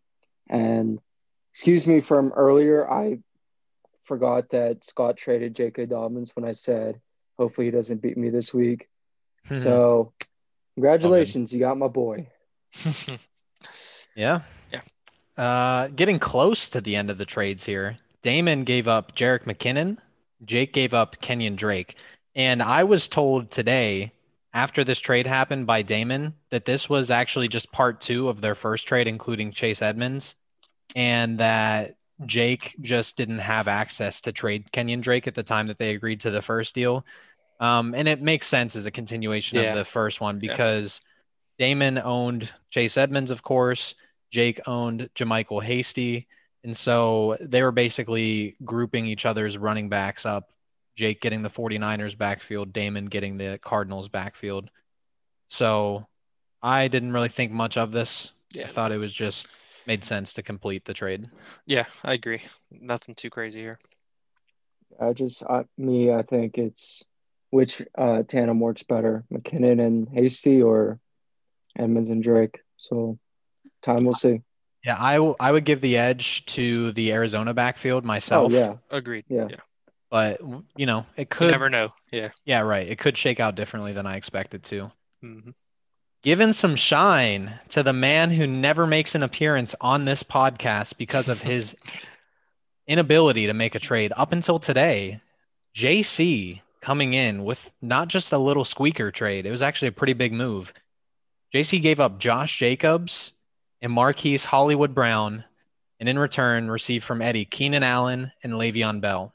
[0.49, 0.99] And
[1.51, 3.19] excuse me from earlier, I
[4.03, 5.87] forgot that Scott traded J.K.
[5.87, 6.99] Dobbins when I said
[7.37, 8.89] hopefully he doesn't beat me this week.
[9.49, 9.61] Mm-hmm.
[9.61, 10.13] So
[10.75, 12.27] congratulations, you got my boy.
[14.17, 14.41] Yeah.
[14.73, 14.81] Yeah.
[15.41, 17.97] Uh, getting close to the end of the trades here.
[18.23, 19.97] Damon gave up Jerick McKinnon.
[20.43, 21.95] Jake gave up Kenyon Drake.
[22.35, 24.11] And I was told today,
[24.53, 28.55] after this trade happened by Damon, that this was actually just part two of their
[28.55, 30.35] first trade, including Chase Edmonds,
[30.95, 35.77] and that Jake just didn't have access to trade Kenyon Drake at the time that
[35.77, 37.05] they agreed to the first deal.
[37.59, 39.71] Um, and it makes sense as a continuation yeah.
[39.71, 41.01] of the first one because
[41.57, 41.67] yeah.
[41.67, 43.95] Damon owned Chase Edmonds, of course.
[44.31, 46.27] Jake owned JaMycal Hasty.
[46.63, 50.49] And so they were basically grouping each other's running backs up.
[50.97, 54.69] Jake getting the 49ers backfield, Damon getting the Cardinals backfield.
[55.47, 56.07] So
[56.61, 58.31] I didn't really think much of this.
[58.53, 58.65] Yeah.
[58.65, 59.47] I thought it was just
[59.85, 61.27] made sense to complete the trade.
[61.65, 62.41] Yeah, I agree.
[62.71, 63.79] Nothing too crazy here.
[64.99, 67.05] I just, I, me, I think it's
[67.51, 70.99] which uh, tandem works better, McKinnon and Hasty or
[71.77, 72.59] Edmonds and Drake.
[72.77, 73.19] So
[73.83, 74.41] time will see.
[74.83, 78.51] Yeah, I, w- I would I would give the edge to the Arizona backfield myself.
[78.51, 78.75] Oh, yeah.
[78.89, 79.25] Agreed.
[79.29, 79.47] Yeah.
[79.49, 79.57] yeah.
[80.09, 80.39] But,
[80.75, 81.47] you know, it could.
[81.47, 81.91] You never know.
[82.11, 82.29] Yeah.
[82.45, 82.87] Yeah, right.
[82.87, 84.91] It could shake out differently than I expected to.
[85.23, 85.49] Mm-hmm.
[86.23, 91.29] Given some shine to the man who never makes an appearance on this podcast because
[91.29, 91.75] of his
[92.87, 95.21] inability to make a trade up until today.
[95.75, 100.13] JC coming in with not just a little squeaker trade, it was actually a pretty
[100.13, 100.73] big move.
[101.53, 103.33] JC gave up Josh Jacobs
[103.81, 105.43] and Marquise Hollywood Brown,
[105.99, 109.33] and in return received from Eddie Keenan Allen and Le'Veon Bell.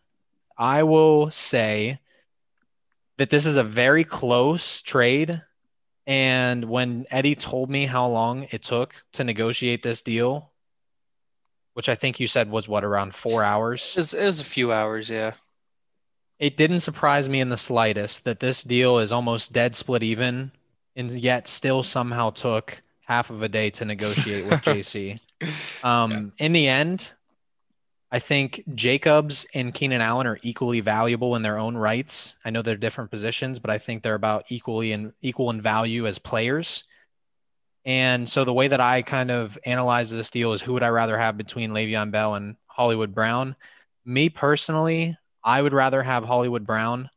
[0.62, 1.98] I will say
[3.18, 5.43] that this is a very close trade.
[6.06, 10.52] And when Eddie told me how long it took to negotiate this deal,
[11.74, 13.93] which I think you said was what around four hours.
[13.97, 15.32] It was, it was a few hours, yeah.
[16.39, 20.52] It didn't surprise me in the slightest that this deal is almost dead split even,
[20.94, 25.18] and yet still somehow took half of a day to negotiate with JC.
[25.82, 26.47] Um, yeah.
[26.47, 27.10] In the end,
[28.12, 32.36] I think Jacobs and Keenan Allen are equally valuable in their own rights.
[32.44, 36.06] I know they're different positions, but I think they're about equally in equal in value
[36.06, 36.84] as players.
[37.86, 40.90] And so the way that I kind of analyze this deal is who would I
[40.90, 43.56] rather have between Le'Veon Bell and Hollywood Brown?
[44.05, 47.09] Me personally, I would rather have Hollywood Brown.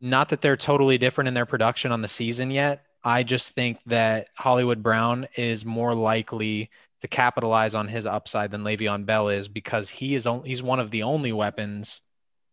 [0.00, 3.78] Not that they're totally different in their production on the season yet, I just think
[3.86, 6.70] that Hollywood Brown is more likely
[7.00, 10.80] to capitalize on his upside than Le'Veon Bell is because he is only, he's one
[10.80, 12.02] of the only weapons.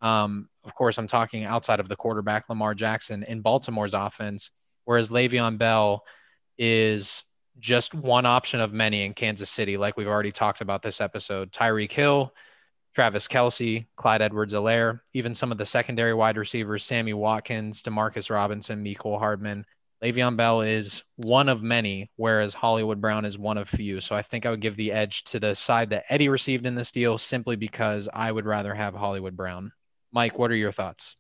[0.02, 4.52] Um, of course, I'm talking outside of the quarterback Lamar Jackson in Baltimore's offense,
[4.84, 6.04] whereas Le'Veon Bell
[6.58, 7.24] is
[7.60, 11.52] just one option of many in Kansas City, like we've already talked about this episode.
[11.52, 12.34] Tyreek Hill,
[12.94, 18.84] Travis Kelce, Clyde Edwards-Helaire, even some of the secondary wide receivers, Sammy Watkins, Demarcus Robinson,
[18.84, 19.66] Mecole Hardman,
[20.06, 24.02] Le'Veon Bell is one of many, whereas Hollywood Brown is one of few.
[24.02, 26.76] So I think I would give the edge to the side that Eddie received in
[26.76, 29.72] this deal simply because I would rather have Hollywood Brown.
[30.12, 31.16] Mike, what are your thoughts?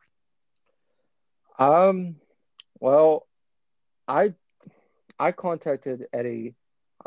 [1.57, 2.17] Um,
[2.79, 3.25] well,
[4.07, 4.35] I
[5.19, 6.53] I contacted Eddie.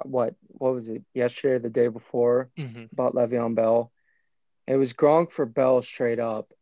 [0.02, 1.02] What what was it?
[1.14, 2.86] Yesterday, or the day before, mm-hmm.
[2.92, 3.92] about Le'Veon Bell.
[4.66, 6.52] It was Gronk for Bell straight up,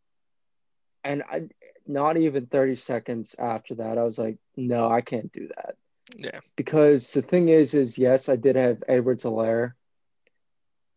[1.04, 1.48] and I
[1.86, 5.76] not even 30 seconds after that, I was like, no, I can't do that.
[6.16, 6.40] Yeah.
[6.56, 9.72] Because the thing is, is yes, I did have Edwards-Helaire,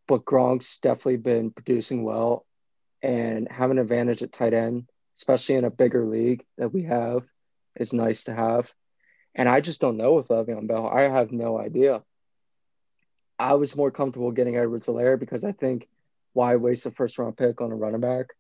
[0.08, 2.46] but Gronk's definitely been producing well
[3.02, 7.24] and have an advantage at tight end, especially in a bigger league that we have,
[7.76, 8.72] is nice to have.
[9.36, 10.88] And I just don't know with Le'Veon Bell.
[10.88, 12.04] I have no idea.
[13.38, 15.88] I was more comfortable getting Edwards-Helaire because I think
[16.34, 18.34] why waste a first round pick on a running back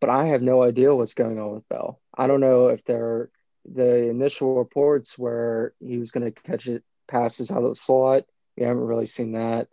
[0.00, 2.00] but I have no idea what's going on with Bell.
[2.16, 3.30] I don't know if they're
[3.64, 8.24] the initial reports where he was going to catch it passes out of the slot.
[8.56, 9.68] We haven't really seen that.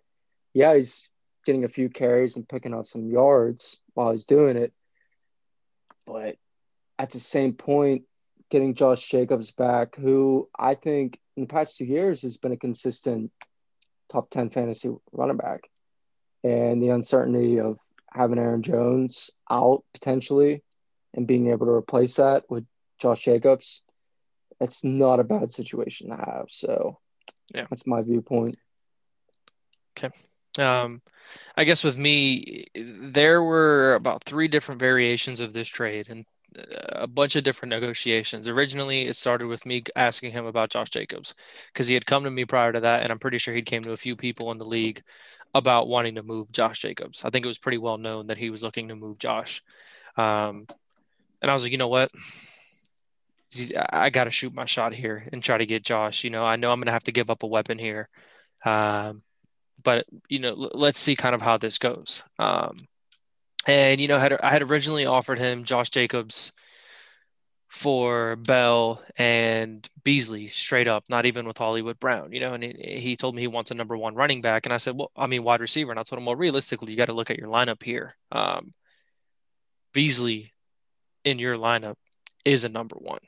[0.53, 1.07] Yeah, he's
[1.45, 4.73] getting a few carries and picking up some yards while he's doing it.
[6.05, 6.37] But
[6.99, 8.03] at the same point,
[8.49, 12.57] getting Josh Jacobs back, who I think in the past two years has been a
[12.57, 13.31] consistent
[14.09, 15.69] top 10 fantasy running back.
[16.43, 17.77] And the uncertainty of
[18.11, 20.63] having Aaron Jones out potentially
[21.13, 22.65] and being able to replace that with
[22.99, 23.83] Josh Jacobs,
[24.59, 26.45] it's not a bad situation to have.
[26.49, 26.99] So
[27.53, 28.57] yeah, that's my viewpoint.
[29.97, 30.13] Okay.
[30.59, 31.01] Um,
[31.55, 36.25] I guess with me, there were about three different variations of this trade and
[36.89, 38.47] a bunch of different negotiations.
[38.47, 41.35] Originally, it started with me asking him about Josh Jacobs
[41.71, 43.83] because he had come to me prior to that, and I'm pretty sure he'd came
[43.83, 45.03] to a few people in the league
[45.53, 47.23] about wanting to move Josh Jacobs.
[47.23, 49.61] I think it was pretty well known that he was looking to move Josh.
[50.15, 50.67] Um,
[51.41, 52.09] and I was like, you know what?
[53.89, 56.23] I got to shoot my shot here and try to get Josh.
[56.23, 58.09] You know, I know I'm going to have to give up a weapon here.
[58.65, 59.23] Um,
[59.83, 62.23] but you know, l- let's see kind of how this goes.
[62.39, 62.79] Um,
[63.65, 66.51] and you know, had, I had originally offered him Josh Jacobs
[67.69, 72.99] for Bell and Beasley straight up, not even with Hollywood Brown, you know, and he,
[72.99, 74.65] he told me he wants a number one running back.
[74.65, 75.91] And I said, well, I mean, wide receiver.
[75.91, 78.15] And I told him, well, realistically, you got to look at your lineup here.
[78.31, 78.73] Um,
[79.93, 80.53] Beasley
[81.23, 81.95] in your lineup
[82.45, 83.19] is a number one.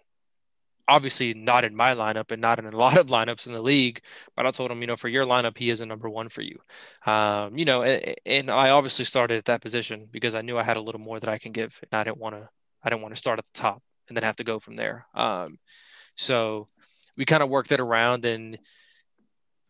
[0.89, 4.01] Obviously, not in my lineup and not in a lot of lineups in the league.
[4.35, 6.41] But I told him, you know, for your lineup, he is a number one for
[6.41, 6.59] you.
[7.05, 10.63] Um, you know, and, and I obviously started at that position because I knew I
[10.63, 12.49] had a little more that I can give, and I didn't want to.
[12.83, 15.05] I didn't want to start at the top and then have to go from there.
[15.13, 15.59] Um,
[16.15, 16.69] so
[17.17, 18.57] we kind of worked it around, and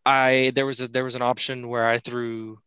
[0.06, 2.60] I there was a there was an option where I threw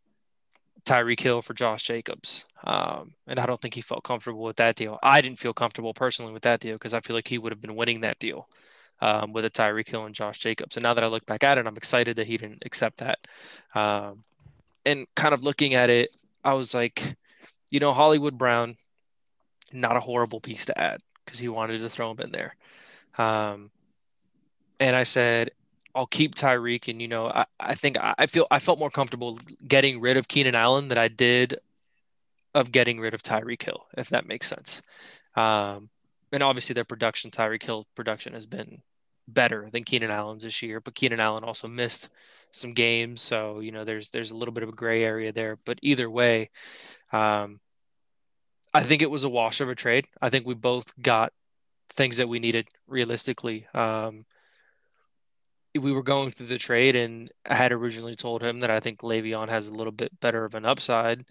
[0.85, 2.47] Tyreek Hill for Josh Jacobs.
[2.65, 4.99] Um, and I don't think he felt comfortable with that deal.
[5.03, 7.61] I didn't feel comfortable personally with that deal because I feel like he would have
[7.61, 8.49] been winning that deal
[9.01, 10.77] um, with a Tyreek Hill and Josh Jacobs.
[10.77, 13.19] And now that I look back at it, I'm excited that he didn't accept that.
[13.75, 14.25] Um,
[14.85, 17.17] and kind of looking at it, I was like,
[17.71, 18.77] you know, Hollywood Brown,
[19.73, 22.57] not a horrible piece to add because he wanted to throw him in there.
[23.19, 23.71] Um,
[24.79, 25.53] and I said,
[25.95, 29.39] I'll keep Tyreek, and you know, I, I think I feel I felt more comfortable
[29.67, 31.59] getting rid of Keenan Allen than I did
[32.55, 34.83] of getting rid of Tyreek Hill, if that makes sense.
[35.37, 35.91] Um,
[36.33, 38.83] and obviously, their production, Tyreek Hill production, has been
[39.29, 40.81] better than Keenan Allen's this year.
[40.81, 42.09] But Keenan Allen also missed
[42.53, 45.59] some games, so you know, there's there's a little bit of a gray area there.
[45.65, 46.51] But either way,
[47.13, 47.61] um,
[48.73, 50.07] I think it was a wash of a trade.
[50.21, 51.33] I think we both got
[51.91, 53.67] things that we needed realistically.
[53.75, 54.25] Um,
[55.79, 59.01] we were going through the trade, and I had originally told him that I think
[59.01, 61.25] Le'Veon has a little bit better of an upside.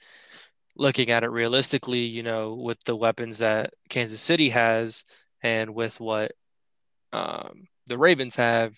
[0.76, 5.04] Looking at it realistically, you know, with the weapons that Kansas City has,
[5.44, 6.32] and with what
[7.14, 8.78] um, the Ravens have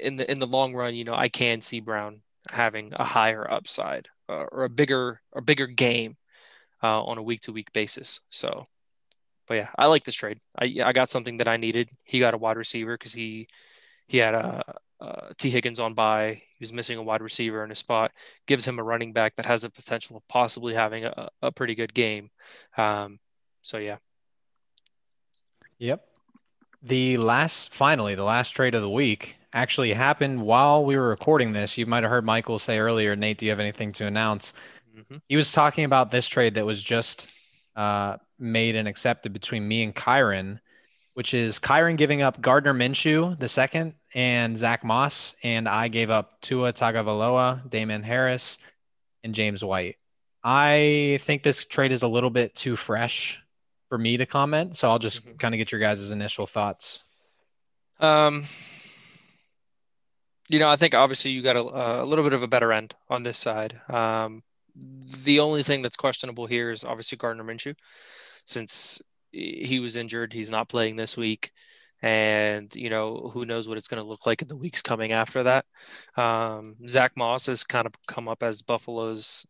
[0.00, 3.50] in the in the long run, you know, I can see Brown having a higher
[3.50, 6.16] upside uh, or a bigger a bigger game
[6.82, 8.20] uh, on a week to week basis.
[8.30, 8.66] So,
[9.48, 10.40] but yeah, I like this trade.
[10.58, 11.88] I I got something that I needed.
[12.04, 13.48] He got a wide receiver because he
[14.06, 14.62] he had a,
[15.00, 16.42] a Higgins on bye.
[16.58, 18.12] He was missing a wide receiver in a spot.
[18.46, 21.74] Gives him a running back that has the potential of possibly having a, a pretty
[21.74, 22.30] good game.
[22.76, 23.18] Um,
[23.62, 23.96] so yeah.
[25.78, 26.04] Yep.
[26.82, 31.52] The last, finally, the last trade of the week actually happened while we were recording
[31.52, 31.76] this.
[31.76, 34.52] You might have heard Michael say earlier, Nate, do you have anything to announce?
[34.96, 35.16] Mm-hmm.
[35.28, 37.28] He was talking about this trade that was just
[37.74, 40.60] uh, made and accepted between me and Kyron
[41.16, 46.10] which is Kyron giving up Gardner Minshew the second and Zach Moss, and I gave
[46.10, 48.58] up Tua Tagovailoa, Damien Harris,
[49.24, 49.96] and James White.
[50.44, 53.38] I think this trade is a little bit too fresh
[53.88, 55.38] for me to comment, so I'll just mm-hmm.
[55.38, 57.02] kind of get your guys' initial thoughts.
[57.98, 58.44] Um,
[60.50, 62.94] you know, I think obviously you got a, a little bit of a better end
[63.08, 63.80] on this side.
[63.88, 64.42] Um,
[64.76, 67.74] the only thing that's questionable here is obviously Gardner Minshew,
[68.44, 69.00] since
[69.32, 70.32] he was injured.
[70.32, 71.52] He's not playing this week.
[72.02, 75.12] And, you know, who knows what it's going to look like in the weeks coming
[75.12, 75.64] after that.
[76.16, 79.46] Um, Zach Moss has kind of come up as Buffalo's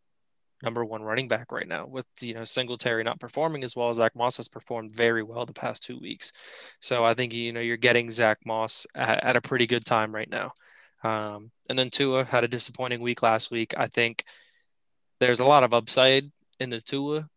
[0.62, 3.92] number one running back right now with, you know, Singletary not performing as well.
[3.94, 6.32] Zach Moss has performed very well the past two weeks.
[6.80, 10.14] So I think, you know, you're getting Zach Moss at, at a pretty good time
[10.14, 10.52] right now.
[11.04, 13.74] Um, and then Tua had a disappointing week last week.
[13.76, 14.24] I think
[15.20, 17.28] there's a lot of upside in the Tua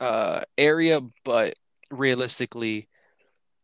[0.00, 1.54] uh, area, but
[1.90, 2.88] realistically,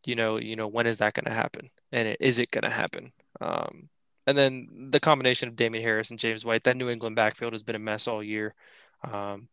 [0.05, 1.69] you know, you know, when is that going to happen?
[1.91, 3.11] And is it going to happen?
[3.41, 3.89] Um,
[4.27, 7.63] and then the combination of Damien Harris and James White, that New England backfield has
[7.63, 8.55] been a mess all year.
[9.03, 9.47] Um,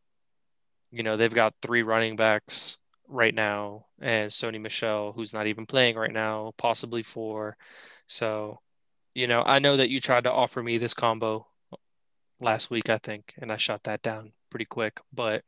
[0.91, 2.79] you know, they've got three running backs
[3.09, 7.57] right now, and Sony Michel, who's not even playing right now, possibly four.
[8.07, 8.61] So,
[9.15, 11.47] you know, I know that you tried to offer me this combo
[12.41, 15.01] last week, I think, and I shut that down pretty quick.
[15.13, 15.45] But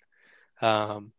[0.61, 1.13] um,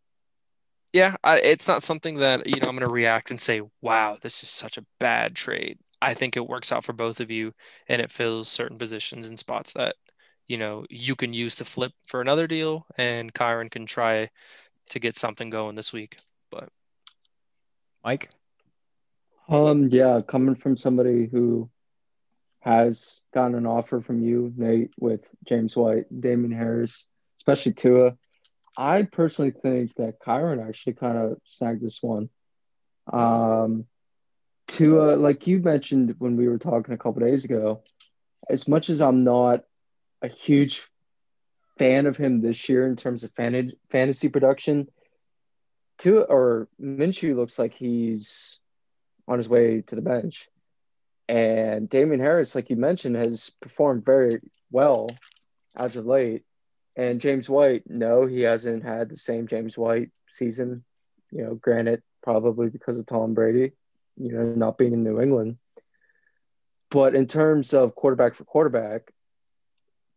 [0.96, 4.18] yeah, I, it's not something that you know I'm going to react and say, "Wow,
[4.22, 7.52] this is such a bad trade." I think it works out for both of you,
[7.90, 9.98] and it fills certain positions and spots that
[10.48, 14.30] you know you can use to flip for another deal, and Kyron can try
[14.92, 16.18] to get something going this week.
[16.50, 16.70] But
[18.02, 18.30] Mike,
[19.50, 21.70] um, yeah, coming from somebody who
[22.62, 27.06] has gotten an offer from you, Nate, with James White, Damien Harris,
[27.38, 28.16] especially Tua.
[28.78, 32.30] I personally think that Kyron actually kind of snagged this one.
[33.12, 33.86] Um,
[34.68, 37.84] to uh, like you mentioned when we were talking a couple days ago,
[38.50, 39.64] as much as I'm not
[40.22, 40.88] a huge
[41.78, 44.88] fan of him this year in terms of fan- fantasy production,
[45.98, 48.60] Tua or Minshew looks like he's
[49.28, 50.48] on his way to the bench.
[51.28, 54.40] And Damien Harris, like you mentioned, has performed very
[54.72, 55.10] well
[55.76, 56.44] as of late.
[56.96, 60.84] And James White, no, he hasn't had the same James White season.
[61.32, 63.74] You know, granted, probably because of Tom Brady,
[64.18, 65.58] you know, not being in New England.
[66.90, 69.12] But in terms of quarterback for quarterback,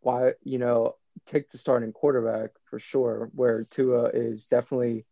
[0.00, 0.94] why, you know,
[1.26, 5.04] take the starting quarterback for sure, where Tua is definitely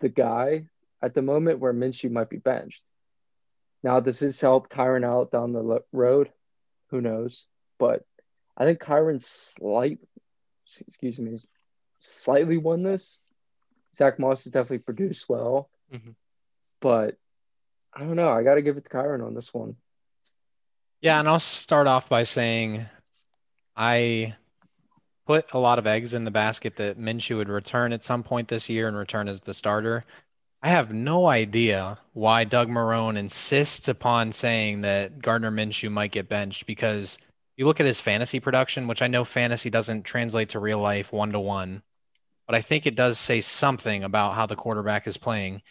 [0.00, 0.66] the guy
[1.00, 2.82] at the moment where Minshew might be benched.
[3.82, 6.30] Now, does this help Kyren out down the road?
[6.90, 7.46] Who knows?
[7.78, 8.04] But
[8.56, 10.00] I think Kyren slight,
[10.86, 11.38] excuse me,
[11.98, 13.20] slightly won this.
[13.94, 16.10] Zack Moss has definitely produced well, mm-hmm.
[16.80, 17.16] but
[17.94, 18.28] I don't know.
[18.28, 19.76] I got to give it to Kyren on this one.
[21.00, 22.86] Yeah, and I'll start off by saying
[23.76, 24.34] I
[25.26, 28.48] put a lot of eggs in the basket that Minshew would return at some point
[28.48, 30.04] this year and return as the starter.
[30.62, 36.28] I have no idea why Doug Marrone insists upon saying that Gardner Minshew might get
[36.28, 37.18] benched because
[37.58, 41.12] you look at his fantasy production, which I know fantasy doesn't translate to real life
[41.12, 41.82] one to one,
[42.46, 45.62] but I think it does say something about how the quarterback is playing.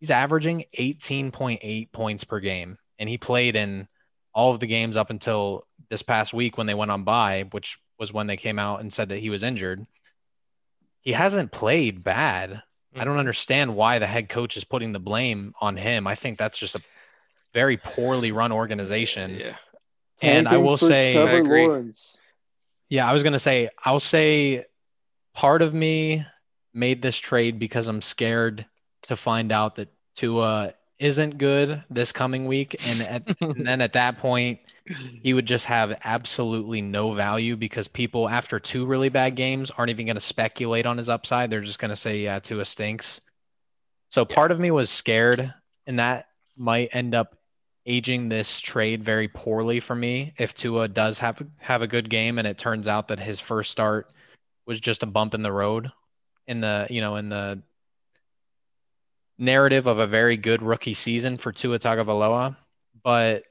[0.00, 3.86] He's averaging 18.8 points per game, and he played in
[4.34, 7.78] all of the games up until this past week when they went on bye, which
[7.96, 9.86] was when they came out and said that he was injured.
[11.00, 12.60] He hasn't played bad.
[12.94, 13.20] I don't mm-hmm.
[13.20, 16.08] understand why the head coach is putting the blame on him.
[16.08, 16.82] I think that's just a
[17.54, 19.38] very poorly run organization.
[19.38, 19.54] Yeah.
[20.22, 21.92] And I will say, I agree.
[22.88, 24.64] yeah, I was going to say, I'll say
[25.34, 26.24] part of me
[26.72, 28.66] made this trade because I'm scared
[29.02, 32.76] to find out that Tua isn't good this coming week.
[32.88, 34.60] And, at, and then at that point,
[35.22, 39.90] he would just have absolutely no value because people after two really bad games aren't
[39.90, 41.50] even going to speculate on his upside.
[41.50, 43.20] They're just going to say, yeah, Tua stinks.
[44.08, 45.52] So part of me was scared,
[45.86, 47.35] and that might end up
[47.86, 52.38] aging this trade very poorly for me if Tua does have have a good game
[52.38, 54.12] and it turns out that his first start
[54.66, 55.92] was just a bump in the road
[56.46, 57.62] in the you know in the
[59.38, 62.56] narrative of a very good rookie season for Tua Tagovailoa,
[63.02, 63.44] but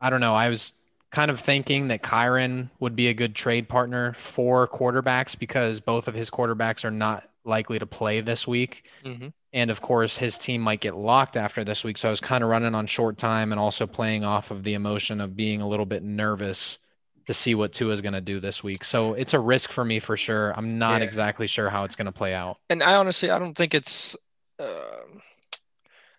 [0.00, 0.34] I don't know.
[0.34, 0.72] I was
[1.10, 6.08] kind of thinking that Kyren would be a good trade partner for quarterbacks because both
[6.08, 8.90] of his quarterbacks are not likely to play this week.
[9.04, 9.28] Mm-hmm.
[9.52, 11.98] And of course, his team might get locked after this week.
[11.98, 14.74] So I was kind of running on short time and also playing off of the
[14.74, 16.78] emotion of being a little bit nervous
[17.26, 18.84] to see what Tua is going to do this week.
[18.84, 20.52] So it's a risk for me for sure.
[20.56, 21.06] I'm not yeah.
[21.06, 22.58] exactly sure how it's going to play out.
[22.70, 24.16] And I honestly, I don't think it's
[24.58, 24.66] uh,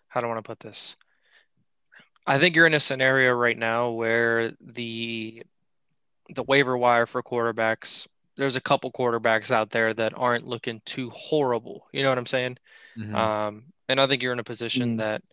[0.08, 0.96] how do I want to put this?
[2.26, 5.44] I think you're in a scenario right now where the
[6.34, 8.08] the waiver wire for quarterbacks.
[8.38, 11.88] There's a couple quarterbacks out there that aren't looking too horrible.
[11.92, 12.58] You know what I'm saying?
[12.98, 13.16] Mm-hmm.
[13.16, 14.98] Um, and I think you're in a position mm-hmm.
[14.98, 15.24] that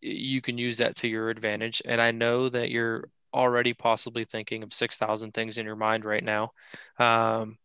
[0.00, 1.80] you can use that to your advantage.
[1.84, 6.04] And I know that you're already possibly thinking of six thousand things in your mind
[6.04, 6.52] right now.
[6.98, 7.58] Um,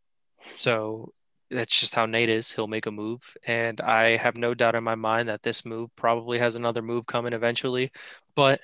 [0.55, 1.13] so
[1.49, 2.51] that's just how Nate is.
[2.51, 5.89] He'll make a move, and I have no doubt in my mind that this move
[5.95, 7.91] probably has another move coming eventually.
[8.35, 8.61] But,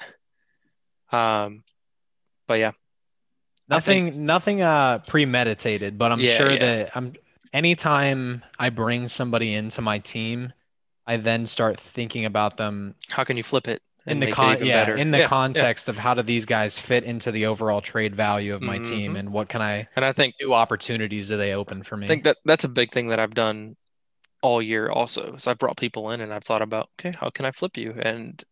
[1.11, 1.63] um,
[2.47, 2.71] but yeah,
[3.71, 5.97] nothing, think, nothing uh premeditated.
[5.97, 6.59] But I'm yeah, sure yeah.
[6.59, 7.13] that I'm.
[7.53, 10.53] Anytime I bring somebody into my team,
[11.05, 12.95] I then start thinking about them.
[13.09, 13.81] How can you flip it?
[14.07, 14.95] in the con- yeah better.
[14.95, 15.91] in the yeah, context yeah.
[15.91, 18.91] of how do these guys fit into the overall trade value of my mm-hmm.
[18.91, 22.05] team and what can I and I think new opportunities do they open for me?
[22.05, 23.75] I think that that's a big thing that I've done
[24.41, 25.35] all year also.
[25.37, 27.93] So I've brought people in and I've thought about okay, how can I flip you?
[28.01, 28.43] And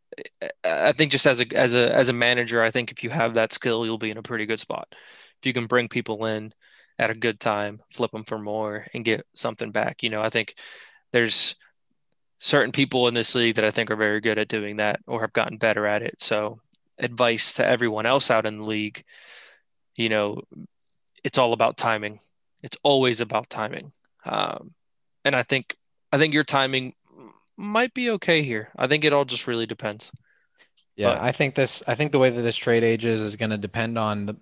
[0.64, 3.36] I think just as a as a as a manager, I think if you have
[3.36, 4.88] that skill, you'll be in a pretty good spot.
[4.92, 6.54] If you can bring people in
[6.98, 10.04] at a good time, flip them for more and get something back.
[10.04, 10.56] You know, I think
[11.12, 11.56] there's
[12.40, 15.22] certain people in this league that I think are very good at doing that or
[15.22, 16.22] have gotten better at it.
[16.22, 16.60] So,
[16.98, 19.04] advice to everyone else out in the league,
[19.96, 20.42] you know,
[21.24, 22.20] it's all about timing.
[22.64, 23.92] It's always about timing.
[24.26, 24.74] Um,
[25.24, 25.76] and I think
[26.12, 26.94] I think your timing
[27.60, 28.70] might be okay here.
[28.78, 30.12] I think it all just really depends.
[30.96, 31.84] Yeah, but, I think this.
[31.88, 34.36] I think the way that this trade ages is going to depend on the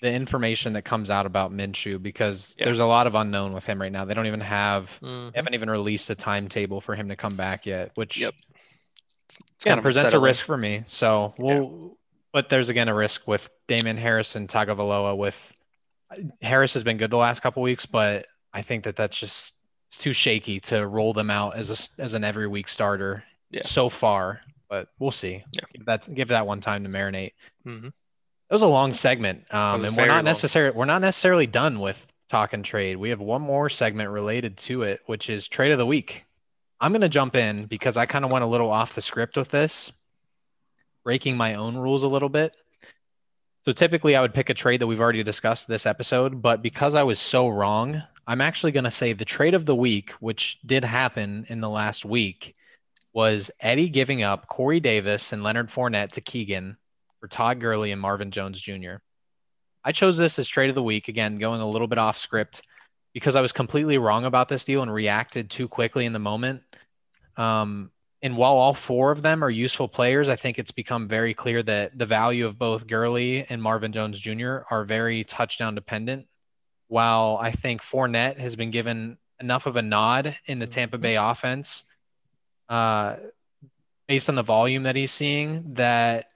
[0.00, 2.64] the information that comes out about Minshew because yeah.
[2.64, 4.04] there's a lot of unknown with him right now.
[4.04, 5.30] They don't even have mm-hmm.
[5.30, 8.34] they haven't even released a timetable for him to come back yet, which yep.
[9.56, 10.82] It's yeah, presents a risk for me.
[10.86, 11.94] So we'll yeah.
[12.32, 15.52] but there's again a risk with Damien Harris and Tagovailoa with
[16.42, 19.54] Harris has been good the last couple weeks, but I think that that's just
[19.92, 23.60] it's too shaky to roll them out as a as an every week starter yeah.
[23.62, 24.40] so far.
[24.70, 25.44] But we'll see.
[25.52, 25.60] Yeah.
[25.74, 27.32] Give that give that one time to marinate.
[27.66, 27.88] Mm-hmm.
[27.88, 32.06] It was a long segment, um, and we're not necessarily we're not necessarily done with
[32.30, 32.96] talk and trade.
[32.96, 36.24] We have one more segment related to it, which is trade of the week.
[36.80, 39.36] I'm going to jump in because I kind of went a little off the script
[39.36, 39.92] with this.
[41.04, 42.56] breaking my own rules a little bit.
[43.64, 46.94] So typically I would pick a trade that we've already discussed this episode, but because
[46.94, 50.58] I was so wrong, I'm actually going to say the trade of the week, which
[50.64, 52.54] did happen in the last week,
[53.12, 56.76] was Eddie giving up Corey Davis and Leonard Fournette to Keegan
[57.20, 58.96] for Todd Gurley and Marvin Jones Jr.
[59.84, 62.62] I chose this as trade of the week, again, going a little bit off script
[63.12, 66.62] because I was completely wrong about this deal and reacted too quickly in the moment.
[67.36, 67.90] Um,
[68.22, 71.62] and while all four of them are useful players, I think it's become very clear
[71.64, 74.58] that the value of both Gurley and Marvin Jones Jr.
[74.70, 76.26] are very touchdown dependent.
[76.92, 81.16] While I think Fournette has been given enough of a nod in the Tampa Bay
[81.16, 81.84] offense,
[82.68, 83.16] uh,
[84.06, 86.26] based on the volume that he's seeing, that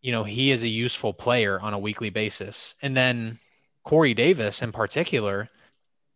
[0.00, 2.76] you know he is a useful player on a weekly basis.
[2.80, 3.40] And then
[3.82, 5.48] Corey Davis in particular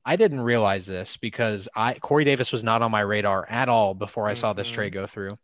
[0.05, 3.95] I didn't realize this because I Corey Davis was not on my radar at all
[3.95, 4.41] before I mm-hmm.
[4.41, 5.03] saw this trade mm-hmm.
[5.03, 5.39] go through.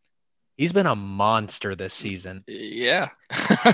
[0.57, 2.45] He's been a monster this season.
[2.47, 3.09] Yeah.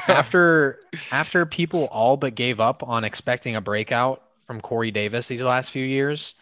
[0.08, 0.80] after
[1.12, 5.70] after people all but gave up on expecting a breakout from Corey Davis these last
[5.70, 6.34] few years,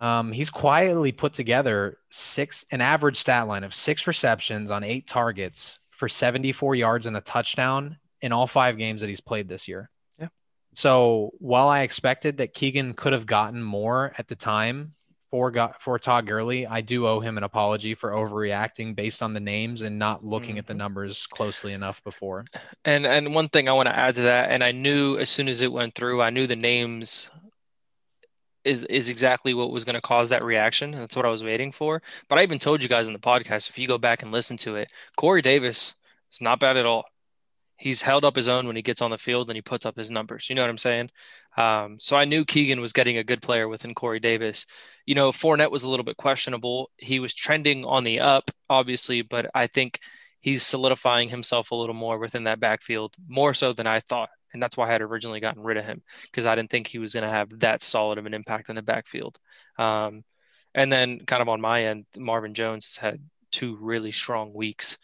[0.00, 5.06] um, he's quietly put together six an average stat line of six receptions on eight
[5.06, 9.68] targets for 74 yards and a touchdown in all five games that he's played this
[9.68, 9.88] year.
[10.18, 10.28] Yeah.
[10.74, 14.94] So while I expected that Keegan could have gotten more at the time
[15.30, 19.34] for got for Todd Gurley, I do owe him an apology for overreacting based on
[19.34, 20.58] the names and not looking mm-hmm.
[20.58, 20.78] at the mm-hmm.
[20.78, 22.44] numbers closely enough before.
[22.84, 25.48] And and one thing I want to add to that, and I knew as soon
[25.48, 27.30] as it went through, I knew the names
[28.64, 30.92] is is exactly what was going to cause that reaction.
[30.92, 32.02] That's what I was waiting for.
[32.28, 34.56] But I even told you guys in the podcast, if you go back and listen
[34.58, 35.94] to it, Corey Davis
[36.32, 37.04] is not bad at all
[37.78, 39.96] he's held up his own when he gets on the field and he puts up
[39.96, 40.48] his numbers.
[40.48, 41.10] You know what I'm saying?
[41.56, 44.66] Um, so I knew Keegan was getting a good player within Corey Davis.
[45.08, 46.90] You know, Fournette was a little bit questionable.
[46.98, 50.00] He was trending on the up, obviously, but I think
[50.40, 54.28] he's solidifying himself a little more within that backfield, more so than I thought.
[54.52, 56.98] And that's why I had originally gotten rid of him because I didn't think he
[56.98, 59.38] was going to have that solid of an impact in the backfield.
[59.78, 60.24] Um,
[60.74, 64.98] and then, kind of on my end, Marvin Jones has had two really strong weeks.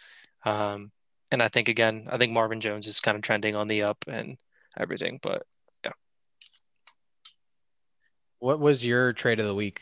[0.44, 0.92] Um,
[1.30, 4.04] and I think again, I think Marvin Jones is kind of trending on the up
[4.06, 4.36] and
[4.78, 5.18] everything.
[5.22, 5.46] But
[5.82, 5.92] yeah.
[8.38, 9.80] What was your trade of the week?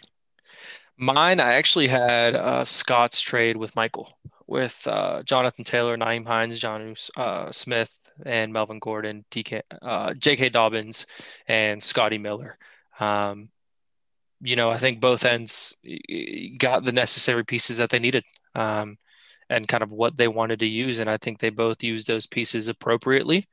[1.02, 4.16] Mine, I actually had uh, Scott's trade with Michael,
[4.46, 10.50] with uh, Jonathan Taylor, Nyheim Hines, Jonnu uh, Smith, and Melvin Gordon, DK, uh, J.K.
[10.50, 11.06] Dobbins,
[11.48, 12.56] and Scotty Miller.
[13.00, 13.48] Um,
[14.40, 15.76] you know, I think both ends
[16.58, 18.22] got the necessary pieces that they needed.
[18.54, 18.96] Um,
[19.50, 21.00] and kind of what they wanted to use.
[21.00, 23.48] And I think they both used those pieces appropriately.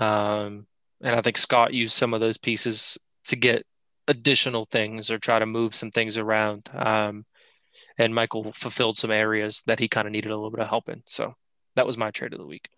[0.00, 0.66] Um,
[1.00, 3.64] and I think Scott used some of those pieces to get
[4.08, 6.68] additional things or try to move some things around.
[6.74, 7.24] Um,
[7.98, 10.88] and Michael fulfilled some areas that he kind of needed a little bit of help
[10.88, 11.02] in.
[11.06, 11.34] So
[11.76, 12.68] that was my trade of the week.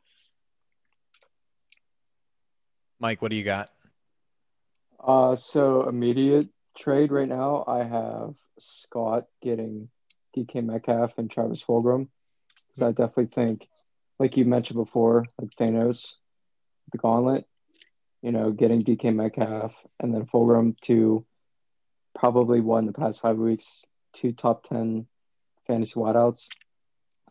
[3.01, 3.71] Mike, what do you got?
[5.03, 9.89] Uh, so immediate trade right now, I have Scott getting
[10.37, 12.09] DK Metcalf and Travis Fulgham
[12.69, 13.69] because I definitely think,
[14.19, 16.15] like you mentioned before, like Thanos,
[16.93, 17.47] the Gauntlet,
[18.25, 21.27] you know, getting DK Metcalf and then Fulgham to
[22.19, 23.85] probably one the past five weeks,
[24.15, 25.07] two top ten
[25.67, 26.49] fantasy wideouts.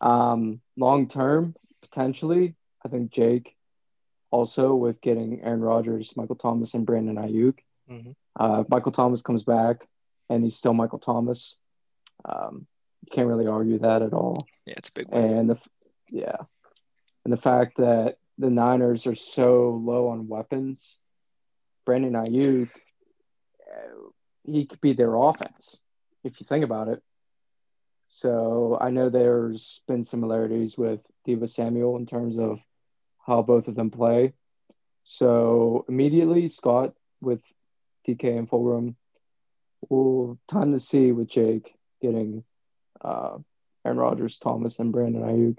[0.00, 2.54] Um, long term, potentially,
[2.84, 3.56] I think Jake
[4.30, 7.58] also with getting Aaron Rodgers, Michael Thomas, and Brandon Aiyuk.
[7.90, 8.12] Mm-hmm.
[8.36, 9.88] Uh, Michael Thomas comes back
[10.30, 11.56] and he's still Michael Thomas.
[12.24, 12.68] Um,
[13.04, 14.46] you can't really argue that at all.
[14.64, 15.24] Yeah, it's a big one.
[15.24, 15.60] And the
[16.08, 16.36] yeah,
[17.24, 20.98] and the fact that the Niners are so low on weapons,
[21.84, 22.70] Brandon Aiyuk,
[24.44, 25.76] he could be their offense
[26.22, 27.02] if you think about it.
[28.08, 32.60] So I know there's been similarities with Deebo Samuel in terms of
[33.26, 34.34] how both of them play.
[35.04, 37.40] So immediately Scott with
[38.06, 38.94] DK and Fulgham.
[39.88, 42.44] We'll time to see with Jake getting
[43.00, 43.38] uh,
[43.84, 45.58] Aaron Rodgers, Thomas, and Brandon Aiyuk.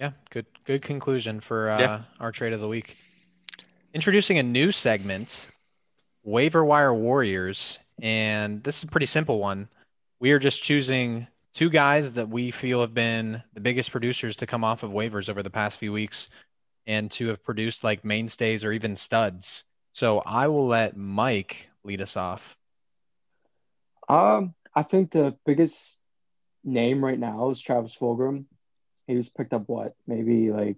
[0.00, 2.02] Yeah, good good conclusion for uh, yeah.
[2.20, 2.96] our trade of the week.
[3.92, 5.48] Introducing a new segment,
[6.24, 9.68] waiver wire warriors, and this is a pretty simple one.
[10.18, 14.46] We are just choosing two guys that we feel have been the biggest producers to
[14.46, 16.30] come off of waivers over the past few weeks,
[16.86, 19.64] and to have produced like mainstays or even studs.
[19.92, 22.56] So I will let Mike lead us off.
[24.08, 26.00] Um, I think the biggest
[26.64, 28.46] name right now is Travis Fulgham.
[29.10, 30.76] He was picked up what, maybe like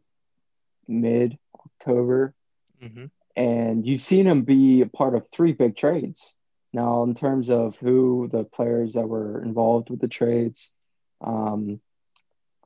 [0.89, 2.35] mid October.
[2.83, 3.05] Mm-hmm.
[3.37, 6.35] And you've seen him be a part of three big trades.
[6.73, 10.71] Now, in terms of who the players that were involved with the trades,
[11.21, 11.79] um,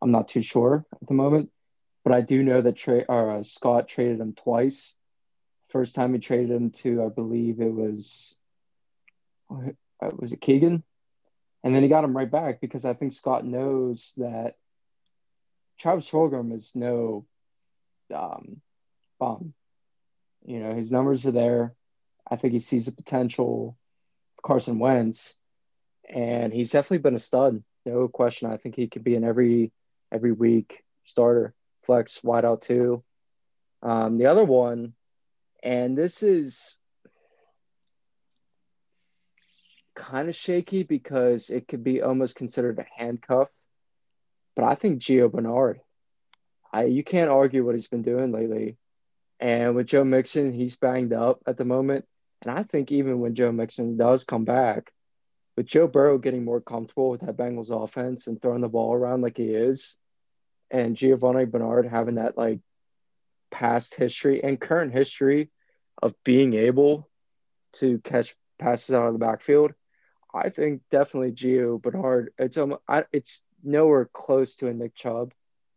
[0.01, 1.51] I'm not too sure at the moment,
[2.05, 4.95] but I do know that Trey or uh, Scott traded him twice.
[5.71, 8.37] First time he traded him to, I believe it was,
[9.51, 9.71] uh,
[10.17, 10.85] was it Keegan?
[11.65, 14.55] And then he got him right back because I think Scott knows that
[15.79, 17.27] Travis Fulgham is no
[18.15, 18.61] um,
[19.19, 19.55] bum.
[20.45, 21.75] You know, his numbers are there.
[22.29, 23.77] I think he sees the potential
[24.43, 25.35] Carson Wentz,
[26.09, 27.63] and he's definitely been a stud.
[27.85, 28.51] No question.
[28.51, 29.73] I think he could be an every
[30.13, 31.55] every week starter,
[31.85, 33.03] flex, wideout too.
[33.83, 34.95] Um, the other one,
[35.63, 36.77] and this is
[39.95, 43.51] kind of shaky because it could be almost considered a handcuff.
[44.57, 45.81] But I think Gio Bernard,
[46.73, 48.79] I you can't argue what he's been doing lately.
[49.39, 52.07] And with Joe Mixon, he's banged up at the moment.
[52.43, 54.93] And I think even when Joe Mixon does come back,
[55.57, 59.23] with Joe Burrow getting more comfortable with that Bengals offense and throwing the ball around
[59.23, 59.97] like he is,
[60.71, 62.61] and Giovanni Bernard having that like
[63.51, 65.51] past history and current history
[66.03, 67.09] of being able
[67.75, 69.73] to catch passes out of the backfield,
[70.35, 72.33] I think definitely Gio Bernard.
[72.39, 75.33] It's um, I, it's nowhere close to a Nick Chubb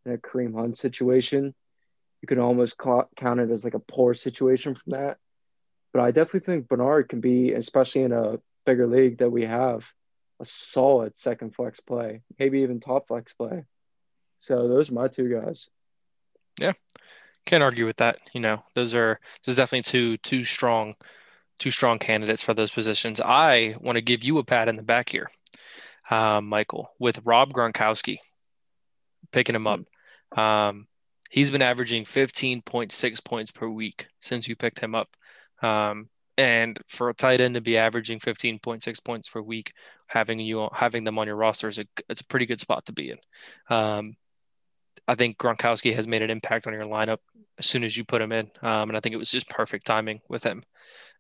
[0.05, 1.53] and a Kareem Hunt situation.
[2.21, 5.17] You can almost count it as like a poor situation from that.
[5.93, 9.91] But I definitely think Bernard can be, especially in a bigger league that we have,
[10.39, 13.65] a solid second flex play, maybe even top flex play.
[14.39, 15.67] So those are my two guys.
[16.59, 16.73] Yeah,
[17.45, 18.19] can't argue with that.
[18.33, 20.95] You know, those are those definitely two two strong
[21.57, 23.19] two strong candidates for those positions.
[23.19, 25.29] I want to give you a pat in the back here,
[26.09, 28.17] um, Michael, with Rob Gronkowski
[29.31, 29.81] picking him up.
[30.37, 30.87] Um,
[31.29, 35.07] he's been averaging 15.6 points per week since you picked him up.
[35.61, 39.73] Um, and for a tight end to be averaging 15.6 points per week,
[40.07, 42.93] having you having them on your roster is a, it's a pretty good spot to
[42.93, 43.17] be in.
[43.69, 44.15] Um,
[45.05, 47.17] I think Gronkowski has made an impact on your lineup
[47.57, 49.85] as soon as you put him in, um, and I think it was just perfect
[49.85, 50.63] timing with him.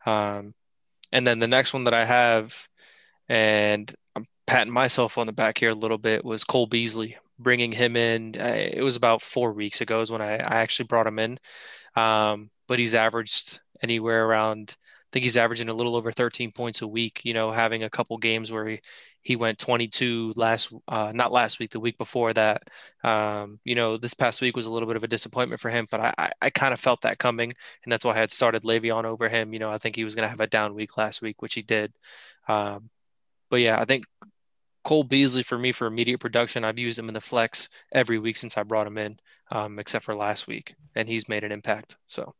[0.05, 0.53] Um,
[1.11, 2.69] and then the next one that I have,
[3.27, 3.93] and
[4.49, 7.17] patting myself on the back here a little bit, was Cole Beasley.
[7.37, 11.07] Bringing him in, it was about four weeks ago is when I, I actually brought
[11.07, 11.39] him in.
[11.95, 14.75] Um, but he's averaged anywhere around
[15.09, 17.21] I think he's averaging a little over 13 points a week.
[17.23, 18.81] You know, having a couple games where he
[19.23, 22.63] he went 22 last, uh, not last week, the week before that.
[23.03, 25.87] Um, you know, this past week was a little bit of a disappointment for him,
[25.89, 27.51] but I I, I kind of felt that coming,
[27.83, 29.53] and that's why I had started Le'Veon over him.
[29.53, 31.55] You know, I think he was going to have a down week last week, which
[31.55, 31.93] he did.
[32.47, 32.89] Um,
[33.49, 34.05] but yeah, I think
[34.89, 36.63] Cole Beasley for me for immediate production.
[36.63, 39.19] I've used him in the flex every week since I brought him in,
[39.51, 41.95] um, except for last week, and he's made an impact.
[42.07, 42.33] So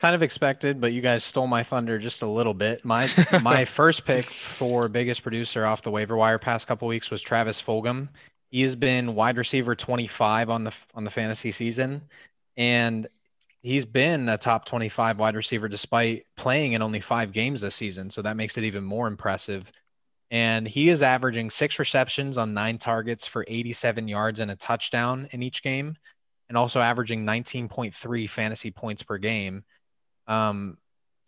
[0.00, 2.86] kind of expected, but you guys stole my thunder just a little bit.
[2.86, 3.06] My
[3.42, 7.60] my first pick for biggest producer off the waiver wire past couple weeks was Travis
[7.60, 8.08] Fulgham.
[8.50, 12.00] He has been wide receiver 25 on the on the fantasy season,
[12.56, 13.06] and
[13.60, 18.08] he's been a top 25 wide receiver despite playing in only five games this season.
[18.08, 19.70] So that makes it even more impressive.
[20.30, 25.28] And he is averaging six receptions on nine targets for 87 yards and a touchdown
[25.32, 25.96] in each game,
[26.48, 29.64] and also averaging 19.3 fantasy points per game
[30.28, 30.76] um,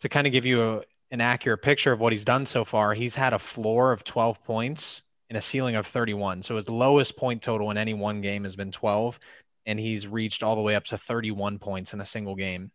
[0.01, 2.93] to kind of give you a, an accurate picture of what he's done so far,
[2.93, 6.41] he's had a floor of 12 points and a ceiling of 31.
[6.43, 9.19] So his lowest point total in any one game has been 12,
[9.65, 12.71] and he's reached all the way up to 31 points in a single game.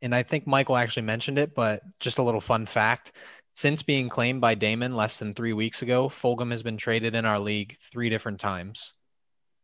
[0.00, 3.16] And I think Michael actually mentioned it, but just a little fun fact.
[3.54, 7.26] Since being claimed by Damon less than three weeks ago, Fulgham has been traded in
[7.26, 8.94] our league three different times.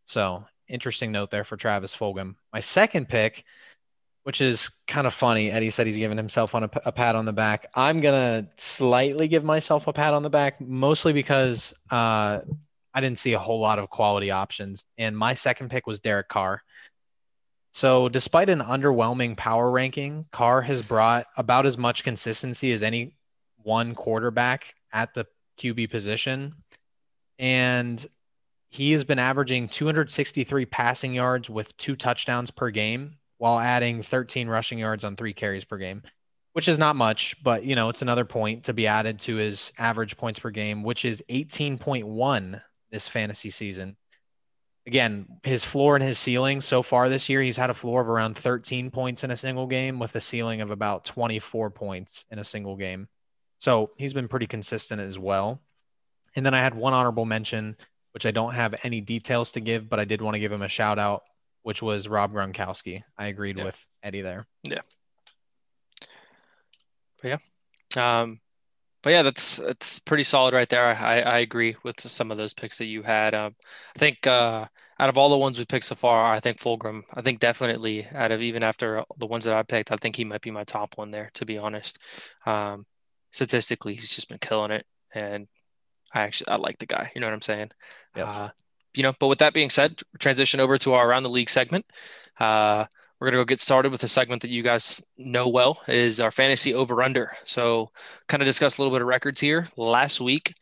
[0.07, 2.35] So interesting note there for Travis Fulgham.
[2.53, 3.45] My second pick
[4.29, 5.51] which is kind of funny.
[5.51, 7.71] Eddie said he's giving himself on a, a, pat on the back.
[7.75, 12.41] I'm gonna slightly give myself a pat on the back, mostly because uh,
[12.93, 16.29] I didn't see a whole lot of quality options, and my second pick was Derek
[16.29, 16.63] Carr.
[17.73, 23.15] So, despite an underwhelming power ranking, Carr has brought about as much consistency as any
[23.69, 25.27] one quarterback at the
[25.61, 26.55] QB position,
[27.39, 28.05] and
[28.71, 34.49] he has been averaging 263 passing yards with two touchdowns per game while adding 13
[34.49, 36.03] rushing yards on three carries per game,
[36.55, 39.71] which is not much, but you know, it's another point to be added to his
[39.77, 43.97] average points per game, which is 18.1 this fantasy season.
[44.87, 48.09] Again, his floor and his ceiling so far this year, he's had a floor of
[48.09, 52.39] around 13 points in a single game with a ceiling of about 24 points in
[52.39, 53.09] a single game.
[53.59, 55.61] So he's been pretty consistent as well.
[56.37, 57.77] And then I had one honorable mention,
[58.13, 60.63] which I don't have any details to give, but I did want to give him
[60.63, 61.23] a shout out
[61.69, 63.03] which was Rob Gronkowski.
[63.19, 63.65] I agreed yeah.
[63.65, 64.47] with Eddie there.
[64.63, 64.81] Yeah.
[67.21, 67.41] But
[67.97, 68.21] yeah.
[68.23, 68.41] Um,
[69.03, 70.87] but yeah, that's that's pretty solid right there.
[70.87, 73.35] I, I agree with some of those picks that you had.
[73.35, 73.55] Um,
[73.95, 74.67] I think uh,
[74.99, 77.03] out of all the ones we picked so far, I think Fulgham.
[77.13, 80.25] I think definitely out of even after the ones that I picked, I think he
[80.25, 81.31] might be my top one there.
[81.35, 81.99] To be honest,
[82.47, 82.87] um,
[83.31, 85.49] statistically, he's just been killing it, and
[86.13, 87.11] I actually I like the guy.
[87.15, 87.71] You know what I'm saying?
[88.17, 88.31] Yeah.
[88.31, 88.51] Uh,
[88.95, 91.87] you know, but with that being said, transition over to our around the league segment.
[92.41, 92.87] Uh,
[93.21, 96.31] we're gonna go get started with a segment that you guys know well is our
[96.31, 97.33] fantasy over under.
[97.45, 97.91] So,
[98.29, 99.67] kind of discuss a little bit of records here.
[99.77, 100.55] Last week,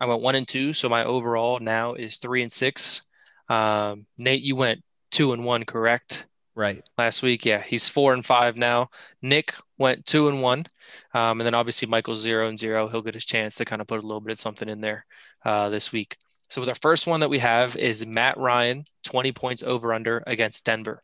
[0.00, 3.02] I went one and two, so my overall now is three and six.
[3.48, 6.26] Um, Nate, you went two and one, correct?
[6.60, 6.84] Right.
[6.98, 8.90] Last week, yeah, he's four and five now.
[9.22, 10.66] Nick went two and one,
[11.14, 12.86] um, and then obviously Michael's zero and zero.
[12.86, 15.06] He'll get his chance to kind of put a little bit of something in there
[15.42, 16.18] uh, this week.
[16.50, 20.22] So, with our first one that we have is Matt Ryan, twenty points over under
[20.26, 21.02] against Denver.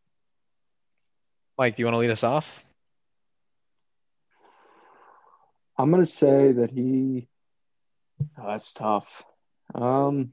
[1.57, 2.63] Mike, do you want to lead us off?
[5.79, 7.29] I'm gonna say that he.
[8.39, 9.25] Oh, that's tough.
[9.75, 10.33] Um,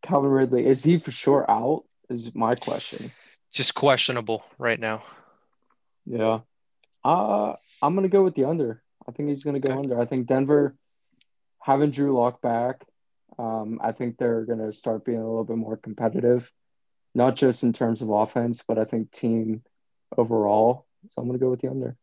[0.00, 1.84] Calvin Ridley is he for sure out?
[2.12, 3.12] Is my question.
[3.50, 5.02] Just questionable right now.
[6.06, 6.40] Yeah.
[7.04, 8.82] Uh I'm gonna go with the under.
[9.06, 9.78] I think he's gonna go okay.
[9.78, 10.00] under.
[10.00, 10.76] I think Denver
[11.60, 12.84] having Drew Lock back.
[13.38, 16.52] Um, I think they're gonna start being a little bit more competitive
[17.14, 19.62] not just in terms of offense, but I think team
[20.16, 20.86] overall.
[21.08, 21.96] So I'm going to go with the under.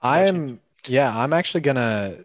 [0.00, 2.18] I'm yeah, I'm actually gonna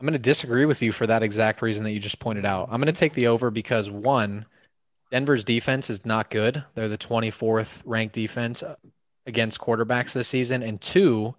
[0.00, 2.68] I'm gonna disagree with you for that exact reason that you just pointed out.
[2.72, 4.46] I'm gonna take the over because one,
[5.10, 6.64] Denver's defense is not good.
[6.74, 8.62] They're the 24th ranked defense
[9.26, 11.34] against quarterbacks this season, and two,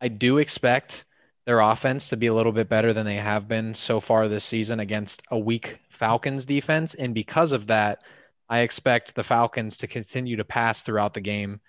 [0.00, 1.04] I do expect
[1.46, 4.44] their offense to be a little bit better than they have been so far this
[4.44, 8.02] season against a weak Falcons defense, and because of that.
[8.48, 11.60] I expect the Falcons to continue to pass throughout the game,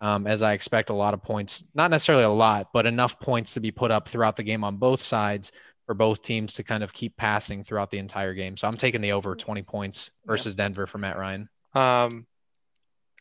[0.00, 3.54] um, as I expect a lot of points, not necessarily a lot, but enough points
[3.54, 5.52] to be put up throughout the game on both sides
[5.86, 8.56] for both teams to kind of keep passing throughout the entire game.
[8.56, 10.64] So I'm taking the over 20 points versus yeah.
[10.64, 11.48] Denver for Matt Ryan.
[11.74, 12.26] Um,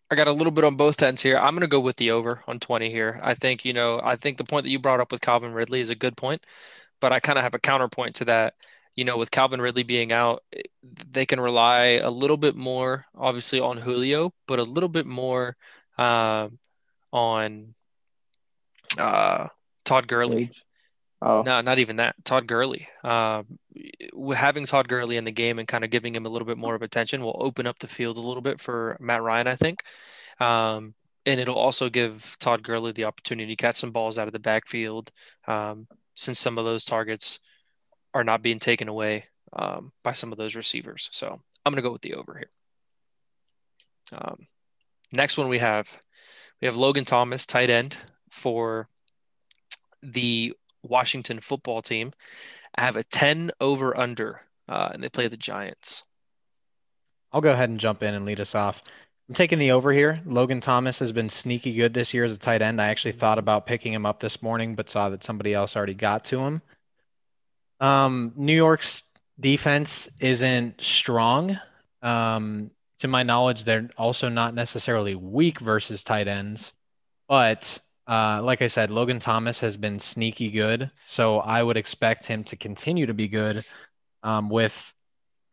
[0.09, 1.37] I got a little bit on both ends here.
[1.37, 3.19] I'm going to go with the over on 20 here.
[3.23, 5.79] I think, you know, I think the point that you brought up with Calvin Ridley
[5.79, 6.43] is a good point,
[6.99, 8.53] but I kind of have a counterpoint to that
[8.95, 10.43] you know, with Calvin Ridley being out,
[11.11, 15.57] they can rely a little bit more, obviously, on Julio, but a little bit more
[15.97, 16.47] uh,
[17.11, 17.75] on
[18.97, 19.49] uh,
[19.83, 20.49] Todd Gurley.
[21.26, 21.41] Oh.
[21.41, 22.15] No, not even that.
[22.23, 22.88] Todd Gurley.
[23.03, 23.43] Uh,
[24.34, 26.76] having Todd Gurley in the game and kind of giving him a little bit more
[26.76, 29.81] of attention will open up the field a little bit for Matt Ryan, I think.
[30.39, 30.93] Um,
[31.26, 34.39] and it'll also give Todd Gurley the opportunity to catch some balls out of the
[34.39, 35.11] backfield
[35.47, 37.39] um, since some of those targets–
[38.15, 41.10] are not being taken away um, by some of those receivers.
[41.11, 42.49] So I'm going to go with the over here.
[44.18, 44.47] Um,
[45.11, 45.99] next one we have
[46.61, 47.97] we have Logan Thomas, tight end
[48.31, 48.88] for
[50.02, 50.53] the
[50.87, 52.11] Washington football team.
[52.75, 56.03] I have a 10 over under, uh, and they play the Giants.
[57.31, 58.81] I'll go ahead and jump in and lead us off.
[59.27, 60.21] I'm taking the over here.
[60.25, 62.79] Logan Thomas has been sneaky good this year as a tight end.
[62.79, 65.95] I actually thought about picking him up this morning, but saw that somebody else already
[65.95, 66.61] got to him.
[67.79, 69.03] Um, New York's
[69.39, 71.59] defense isn't strong.
[72.01, 76.73] Um, to my knowledge, they're also not necessarily weak versus tight ends.
[77.27, 80.91] But uh, like I said, Logan Thomas has been sneaky good.
[81.06, 83.64] So I would expect him to continue to be good
[84.23, 84.94] um, with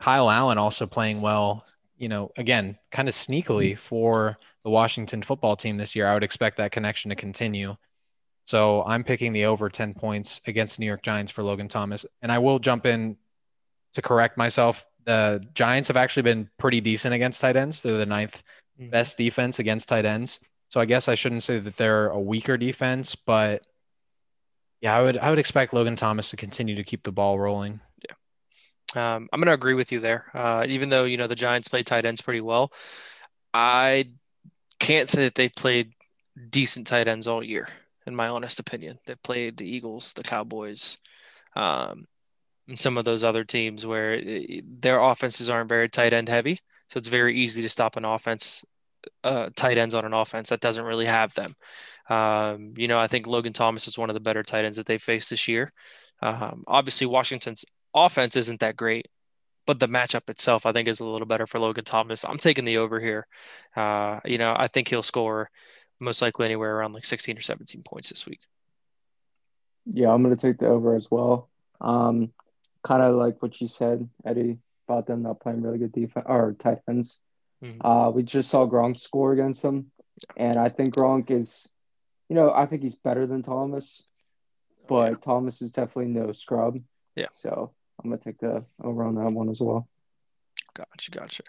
[0.00, 1.64] Kyle Allen also playing well.
[1.96, 6.06] You know, again, kind of sneakily for the Washington football team this year.
[6.08, 7.76] I would expect that connection to continue.
[8.44, 12.04] So I'm picking the over 10 points against New York Giants for Logan Thomas.
[12.22, 13.16] And I will jump in
[13.94, 14.84] to correct myself.
[15.04, 17.80] The Giants have actually been pretty decent against tight ends.
[17.80, 18.42] They're the ninth
[18.80, 18.90] mm-hmm.
[18.90, 20.40] best defense against tight ends.
[20.72, 23.62] So I guess I shouldn't say that they're a weaker defense, but
[24.80, 27.80] yeah, I would I would expect Logan Thomas to continue to keep the ball rolling.
[28.08, 29.16] Yeah.
[29.16, 30.26] Um, I'm going to agree with you there.
[30.34, 32.72] Uh, even though you know the Giants play tight ends pretty well,
[33.52, 34.12] I
[34.78, 35.92] can't say that they've played
[36.48, 37.68] decent tight ends all year
[38.06, 40.98] in my honest opinion, that played the Eagles, the Cowboys,
[41.54, 42.06] um,
[42.68, 44.20] and some of those other teams where
[44.80, 46.60] their offenses aren't very tight end heavy.
[46.88, 48.64] So it's very easy to stop an offense,
[49.24, 51.54] uh, tight ends on an offense that doesn't really have them.
[52.08, 54.86] Um, you know, I think Logan Thomas is one of the better tight ends that
[54.86, 55.72] they faced this year.
[56.20, 57.64] Um, obviously, Washington's
[57.94, 59.08] offense isn't that great,
[59.66, 62.24] but the matchup itself, I think, is a little better for Logan Thomas.
[62.24, 63.26] I'm taking the over here.
[63.76, 65.50] Uh, you know, I think he'll score
[66.00, 68.40] most likely anywhere around like 16 or 17 points this week.
[69.86, 71.48] Yeah, I'm going to take the over as well.
[71.80, 72.32] Um,
[72.82, 74.58] kind of like what you said, Eddie,
[74.88, 77.20] about them not playing really good defense or tight ends.
[77.62, 77.86] Mm-hmm.
[77.86, 79.92] Uh, we just saw Gronk score against them,
[80.36, 81.68] and I think Gronk is,
[82.28, 84.02] you know, I think he's better than Thomas.
[84.88, 86.78] but Thomas is definitely no scrub.
[87.16, 87.28] Yeah.
[87.34, 87.72] So
[88.02, 89.88] I'm gonna take the over on that one as well.
[90.74, 91.42] Gotcha, gotcha.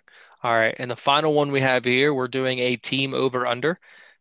[0.44, 3.80] All right, and the final one we have here, we're doing a team over under.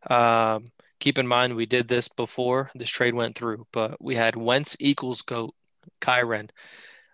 [0.08, 4.36] Um, keep in mind we did this before this trade went through, but we had
[4.36, 5.54] Wentz equals goat
[6.00, 6.50] Kyren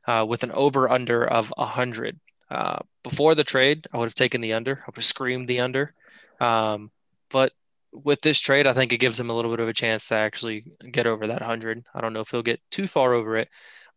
[0.07, 2.21] uh, with an over under of hundred.
[2.51, 4.77] Uh, before the trade, I would have taken the under.
[4.77, 5.95] I would have screamed the under.
[6.41, 6.91] Um,
[7.31, 7.53] but
[7.93, 10.15] with this trade, I think it gives him a little bit of a chance to
[10.15, 11.85] actually get over that 100.
[11.95, 13.49] I don't know if he'll get too far over it,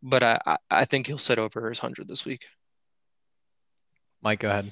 [0.01, 2.45] but I, I think he'll sit over his 100 this week.
[4.21, 4.71] Mike, go ahead.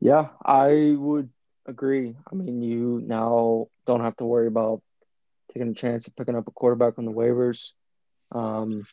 [0.00, 1.30] Yeah, I would
[1.66, 2.14] agree.
[2.30, 4.82] I mean, you now don't have to worry about
[5.52, 7.72] taking a chance of picking up a quarterback on the waivers.
[8.32, 8.86] Um,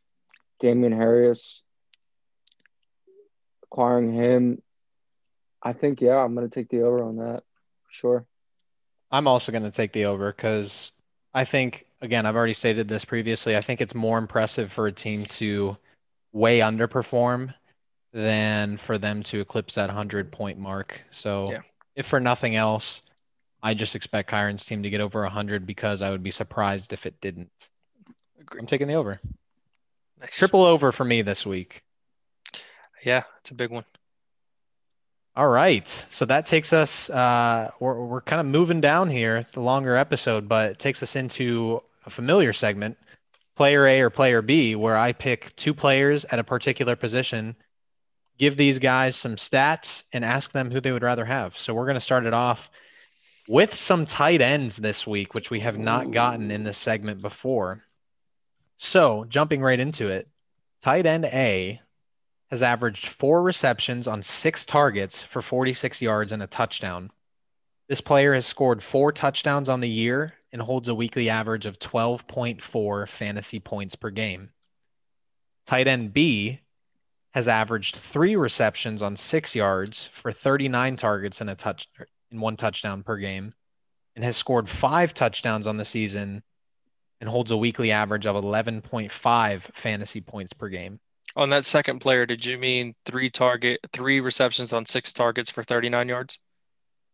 [0.60, 1.64] Damien Harris,
[3.72, 4.62] acquiring him,
[5.64, 7.44] I think, yeah, I'm going to take the over on that
[7.84, 8.26] for sure.
[9.12, 10.92] I'm also going to take the over because
[11.34, 13.56] I think, again, I've already stated this previously.
[13.56, 15.78] I think it's more impressive for a team to
[16.34, 17.54] way underperform
[18.14, 21.04] than for them to eclipse that 100 point mark.
[21.10, 21.62] So, yeah.
[21.96, 23.02] if for nothing else,
[23.64, 27.06] I just expect Kyren's team to get over 100 because I would be surprised if
[27.06, 27.70] it didn't.
[28.40, 28.62] Agreed.
[28.62, 29.22] I'm taking the over.
[30.20, 30.36] Nice.
[30.36, 31.84] Triple over for me this week.
[33.04, 33.86] Yeah, it's a big one.
[35.36, 35.88] All right.
[36.10, 39.38] So that takes us, uh, we're, we're kind of moving down here.
[39.38, 42.98] It's a longer episode, but it takes us into a familiar segment,
[43.56, 47.56] player A or player B, where I pick two players at a particular position,
[48.38, 51.58] give these guys some stats, and ask them who they would rather have.
[51.58, 52.70] So we're going to start it off
[53.48, 57.84] with some tight ends this week, which we have not gotten in this segment before.
[58.76, 60.28] So jumping right into it,
[60.82, 61.80] tight end A
[62.52, 67.10] has averaged four receptions on six targets for 46 yards and a touchdown.
[67.88, 71.80] This player has scored four touchdowns on the year and holds a weekly average of
[71.80, 74.50] 12.4 fantasy points per game.
[75.66, 76.60] Tight end B
[77.34, 81.88] has averaged three receptions on six yards for 39 targets and a touch
[82.32, 83.54] in one touchdown per game
[84.16, 86.44] and has scored five touchdowns on the season
[87.22, 91.00] and holds a weekly average of 11.5 fantasy points per game.
[91.36, 95.64] On that second player, did you mean three target, three receptions on six targets for
[95.64, 96.38] 39 yards?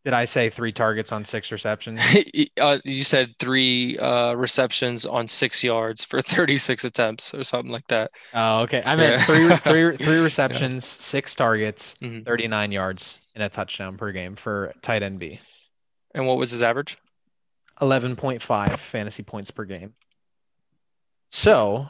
[0.08, 2.00] Did I say three targets on six receptions?
[2.62, 7.88] uh, you said three uh, receptions on six yards for 36 attempts or something like
[7.88, 8.12] that.
[8.34, 8.82] Oh, okay.
[8.86, 9.26] I meant yeah.
[9.26, 11.04] three, three, three receptions, yeah.
[11.04, 12.24] six targets, mm-hmm.
[12.24, 15.42] 39 yards, and a touchdown per game for tight end B.
[16.16, 16.98] And what was his average?
[17.82, 19.94] 11.5 fantasy points per game.
[21.32, 21.90] So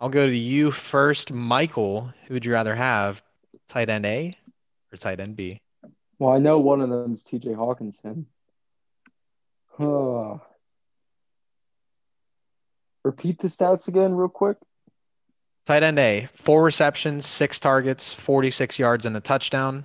[0.00, 2.12] I'll go to you first, Michael.
[2.26, 3.22] Who would you rather have,
[3.68, 4.36] tight end A
[4.92, 5.60] or tight end B?
[6.18, 7.50] Well, I know one of them is T.J.
[7.50, 8.24] Hockenson.
[9.78, 10.38] Uh,
[13.04, 14.56] repeat the stats again, real quick.
[15.66, 19.84] Tight end A, four receptions, six targets, 46 yards, and a touchdown.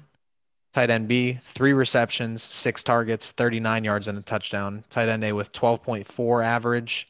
[0.74, 4.86] Tight end B, three receptions, six targets, 39 yards, and a touchdown.
[4.90, 7.10] Tight end A with 12.4 average.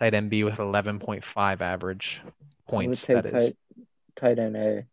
[0.00, 2.22] Tight end B with 11.5 average
[2.68, 3.06] points.
[3.06, 3.52] That tight, is.
[4.16, 4.86] tight end A.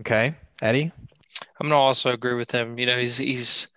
[0.00, 0.90] Okay, Eddie.
[1.60, 2.78] I'm gonna also agree with him.
[2.78, 3.68] You know, he's he's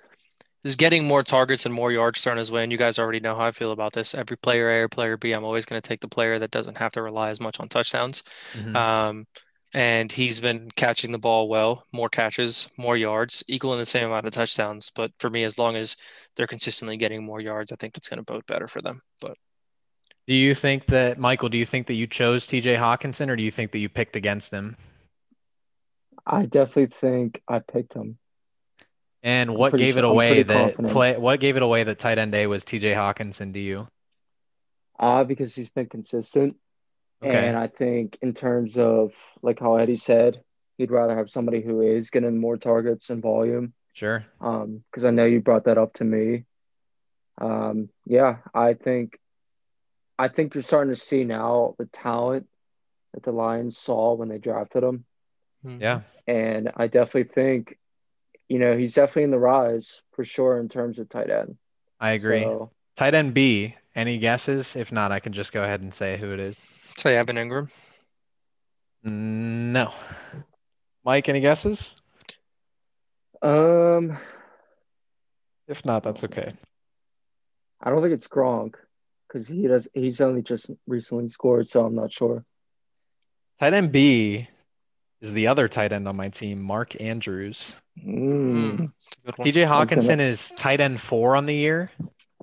[0.63, 3.35] he's getting more targets and more yards thrown his way, and you guys already know
[3.35, 4.15] how I feel about this.
[4.15, 6.77] Every player A or player B, I'm always going to take the player that doesn't
[6.77, 8.23] have to rely as much on touchdowns.
[8.53, 8.75] Mm-hmm.
[8.75, 9.27] Um,
[9.73, 14.25] and he's been catching the ball well, more catches, more yards, equaling the same amount
[14.25, 14.91] of touchdowns.
[14.95, 15.97] But for me, as long as
[16.35, 19.01] they're consistently getting more yards, I think that's going to bode better for them.
[19.19, 19.37] But
[20.27, 21.47] do you think that Michael?
[21.49, 22.75] Do you think that you chose T.J.
[22.75, 24.75] Hockenson, or do you think that you picked against him?
[26.25, 28.17] I definitely think I picked him.
[29.23, 31.17] And what gave sure, it away that play?
[31.17, 32.91] What gave it away that tight end A was T.J.
[32.91, 33.87] Hockenson Do you?
[34.99, 36.57] Uh, because he's been consistent,
[37.23, 37.47] okay.
[37.47, 40.41] and I think in terms of like how Eddie said,
[40.77, 43.73] he'd rather have somebody who is getting more targets and volume.
[43.93, 44.25] Sure.
[44.41, 46.45] Um, because I know you brought that up to me.
[47.39, 49.19] Um, yeah, I think
[50.19, 52.47] I think you're starting to see now the talent
[53.13, 55.05] that the Lions saw when they drafted him.
[55.63, 55.81] Hmm.
[55.81, 56.01] Yeah.
[56.25, 57.77] And I definitely think,
[58.49, 61.57] you know, he's definitely in the rise for sure in terms of tight end.
[61.99, 62.43] I agree.
[62.43, 64.75] So, tight end B, any guesses?
[64.75, 66.57] If not, I can just go ahead and say who it is.
[66.97, 67.69] Say Evan Engram.
[69.03, 69.93] No.
[71.03, 71.95] Mike, any guesses?
[73.41, 74.17] Um,
[75.67, 76.53] if not, that's okay.
[77.81, 78.75] I don't think it's Gronk
[79.27, 79.89] because he does.
[79.93, 82.43] He's only just recently scored, so I'm not sure.
[83.59, 84.47] Tight end B
[85.21, 87.75] is the other tight end on my team, Mark Andrews.
[88.05, 88.91] Mm.
[89.27, 90.23] TJ Hockenson gonna...
[90.23, 91.91] is tight end four on the year,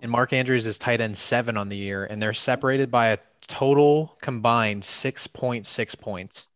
[0.02, 3.18] and Mark Andrews is tight end seven on the year, and they're separated by a
[3.46, 6.48] total combined 6.6 points.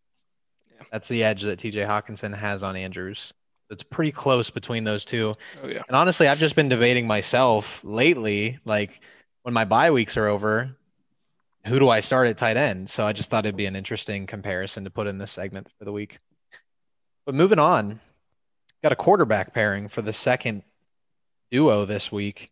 [0.70, 0.84] Yeah.
[0.90, 3.32] That's the edge that TJ Hockenson has on Andrews.
[3.70, 5.34] It's pretty close between those two.
[5.62, 5.82] Oh, yeah.
[5.86, 9.00] And honestly, I've just been debating myself lately, like
[9.42, 10.76] when my bye weeks are over,
[11.66, 12.88] who do I start at tight end?
[12.88, 15.84] So I just thought it'd be an interesting comparison to put in this segment for
[15.84, 16.18] the week.
[17.26, 18.00] But moving on,
[18.82, 20.62] got a quarterback pairing for the second
[21.50, 22.50] duo this week.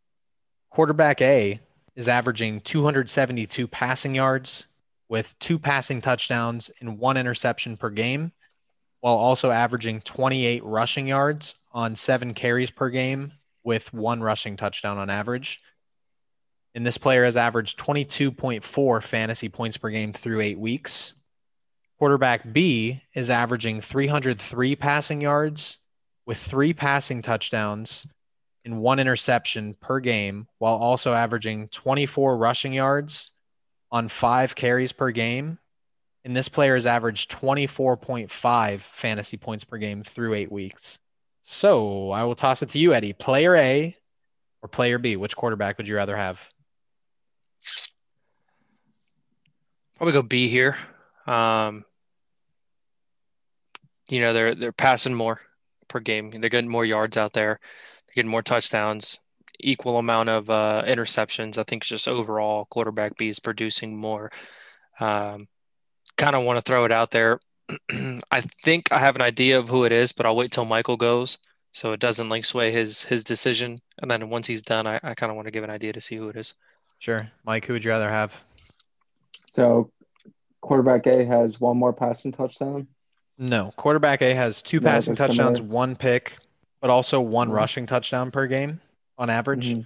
[0.70, 1.60] Quarterback A
[1.94, 4.66] is averaging 272 passing yards
[5.08, 8.32] with two passing touchdowns and one interception per game,
[9.00, 13.32] while also averaging 28 rushing yards on seven carries per game
[13.62, 15.60] with one rushing touchdown on average.
[16.76, 21.14] And this player has averaged 22.4 fantasy points per game through eight weeks.
[21.98, 25.78] Quarterback B is averaging 303 passing yards
[26.26, 28.06] with three passing touchdowns
[28.66, 33.30] and one interception per game, while also averaging 24 rushing yards
[33.90, 35.58] on five carries per game.
[36.26, 40.98] And this player has averaged 24.5 fantasy points per game through eight weeks.
[41.40, 43.14] So I will toss it to you, Eddie.
[43.14, 43.96] Player A
[44.60, 45.16] or player B?
[45.16, 46.38] Which quarterback would you rather have?
[49.96, 50.76] Probably go B here.
[51.26, 51.84] Um,
[54.08, 55.40] you know, they're they're passing more
[55.88, 56.30] per game.
[56.30, 57.58] They're getting more yards out there.
[58.06, 59.20] They're getting more touchdowns.
[59.58, 61.56] Equal amount of uh, interceptions.
[61.56, 64.30] I think just overall quarterback B is producing more.
[65.00, 65.48] Um,
[66.18, 67.40] kind of want to throw it out there.
[68.30, 70.96] I think I have an idea of who it is, but I'll wait till Michael
[70.96, 71.38] goes
[71.76, 73.82] so it doesn't like sway his his decision.
[73.98, 76.00] And then once he's done, I, I kind of want to give an idea to
[76.00, 76.54] see who it is.
[76.98, 77.66] Sure, Mike.
[77.66, 78.32] Who would you rather have?
[79.56, 79.90] So,
[80.60, 82.88] quarterback A has one more passing touchdown.
[83.38, 85.74] No, quarterback A has two no, passing touchdowns, similar.
[85.74, 86.36] one pick,
[86.82, 87.56] but also one mm-hmm.
[87.56, 88.82] rushing touchdown per game
[89.16, 89.70] on average.
[89.70, 89.80] Mm-hmm.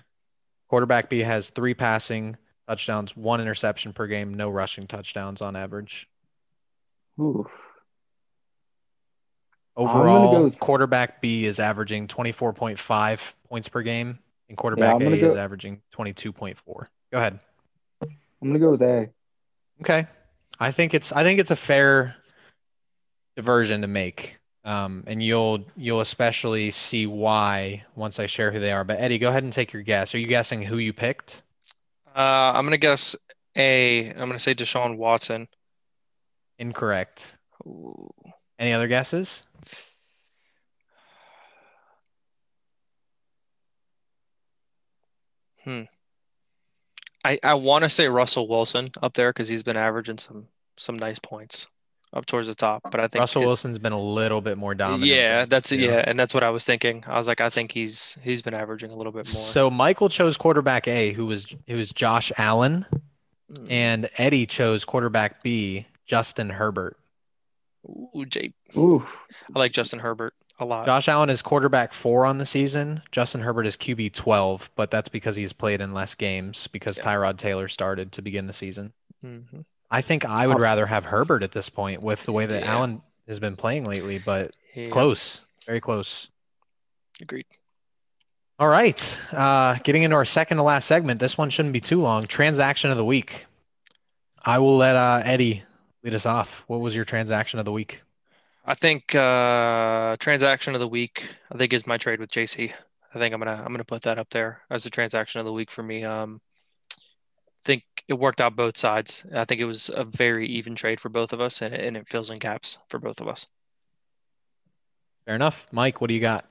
[0.68, 2.36] Quarterback B has three passing
[2.66, 6.08] touchdowns, one interception per game, no rushing touchdowns on average.
[7.20, 7.48] Ooh.
[9.76, 14.18] Overall, go quarterback B is averaging 24.5 points per game,
[14.48, 15.28] and quarterback yeah, A go...
[15.28, 16.56] is averaging 22.4.
[16.66, 17.38] Go ahead.
[18.02, 19.10] I'm gonna go with A.
[19.80, 20.06] Okay,
[20.58, 22.16] I think it's I think it's a fair
[23.36, 24.36] diversion to make.
[24.62, 28.84] Um, and you'll you'll especially see why once I share who they are.
[28.84, 30.14] But Eddie, go ahead and take your guess.
[30.14, 31.42] Are you guessing who you picked?
[32.14, 33.16] Uh, I'm gonna guess
[33.56, 34.10] A.
[34.10, 35.48] I'm gonna say Deshaun Watson.
[36.58, 37.24] Incorrect.
[37.66, 38.10] Ooh.
[38.58, 39.42] Any other guesses?
[45.64, 45.82] Hmm.
[47.24, 50.96] I I want to say Russell Wilson up there because he's been averaging some some
[50.96, 51.68] nice points
[52.12, 52.82] up towards the top.
[52.90, 55.10] But I think Russell it, Wilson's been a little bit more dominant.
[55.10, 55.80] Yeah, that's it.
[55.80, 57.04] Yeah, and that's what I was thinking.
[57.06, 59.42] I was like, I think he's he's been averaging a little bit more.
[59.42, 62.86] So Michael chose quarterback A, who was who was Josh Allen,
[63.52, 63.66] mm.
[63.70, 66.96] and Eddie chose quarterback B, Justin Herbert.
[67.88, 68.52] Ooh, Jay.
[68.76, 69.06] Ooh.
[69.54, 70.86] I like Justin Herbert a lot.
[70.86, 73.02] Josh Allen is quarterback four on the season.
[73.12, 77.04] Justin Herbert is QB twelve, but that's because he's played in less games because yeah.
[77.04, 78.92] Tyrod Taylor started to begin the season.
[79.24, 79.60] Mm-hmm.
[79.90, 82.72] I think I would rather have Herbert at this point with the way that yeah.
[82.72, 84.88] Allen has been playing lately, but yeah.
[84.88, 86.28] close, very close.
[87.20, 87.46] Agreed.
[88.58, 89.16] All right.
[89.32, 91.18] Uh, getting into our second to last segment.
[91.18, 92.22] This one shouldn't be too long.
[92.22, 93.46] Transaction of the week.
[94.42, 95.62] I will let uh, Eddie
[96.04, 96.62] lead us off.
[96.66, 98.02] What was your transaction of the week?
[98.70, 101.34] I think uh, transaction of the week.
[101.50, 102.72] I think is my trade with JC.
[103.12, 105.52] I think I'm gonna I'm gonna put that up there as a transaction of the
[105.52, 106.04] week for me.
[106.04, 106.40] Um,
[107.64, 109.24] think it worked out both sides.
[109.34, 112.08] I think it was a very even trade for both of us, and, and it
[112.08, 113.48] fills in gaps for both of us.
[115.24, 116.00] Fair enough, Mike.
[116.00, 116.48] What do you got?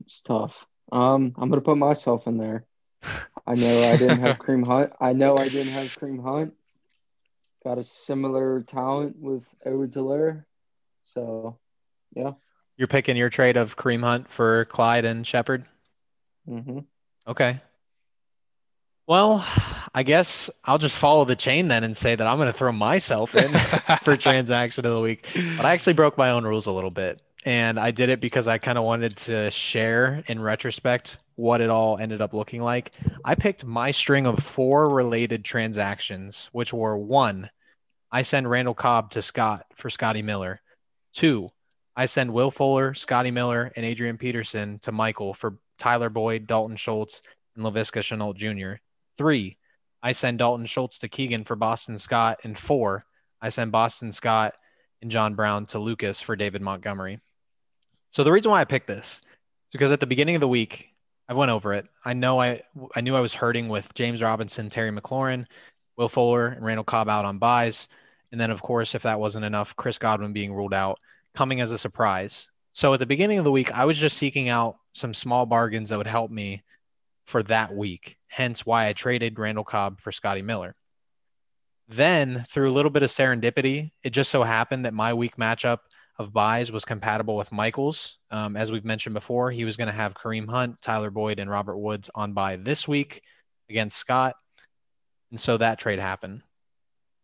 [0.00, 0.64] It's tough.
[0.90, 2.64] Um, I'm gonna put myself in there.
[3.46, 4.94] I know I didn't have Kareem Hunt.
[4.98, 6.54] I know I didn't have Kareem Hunt.
[7.62, 10.46] Got a similar talent with Edwards Helaire.
[11.08, 11.58] So,
[12.14, 12.32] yeah.
[12.76, 15.64] You're picking your trade of Kareem Hunt for Clyde and Shepard?
[16.48, 16.80] Mm-hmm.
[17.26, 17.60] Okay.
[19.06, 19.44] Well,
[19.94, 22.72] I guess I'll just follow the chain then and say that I'm going to throw
[22.72, 23.50] myself in
[24.04, 25.26] for transaction of the week.
[25.56, 27.22] But I actually broke my own rules a little bit.
[27.46, 31.70] And I did it because I kind of wanted to share in retrospect what it
[31.70, 32.92] all ended up looking like.
[33.24, 37.48] I picked my string of four related transactions, which were one,
[38.12, 40.60] I send Randall Cobb to Scott for Scotty Miller.
[41.12, 41.48] Two,
[41.96, 46.76] I send Will Fuller, Scotty Miller, and Adrian Peterson to Michael for Tyler Boyd, Dalton
[46.76, 47.22] Schultz,
[47.56, 48.80] and Laviska Shenault Jr.
[49.16, 49.58] Three,
[50.02, 52.40] I send Dalton Schultz to Keegan for Boston Scott.
[52.44, 53.04] And four,
[53.40, 54.54] I send Boston Scott
[55.02, 57.20] and John Brown to Lucas for David Montgomery.
[58.10, 59.22] So the reason why I picked this is
[59.72, 60.88] because at the beginning of the week,
[61.28, 61.86] I went over it.
[62.04, 62.62] I know I
[62.94, 65.46] I knew I was hurting with James Robinson, Terry McLaurin,
[65.96, 67.88] Will Fuller and Randall Cobb out on byes.
[68.32, 70.98] And then, of course, if that wasn't enough, Chris Godwin being ruled out,
[71.34, 72.50] coming as a surprise.
[72.72, 75.88] So at the beginning of the week, I was just seeking out some small bargains
[75.88, 76.62] that would help me
[77.26, 78.16] for that week.
[78.26, 80.74] Hence why I traded Randall Cobb for Scotty Miller.
[81.88, 85.78] Then, through a little bit of serendipity, it just so happened that my week matchup
[86.18, 88.18] of byes was compatible with Michael's.
[88.30, 91.50] Um, as we've mentioned before, he was going to have Kareem Hunt, Tyler Boyd, and
[91.50, 93.22] Robert Woods on bye this week
[93.70, 94.34] against Scott.
[95.30, 96.42] And so that trade happened.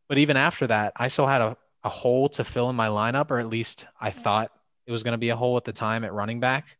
[0.09, 3.31] But even after that, I still had a, a hole to fill in my lineup,
[3.31, 4.52] or at least I thought
[4.86, 6.76] it was going to be a hole at the time at running back.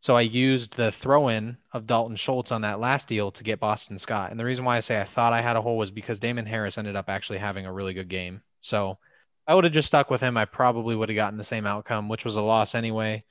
[0.00, 3.58] So I used the throw in of Dalton Schultz on that last deal to get
[3.58, 4.30] Boston Scott.
[4.30, 6.46] And the reason why I say I thought I had a hole was because Damien
[6.46, 8.42] Harris ended up actually having a really good game.
[8.60, 8.98] So
[9.46, 10.36] I would have just stuck with him.
[10.36, 13.24] I probably would have gotten the same outcome, which was a loss anyway.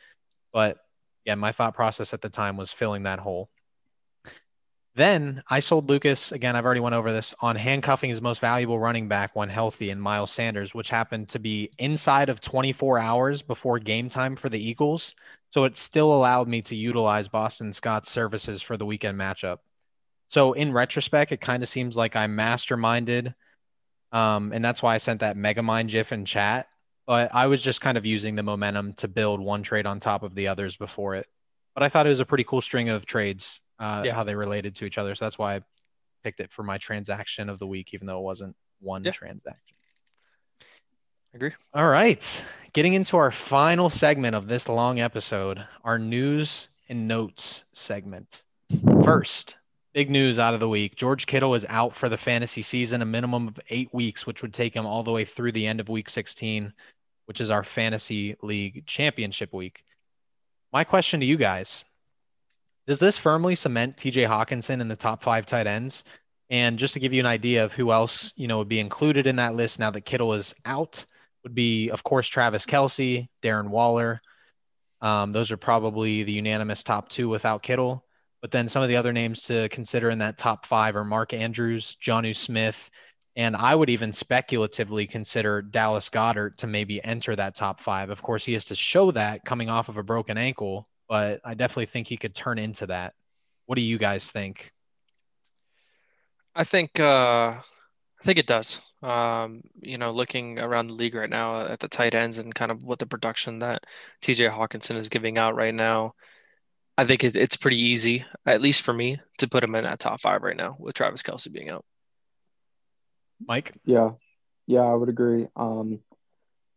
[0.51, 0.77] But
[1.23, 3.49] yeah, my thought process at the time was filling that hole.
[4.97, 6.55] Then I sold Lucas again.
[6.55, 9.99] I've already went over this on handcuffing his most valuable running back when healthy in
[9.99, 14.57] Miles Sanders, which happened to be inside of 24 hours before game time for the
[14.57, 15.13] Eagles.
[15.51, 19.59] So it still allowed me to utilize Boston Scott's services for the weekend matchup.
[20.29, 23.35] So in retrospect, it kind of seems like I masterminded,
[24.11, 26.69] um, and that's why I sent that Megamind GIF in chat.
[27.05, 30.23] But I was just kind of using the momentum to build one trade on top
[30.23, 31.27] of the others before it.
[31.75, 34.13] But I thought it was a pretty cool string of trades uh, yeah.
[34.13, 35.15] how they related to each other.
[35.15, 35.61] So that's why I
[36.23, 39.11] picked it for my transaction of the week, even though it wasn't one yeah.
[39.11, 39.75] transaction.
[41.33, 41.51] Agree.
[41.73, 42.43] All right.
[42.73, 48.43] Getting into our final segment of this long episode, our news and notes segment.
[49.03, 49.55] First,
[49.93, 53.05] big news out of the week George Kittle is out for the fantasy season, a
[53.05, 55.89] minimum of eight weeks, which would take him all the way through the end of
[55.89, 56.73] week 16,
[57.25, 59.83] which is our fantasy league championship week.
[60.73, 61.83] My question to you guys
[62.87, 66.03] does this firmly cement TJ Hockenson in the top five tight ends?
[66.49, 69.27] And just to give you an idea of who else, you know, would be included
[69.27, 71.05] in that list now that Kittle is out,
[71.43, 74.21] would be, of course, Travis Kelce, Darren Waller.
[75.01, 78.05] Um, those are probably the unanimous top two without Kittle.
[78.41, 81.33] But then some of the other names to consider in that top five are Mark
[81.33, 82.89] Andrews, Jonnu Smith,
[83.35, 88.09] and I would even speculatively consider Dallas Goedert to maybe enter that top five.
[88.09, 91.53] Of course, he has to show that coming off of a broken ankle, but I
[91.53, 93.13] definitely think he could turn into that.
[93.65, 94.71] What do you guys think?
[96.55, 97.55] I think uh,
[98.19, 98.81] I think it does.
[99.03, 102.71] Um, you know, looking around the league right now at the tight ends and kind
[102.71, 103.83] of what the production that
[104.23, 106.13] TJ Hockenson is giving out right now,
[106.97, 109.99] I think it, it's pretty easy, at least for me, to put him in that
[109.99, 111.85] top five right now with Travis Kelce being out.
[113.45, 113.73] Mike?
[113.85, 114.11] Yeah.
[114.65, 115.47] Yeah, I would agree.
[115.55, 115.99] Um,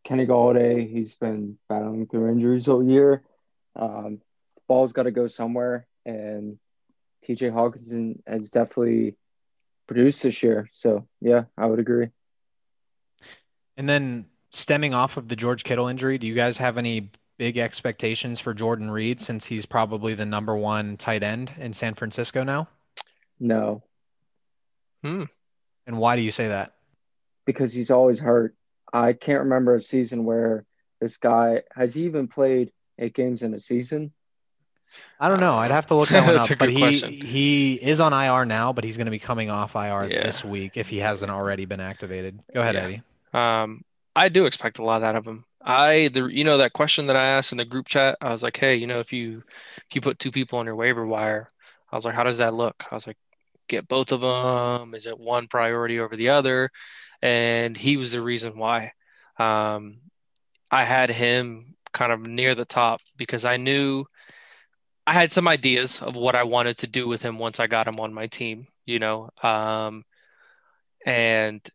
[0.04, 3.24] Kenny Golladay, he's been battling through injuries all year.
[3.76, 4.20] Um,
[4.68, 6.58] ball's got to go somewhere, and
[7.26, 9.16] TJ Hockenson has definitely
[9.86, 10.68] produced this year.
[10.72, 12.08] So yeah, I would agree.
[13.76, 17.56] And then stemming off of the George Kittle injury, do you guys have any big
[17.56, 22.44] expectations for Jordan Reed since he's probably the number one tight end in San Francisco
[22.44, 22.68] now?
[23.38, 23.82] No.
[25.02, 25.24] Hmm.
[25.86, 26.74] And why do you say that?
[27.46, 28.54] Because he's always hurt.
[28.92, 30.66] I can't remember a season where
[31.00, 34.12] this guy has he even played eight games in a season?
[35.18, 35.54] I don't know.
[35.54, 36.58] I'd have to look that one up.
[36.58, 37.12] but he question.
[37.12, 40.22] he is on IR now, but he's going to be coming off IR yeah.
[40.24, 42.40] this week if he hasn't already been activated.
[42.52, 42.82] Go ahead, yeah.
[42.82, 43.02] Eddie.
[43.32, 43.84] Um,
[44.16, 45.44] I do expect a lot out of him.
[45.62, 48.16] I the you know that question that I asked in the group chat.
[48.20, 49.42] I was like, hey, you know, if you
[49.76, 51.50] if you put two people on your waiver wire,
[51.92, 52.84] I was like, how does that look?
[52.90, 53.18] I was like,
[53.68, 54.94] get both of them.
[54.94, 56.70] Is it one priority over the other?
[57.22, 58.92] And he was the reason why.
[59.38, 59.98] Um,
[60.70, 64.04] I had him kind of near the top because I knew
[65.06, 67.88] I had some ideas of what I wanted to do with him once I got
[67.88, 69.30] him on my team, you know.
[69.42, 70.04] Um,
[71.04, 71.66] and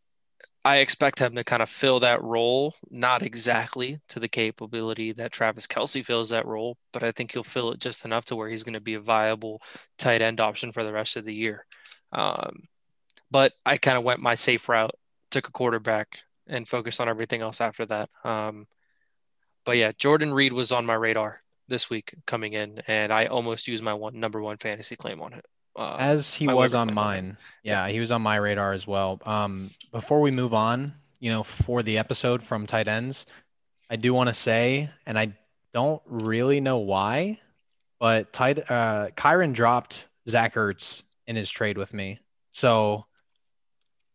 [0.63, 5.31] I expect him to kind of fill that role, not exactly to the capability that
[5.31, 8.49] Travis Kelce fills that role, but I think he'll fill it just enough to where
[8.49, 9.61] he's going to be a viable
[9.97, 11.65] tight end option for the rest of the year.
[12.11, 12.63] Um,
[13.29, 14.95] but I kind of went my safe route,
[15.29, 18.09] took a quarterback, and focused on everything else after that.
[18.23, 18.67] Um,
[19.65, 23.67] but yeah, Jordan Reed was on my radar this week coming in, and I almost
[23.67, 25.45] used my one number one fantasy claim on it.
[25.75, 29.19] Uh, As he was on mine, on yeah, he was on my radar as well.
[29.25, 33.25] Um, before we move on, you know, for the episode from tight ends,
[33.89, 35.33] I do want to say, and I
[35.73, 37.39] don't really know why,
[37.99, 42.19] but tight uh, Kyren dropped Zach Ertz in his trade with me,
[42.53, 43.05] so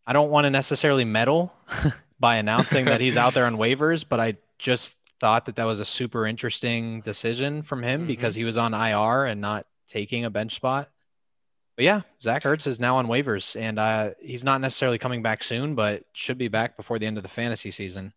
[0.07, 1.53] I don't want to necessarily meddle
[2.21, 5.81] by announcing that he's out there on waivers, but I just thought that that was
[5.81, 8.09] a super interesting decision from him mm-hmm.
[8.09, 10.91] because he was on IR and not taking a bench spot.
[11.77, 15.43] but yeah, Zach Ertz is now on waivers, and uh, he's not necessarily coming back
[15.43, 18.13] soon, but should be back before the end of the fantasy season.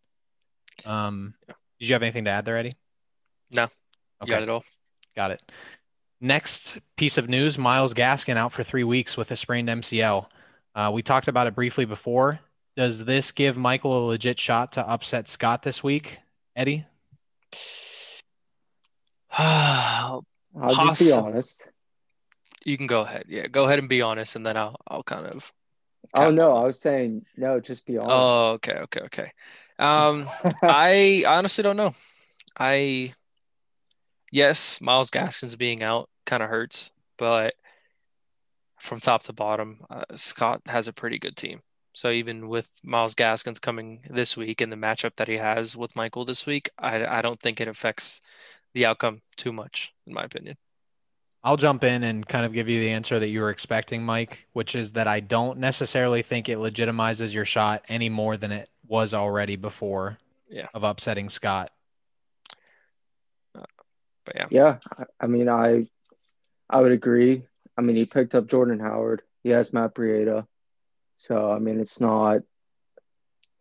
[0.86, 1.56] Um, yeah.
[1.80, 2.78] did you have anything to add there, Eddie?
[3.52, 3.64] No.
[4.22, 4.32] Okay.
[4.32, 4.64] Got it all.
[5.16, 5.42] Got it.
[6.22, 10.26] Next piece of news: Myles Gaskin out for three weeks with a sprained MCL.
[10.74, 12.40] Uh, we talked about it briefly before.
[12.76, 16.20] Does this give Michael a legit shot to upset Scott this week,
[16.56, 16.86] Eddie?
[19.38, 20.26] I'll
[20.76, 21.68] just be honest.
[22.66, 23.26] You can go ahead.
[23.28, 25.52] Yeah, go ahead and be honest, and then I'll I'll kind of.
[26.14, 27.60] Oh no, I was saying no.
[27.60, 28.12] Just be honest.
[28.14, 29.32] Oh, okay, okay, okay.
[29.80, 30.28] Um,
[30.62, 31.94] I honestly don't know.
[32.58, 33.14] I
[34.32, 37.56] yes, Myles Gaskins being out kind of hurts, but
[38.80, 41.62] from top to bottom, uh, Scott has a pretty good team.
[41.94, 45.96] So even with Myles Gaskins coming this week and the matchup that he has with
[45.96, 48.20] Michael this week, I, I don't think it affects
[48.74, 50.58] the outcome too much, in my opinion.
[51.44, 54.48] I'll jump in and kind of give you the answer that you were expecting, Mike,
[54.54, 58.70] which is that I don't necessarily think it legitimizes your shot any more than it
[58.88, 60.18] was already before
[60.50, 60.68] yeah.
[60.74, 61.72] of upsetting Scott.
[63.54, 63.64] Uh,
[64.26, 64.48] but yeah.
[64.50, 64.78] Yeah.
[65.20, 65.88] I mean, I
[66.70, 67.44] I would agree.
[67.78, 69.22] I mean, he picked up Jordan Howard.
[69.44, 70.48] He has Matt Breida.
[71.18, 72.42] So, I mean, it's not,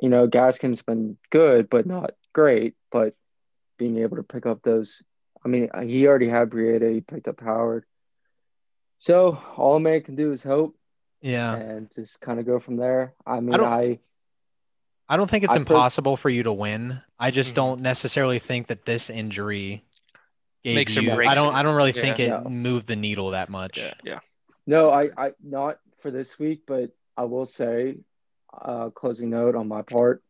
[0.01, 2.75] you know, Gaskin's been good, but not great.
[2.91, 3.15] But
[3.79, 5.03] being able to pick up those
[5.45, 6.93] I mean, he already had Breida.
[6.93, 7.85] He picked up Howard.
[8.99, 10.77] So all a man can do is hope.
[11.21, 11.55] Yeah.
[11.55, 13.15] And just kind of go from there.
[13.27, 13.99] I mean, I don't, I,
[15.09, 17.01] I don't think it's I impossible for you to win.
[17.19, 17.57] I just mm-hmm.
[17.57, 19.85] don't necessarily think that this injury
[20.65, 21.55] makes you, I don't.
[21.55, 21.57] It.
[21.57, 22.49] I don't really yeah, think it no.
[22.49, 23.79] moved the needle that much.
[23.79, 23.95] Yeah.
[24.05, 24.19] yeah.
[24.67, 26.91] No, I, I not for this week, but
[27.23, 27.99] I will say,
[28.53, 30.25] uh, closing note on my part,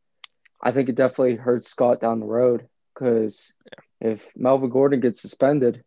[0.62, 4.10] I think it definitely hurts Scott down the road because yeah.
[4.12, 5.82] if Melvin Gordon gets suspended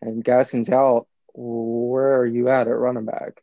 [0.00, 3.42] and Gaskin's out, where are you at at running back?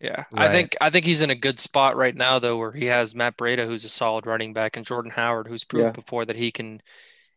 [0.00, 0.48] Yeah, right.
[0.48, 3.16] I think I think he's in a good spot right now though, where he has
[3.16, 5.90] Matt Breida, who's a solid running back, and Jordan Howard, who's proved yeah.
[5.90, 6.82] before that he can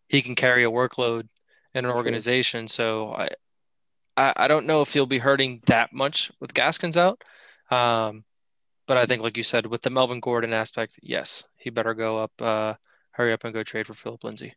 [0.08, 1.28] he can carry a workload
[1.74, 2.68] in an organization.
[2.68, 2.68] Sure.
[2.68, 3.28] So I,
[4.16, 7.24] I, I don't know if he'll be hurting that much with Gaskins out.
[7.72, 8.24] Um,
[8.88, 12.18] but I think, like you said, with the Melvin Gordon aspect, yes, he better go
[12.18, 12.74] up, uh,
[13.12, 14.56] hurry up and go trade for Phillip Lindsay.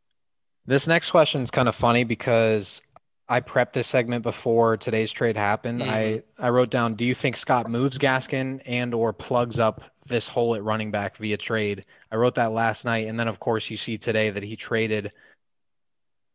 [0.67, 2.81] This next question is kind of funny because
[3.29, 5.81] I prepped this segment before today's trade happened.
[5.81, 5.91] Mm-hmm.
[5.91, 10.29] I, I wrote down, do you think Scott moves Gaskin and or plugs up this
[10.29, 11.87] hole at running back via trade?
[12.13, 13.09] I wrote that last night.
[13.09, 15.13] And then of course you see today that he traded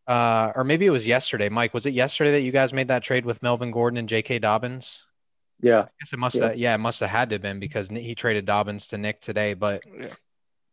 [0.08, 1.50] uh, or maybe it was yesterday.
[1.50, 4.40] Mike, was it yesterday that you guys made that trade with Melvin Gordon and J.K.
[4.40, 5.04] Dobbins?
[5.62, 5.80] Yeah.
[5.80, 6.48] I guess it must yeah.
[6.48, 6.58] have.
[6.58, 9.54] Yeah, it must have had to have been because he traded Dobbins to Nick today.
[9.54, 10.14] But yeah.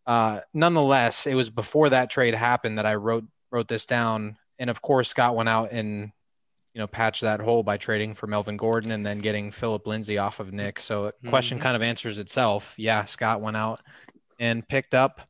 [0.07, 4.37] uh, nonetheless, it was before that trade happened that I wrote wrote this down.
[4.59, 6.13] And of course, Scott went out and
[6.75, 10.19] you know patched that hole by trading for Melvin Gordon and then getting Phillip Lindsay
[10.19, 10.81] off of Nick.
[10.81, 11.29] So mm-hmm.
[11.29, 12.75] question kind of answers itself.
[12.77, 13.81] Yeah, Scott went out
[14.39, 15.21] and picked up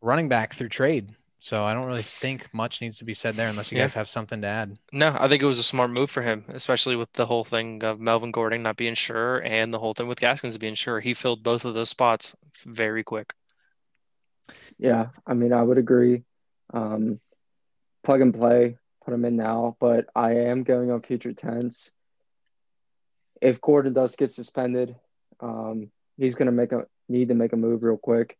[0.00, 1.14] running back through trade.
[1.44, 3.84] So I don't really think much needs to be said there unless you yeah.
[3.84, 4.78] guys have something to add.
[4.92, 7.84] No, I think it was a smart move for him, especially with the whole thing
[7.84, 11.00] of Melvin Gordon not being sure and the whole thing with Gaskins being sure.
[11.00, 12.34] He filled both of those spots
[12.64, 13.34] very quick.
[14.78, 16.22] Yeah, I mean, I would agree.
[16.72, 17.20] Um,
[18.04, 21.92] plug and play, put him in now, but I am going on future tense.
[23.42, 24.96] If Gordon does get suspended,
[25.40, 28.38] um, he's going to make a need to make a move real quick.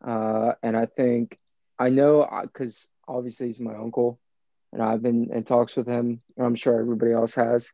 [0.00, 1.36] Uh, and I think
[1.78, 4.18] I know because obviously he's my uncle,
[4.72, 7.72] and I've been in talks with him, and I'm sure everybody else has.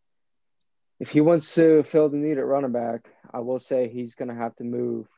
[1.00, 4.28] If he wants to fill the need at running back, I will say he's going
[4.28, 5.08] to have to move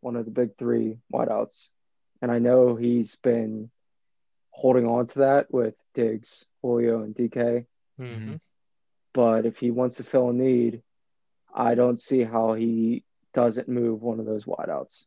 [0.00, 1.70] one of the big three wideouts.
[2.20, 3.70] And I know he's been
[4.50, 7.64] holding on to that with Diggs, Julio, and DK.
[7.98, 8.34] Mm-hmm.
[9.14, 10.82] But if he wants to fill a need,
[11.54, 15.04] I don't see how he doesn't move one of those wideouts.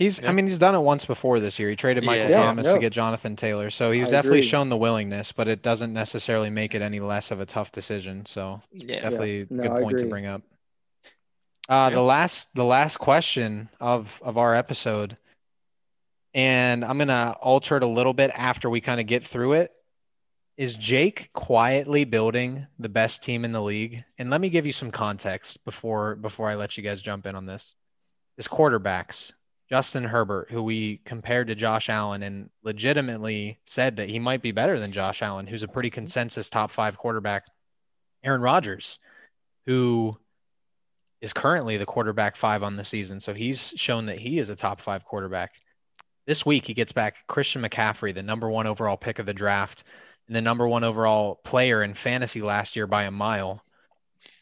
[0.00, 0.30] He's, yeah.
[0.30, 1.70] I mean, he's done it once before this year.
[1.70, 2.36] He traded Michael yeah.
[2.36, 4.48] Thomas yeah, to get Jonathan Taylor, so he's I definitely agree.
[4.48, 8.26] shown the willingness, but it doesn't necessarily make it any less of a tough decision.
[8.26, 10.42] So, yeah, definitely no, good point to bring up.
[11.68, 15.16] Uh, The last, the last question of of our episode
[16.34, 19.54] and I'm going to alter it a little bit after we kind of get through
[19.54, 19.72] it.
[20.56, 24.04] Is Jake quietly building the best team in the league?
[24.18, 27.34] And let me give you some context before before I let you guys jump in
[27.34, 27.74] on this.
[28.36, 29.32] Is quarterbacks,
[29.70, 34.50] Justin Herbert, who we compared to Josh Allen and legitimately said that he might be
[34.50, 35.94] better than Josh Allen, who's a pretty mm-hmm.
[35.94, 37.44] consensus top 5 quarterback.
[38.24, 38.98] Aaron Rodgers,
[39.66, 40.18] who
[41.20, 43.20] is currently the quarterback 5 on the season.
[43.20, 45.54] So he's shown that he is a top 5 quarterback.
[46.26, 49.84] This week, he gets back Christian McCaffrey, the number one overall pick of the draft
[50.26, 53.62] and the number one overall player in fantasy last year by a mile.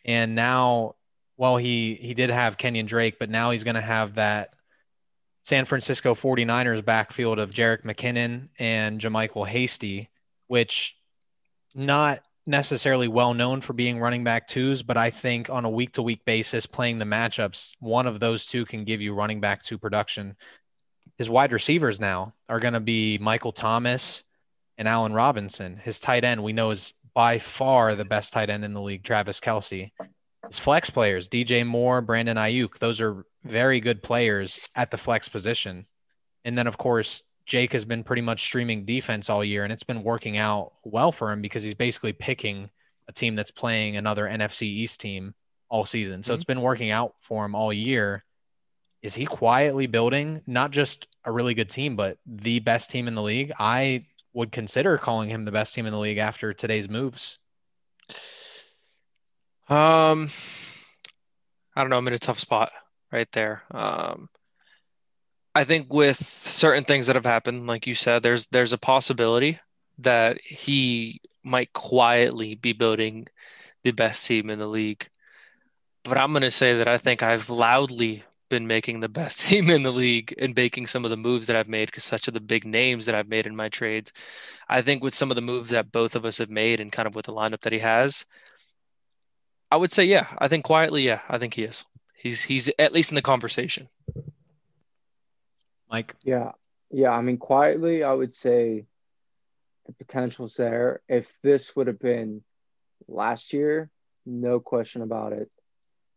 [0.04, 0.96] And now,
[1.36, 4.54] well, he he did have Kenyon Drake, but now he's going to have that
[5.48, 10.10] San Francisco 49ers backfield of Jerick McKinnon and JaMycal Hasty,
[10.46, 10.94] which
[11.74, 15.92] not necessarily well known for being running back twos, but I think on a week
[15.92, 19.62] to week basis, playing the matchups, one of those two can give you running back
[19.62, 20.36] two production.
[21.16, 24.22] His wide receivers now are going to be Michael Thomas
[24.76, 25.78] and Allen Robinson.
[25.78, 29.02] His tight end, we know, is by far the best tight end in the league,
[29.02, 29.92] Travis Kelce.
[30.46, 35.28] His flex players, DJ Moore, Brandon Aiyuk, those are very good players at the flex
[35.28, 35.86] position.
[36.44, 39.82] And then, of course, Jake has been pretty much streaming defense all year, and it's
[39.82, 42.70] been working out well for him because he's basically picking
[43.08, 45.34] a team that's playing another NFC East team
[45.70, 46.22] all season.
[46.22, 46.36] So mm-hmm.
[46.36, 48.24] it's been working out for him all year.
[49.00, 53.14] Is he quietly building not just a really good team, but the best team in
[53.14, 53.52] the league?
[53.58, 57.38] I would consider calling him the best team in the league after today's moves.
[59.68, 60.28] Um,
[61.74, 61.96] I don't know.
[61.96, 62.70] I'm in a tough spot
[63.12, 63.62] right there.
[63.70, 64.28] Um,
[65.54, 69.58] I think with certain things that have happened, like you said, there's there's a possibility
[69.98, 73.26] that he might quietly be building
[73.84, 75.08] the best team in the league.
[76.04, 79.70] But I'm going to say that I think I've loudly been making the best team
[79.70, 82.34] in the league and making some of the moves that I've made because such of
[82.34, 84.12] the big names that I've made in my trades.
[84.68, 87.06] I think with some of the moves that both of us have made and kind
[87.06, 88.24] of with the lineup that he has,
[89.70, 90.28] I would say yeah.
[90.38, 91.84] I think quietly, yeah, I think he is.
[92.18, 93.88] He's he's at least in the conversation.
[95.90, 96.16] Mike?
[96.22, 96.52] Yeah.
[96.90, 97.10] Yeah.
[97.10, 98.86] I mean, quietly, I would say
[99.86, 101.00] the potential's there.
[101.08, 102.42] If this would have been
[103.06, 103.90] last year,
[104.26, 105.48] no question about it.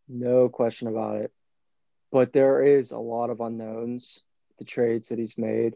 [0.09, 1.31] No question about it.
[2.11, 4.19] But there is a lot of unknowns,
[4.57, 5.75] the trades that he's made.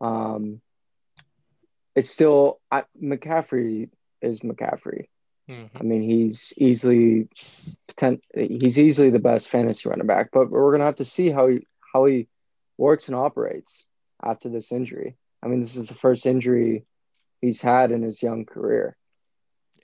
[0.00, 0.60] Um,
[1.96, 3.90] it's still I, McCaffrey
[4.20, 5.06] is McCaffrey.
[5.52, 5.78] Mm-hmm.
[5.78, 7.28] I mean, he's easily
[8.34, 11.66] he's easily the best fantasy running back, but we're gonna have to see how he
[11.92, 12.28] how he
[12.78, 13.86] works and operates
[14.22, 15.16] after this injury.
[15.42, 16.86] I mean, this is the first injury
[17.40, 18.96] he's had in his young career.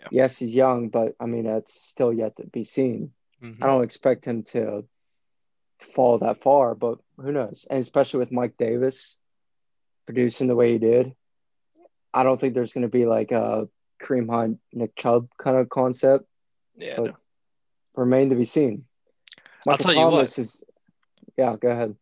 [0.00, 0.08] Yeah.
[0.10, 3.12] Yes, he's young, but I mean, that's still yet to be seen.
[3.42, 3.62] Mm-hmm.
[3.62, 4.84] I don't expect him to
[5.94, 7.66] fall that far, but who knows?
[7.68, 9.16] And especially with Mike Davis
[10.06, 11.14] producing the way he did,
[12.14, 13.68] I don't think there's going to be like a
[13.98, 16.26] Kareem Hunt, Nick Chubb kind of concept.
[16.76, 16.94] Yeah.
[16.96, 17.16] But no.
[17.96, 18.84] remain to be seen.
[19.66, 20.46] Michael I'll tell Thomas you what.
[20.46, 20.64] Is,
[21.36, 21.96] yeah, go ahead.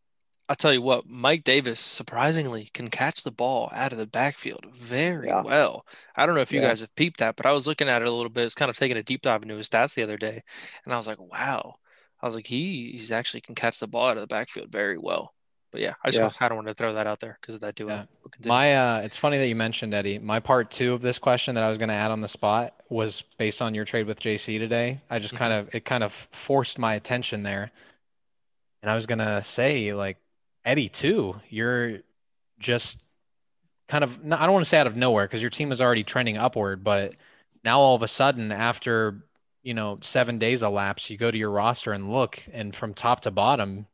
[0.48, 4.64] I'll tell you what, Mike Davis surprisingly can catch the ball out of the backfield
[4.76, 5.42] very yeah.
[5.42, 5.84] well.
[6.14, 6.68] I don't know if you yeah.
[6.68, 8.44] guys have peeped that, but I was looking at it a little bit.
[8.44, 10.44] It's kind of taking a deep dive into his stats the other day,
[10.84, 11.76] and I was like, wow.
[12.22, 14.98] I was like, he he's actually can catch the ball out of the backfield very
[14.98, 15.34] well.
[15.72, 16.46] But yeah, I just yeah.
[16.46, 17.90] I don't want to throw that out there because of that duo.
[17.90, 18.04] Yeah.
[18.44, 20.18] My uh, it's funny that you mentioned Eddie.
[20.18, 22.74] My part two of this question that I was going to add on the spot
[22.88, 25.00] was based on your trade with JC today.
[25.10, 25.44] I just mm-hmm.
[25.44, 27.70] kind of it kind of forced my attention there,
[28.82, 30.18] and I was going to say like
[30.64, 31.36] Eddie too.
[31.50, 31.98] You're
[32.58, 32.98] just
[33.88, 36.04] kind of I don't want to say out of nowhere because your team is already
[36.04, 37.14] trending upward, but
[37.64, 39.24] now all of a sudden after
[39.62, 43.20] you know seven days elapse, you go to your roster and look, and from top
[43.22, 43.86] to bottom,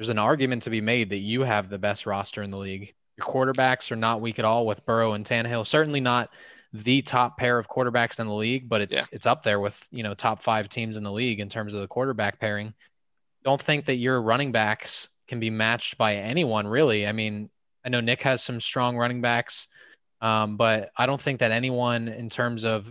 [0.00, 2.94] there's an argument to be made that you have the best roster in the league.
[3.18, 5.66] Your quarterbacks are not weak at all with Burrow and Tannehill.
[5.66, 6.30] Certainly not
[6.72, 9.04] the top pair of quarterbacks in the league, but it's yeah.
[9.12, 11.82] it's up there with you know top five teams in the league in terms of
[11.82, 12.72] the quarterback pairing.
[13.44, 17.06] Don't think that your running backs can be matched by anyone really.
[17.06, 17.50] I mean,
[17.84, 19.68] I know Nick has some strong running backs,
[20.22, 22.90] um, but I don't think that anyone in terms of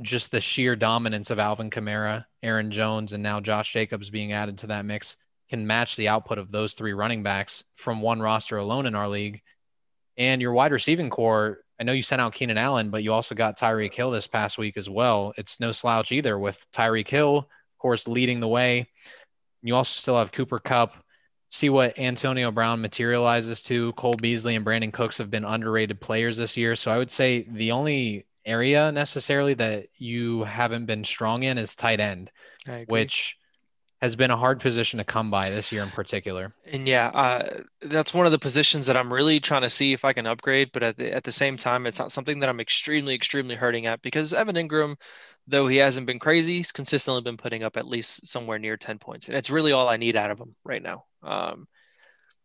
[0.00, 4.56] just the sheer dominance of Alvin Kamara, Aaron Jones, and now Josh Jacobs being added
[4.58, 5.18] to that mix
[5.52, 9.06] can match the output of those three running backs from one roster alone in our
[9.06, 9.42] league.
[10.16, 13.34] And your wide receiving core, I know you sent out Keenan Allen, but you also
[13.34, 15.34] got Tyreek Hill this past week as well.
[15.36, 18.88] It's no slouch either with Tyreek Hill, of course, leading the way.
[19.60, 20.94] You also still have Cooper Kupp.
[21.50, 23.92] see what Antonio Brown materializes to.
[23.92, 26.74] Cole Beasley and Brandin Cooks have been underrated players this year.
[26.76, 31.74] So I would say the only area necessarily that you haven't been strong in is
[31.74, 32.30] tight end,
[32.86, 33.36] which
[34.02, 36.52] has been a hard position to come by this year in particular.
[36.66, 40.04] And yeah, uh, that's one of the positions that I'm really trying to see if
[40.04, 40.70] I can upgrade.
[40.72, 43.86] But at the, at the same time, it's not something that I'm extremely, extremely hurting
[43.86, 44.96] at because Evan Engram,
[45.46, 48.98] though he hasn't been crazy, he's consistently been putting up at least somewhere near 10
[48.98, 49.28] points.
[49.28, 51.04] And it's really all I need out of him right now.
[51.22, 51.68] Um,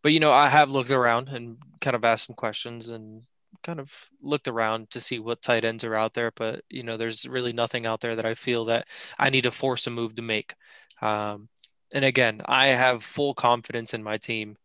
[0.04, 3.24] but you know, I have looked around and kind of asked some questions and
[3.64, 6.32] kind of looked around to see what tight ends are out there.
[6.36, 9.52] But you know, there's really nothing out there that I feel that I need to
[9.52, 10.54] force a move to make.
[11.02, 11.50] Um,
[11.94, 14.58] and again, I have full confidence in my team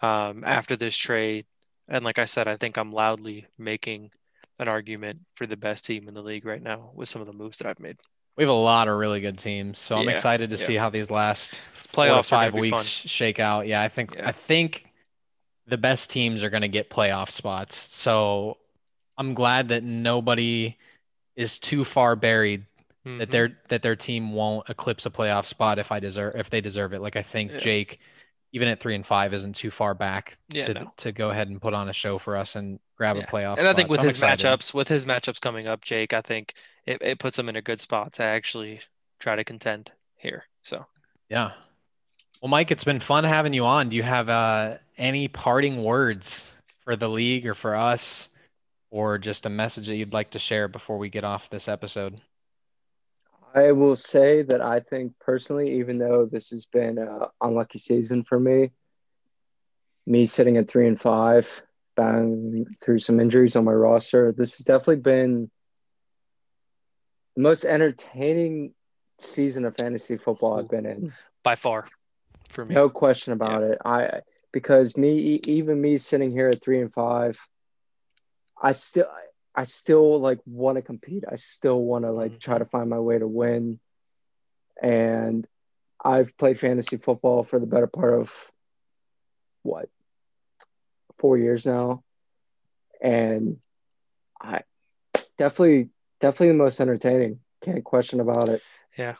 [0.00, 1.46] um, after this trade.
[1.88, 4.10] And like I said, I think I'm loudly making
[4.58, 7.32] an argument for the best team in the league right now with some of the
[7.32, 7.98] moves that I've made.
[8.36, 10.66] We have a lot of really good teams, so I'm excited to yeah.
[10.66, 11.58] see how these last
[11.92, 13.68] playoff five weeks shake out.
[13.68, 14.28] Yeah, I think yeah.
[14.28, 14.86] I think
[15.68, 17.94] the best teams are going to get playoff spots.
[17.94, 18.58] So
[19.16, 20.76] I'm glad that nobody
[21.36, 22.66] is too far buried
[23.06, 23.18] mm-hmm.
[23.18, 26.60] that their that their team won't eclipse a playoff spot if I deserve if they
[26.60, 27.00] deserve it.
[27.00, 27.58] Like I think yeah.
[27.58, 28.00] Jake,
[28.52, 30.92] even at three and five, isn't too far back yeah, to no.
[30.98, 33.22] to go ahead and put on a show for us and grab yeah.
[33.22, 33.52] a playoff.
[33.52, 33.70] And spot.
[33.70, 36.54] I think with so his matchups, with his matchups coming up, Jake, I think
[36.86, 38.80] it, it puts him in a good spot to actually
[39.18, 40.44] try to contend here.
[40.62, 40.86] So
[41.28, 41.52] yeah.
[42.40, 43.88] Well, Mike, it's been fun having you on.
[43.88, 46.52] Do you have uh, any parting words
[46.84, 48.28] for the league or for us,
[48.90, 52.20] or just a message that you'd like to share before we get off this episode?
[53.54, 58.24] I will say that I think personally, even though this has been an unlucky season
[58.24, 58.72] for me,
[60.06, 61.62] me sitting at three and five,
[61.96, 65.50] battling through some injuries on my roster, this has definitely been
[67.36, 68.74] the most entertaining
[69.18, 71.12] season of fantasy football I've been in
[71.44, 71.88] by far
[72.50, 72.74] for me.
[72.74, 73.68] No question about yeah.
[73.68, 73.78] it.
[73.84, 74.20] I
[74.52, 77.38] because me even me sitting here at 3 and 5
[78.62, 79.06] I still
[79.54, 81.24] I still like want to compete.
[81.30, 82.38] I still want to like mm-hmm.
[82.38, 83.78] try to find my way to win.
[84.82, 85.46] And
[86.04, 88.50] I've played fantasy football for the better part of
[89.62, 89.88] what?
[91.18, 92.02] 4 years now.
[93.00, 93.58] And
[94.42, 94.62] I
[95.38, 95.90] definitely
[96.20, 97.40] definitely the most entertaining.
[97.62, 98.62] Can't question about it.
[98.98, 99.14] Yeah.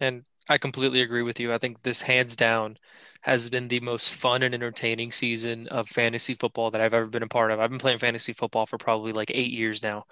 [0.00, 1.52] And I completely agree with you.
[1.52, 2.78] I think this hands down
[3.22, 7.22] has been the most fun and entertaining season of fantasy football that I've ever been
[7.22, 7.60] a part of.
[7.60, 10.04] I've been playing fantasy football for probably like eight years now.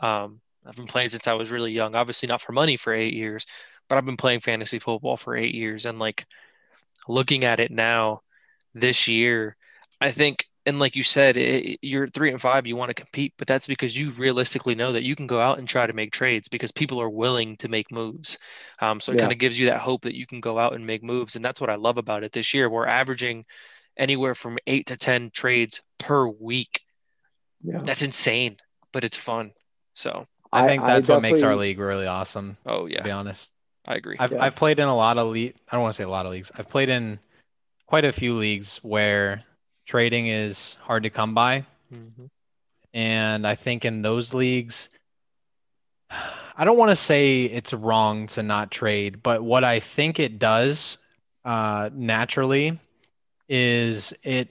[0.00, 1.94] Um, I've been playing since I was really young.
[1.96, 3.46] Obviously, not for money for eight years,
[3.88, 5.86] but I've been playing fantasy football for eight years.
[5.86, 6.26] And like
[7.08, 8.22] looking at it now,
[8.74, 9.56] this year,
[10.00, 13.34] I think and like you said, it, you're three and five, you want to compete,
[13.36, 16.12] but that's because you realistically know that you can go out and try to make
[16.12, 18.38] trades because people are willing to make moves.
[18.80, 19.22] Um, so it yeah.
[19.22, 21.34] kind of gives you that hope that you can go out and make moves.
[21.34, 22.70] And that's what I love about it this year.
[22.70, 23.44] We're averaging
[23.96, 26.82] anywhere from eight to 10 trades per week.
[27.62, 27.80] Yeah.
[27.82, 28.56] That's insane,
[28.92, 29.52] but it's fun.
[29.94, 32.56] So I think that's I what makes our league really awesome.
[32.66, 32.98] Oh, yeah.
[32.98, 33.50] To be honest,
[33.86, 34.16] I agree.
[34.18, 34.44] I've, yeah.
[34.44, 35.54] I've played in a lot of league.
[35.68, 36.52] I don't want to say a lot of leagues.
[36.54, 37.18] I've played in
[37.86, 39.44] quite a few leagues where
[39.92, 41.66] trading is hard to come by.
[41.92, 42.24] Mm-hmm.
[42.94, 44.88] And I think in those leagues,
[46.10, 50.38] I don't want to say it's wrong to not trade, but what I think it
[50.38, 50.96] does
[51.44, 52.80] uh, naturally
[53.50, 54.48] is it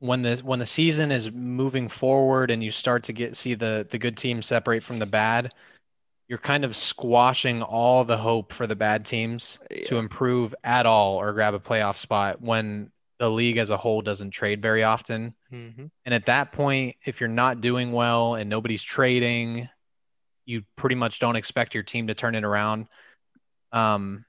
[0.00, 3.86] when the when the season is moving forward and you start to get see the
[3.88, 5.54] the good teams separate from the bad,
[6.26, 9.84] you're kind of squashing all the hope for the bad teams yeah.
[9.84, 12.90] to improve at all or grab a playoff spot when
[13.20, 15.34] the league as a whole doesn't trade very often.
[15.52, 15.86] Mm-hmm.
[16.06, 19.68] And at that point, if you're not doing well and nobody's trading,
[20.46, 22.86] you pretty much don't expect your team to turn it around.
[23.72, 24.24] Um,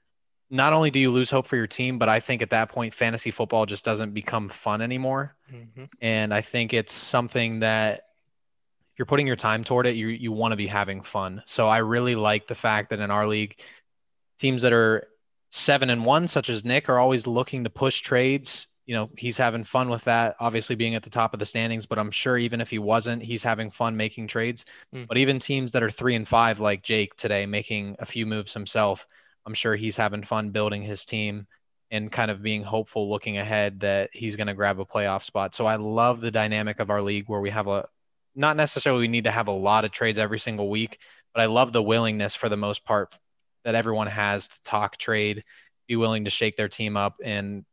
[0.50, 2.92] not only do you lose hope for your team, but I think at that point,
[2.92, 5.36] fantasy football just doesn't become fun anymore.
[5.50, 5.84] Mm-hmm.
[6.02, 10.32] And I think it's something that if you're putting your time toward it, you you
[10.32, 11.42] want to be having fun.
[11.46, 13.58] So I really like the fact that in our league,
[14.38, 15.08] teams that are
[15.50, 19.38] seven and one, such as Nick, are always looking to push trades you know, he's
[19.38, 22.36] having fun with that, obviously being at the top of the standings, but I'm sure
[22.36, 24.64] even if he wasn't, he's having fun making trades.
[24.94, 25.06] Mm.
[25.06, 28.52] But even teams that are three and five, like Jake today, making a few moves
[28.52, 29.06] himself,
[29.46, 31.46] I'm sure he's having fun building his team
[31.90, 35.54] and kind of being hopeful looking ahead that he's going to grab a playoff spot.
[35.54, 37.86] So I love the dynamic of our league where we have a
[38.34, 40.98] not necessarily we need to have a lot of trades every single week,
[41.34, 43.14] but I love the willingness for the most part
[43.64, 45.44] that everyone has to talk trade,
[45.86, 47.64] be willing to shake their team up and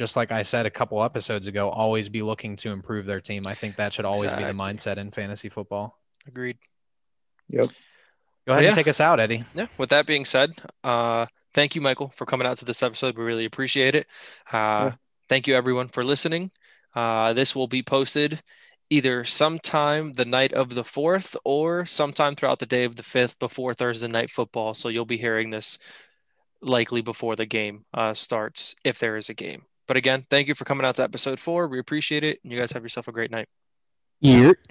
[0.00, 3.42] just like I said a couple episodes ago, always be looking to improve their team.
[3.46, 4.50] I think that should always exactly.
[4.50, 6.00] be the mindset in fantasy football.
[6.26, 6.56] Agreed.
[7.50, 7.66] Yep.
[8.46, 8.70] Go ahead yeah.
[8.70, 9.44] and take us out, Eddie.
[9.52, 9.66] Yeah.
[9.76, 13.18] With that being said, uh, thank you, Michael, for coming out to this episode.
[13.18, 14.06] We really appreciate it.
[14.50, 14.92] Uh, yeah.
[15.28, 16.50] Thank you, everyone, for listening.
[16.94, 18.42] Uh, this will be posted
[18.88, 23.38] either sometime the night of the fourth or sometime throughout the day of the fifth
[23.38, 24.72] before Thursday night football.
[24.72, 25.78] So you'll be hearing this
[26.62, 29.64] likely before the game uh, starts, if there is a game.
[29.90, 31.66] But again, thank you for coming out to episode four.
[31.66, 32.38] We appreciate it.
[32.44, 33.48] And you guys have yourself a great night.
[34.20, 34.52] Yeah.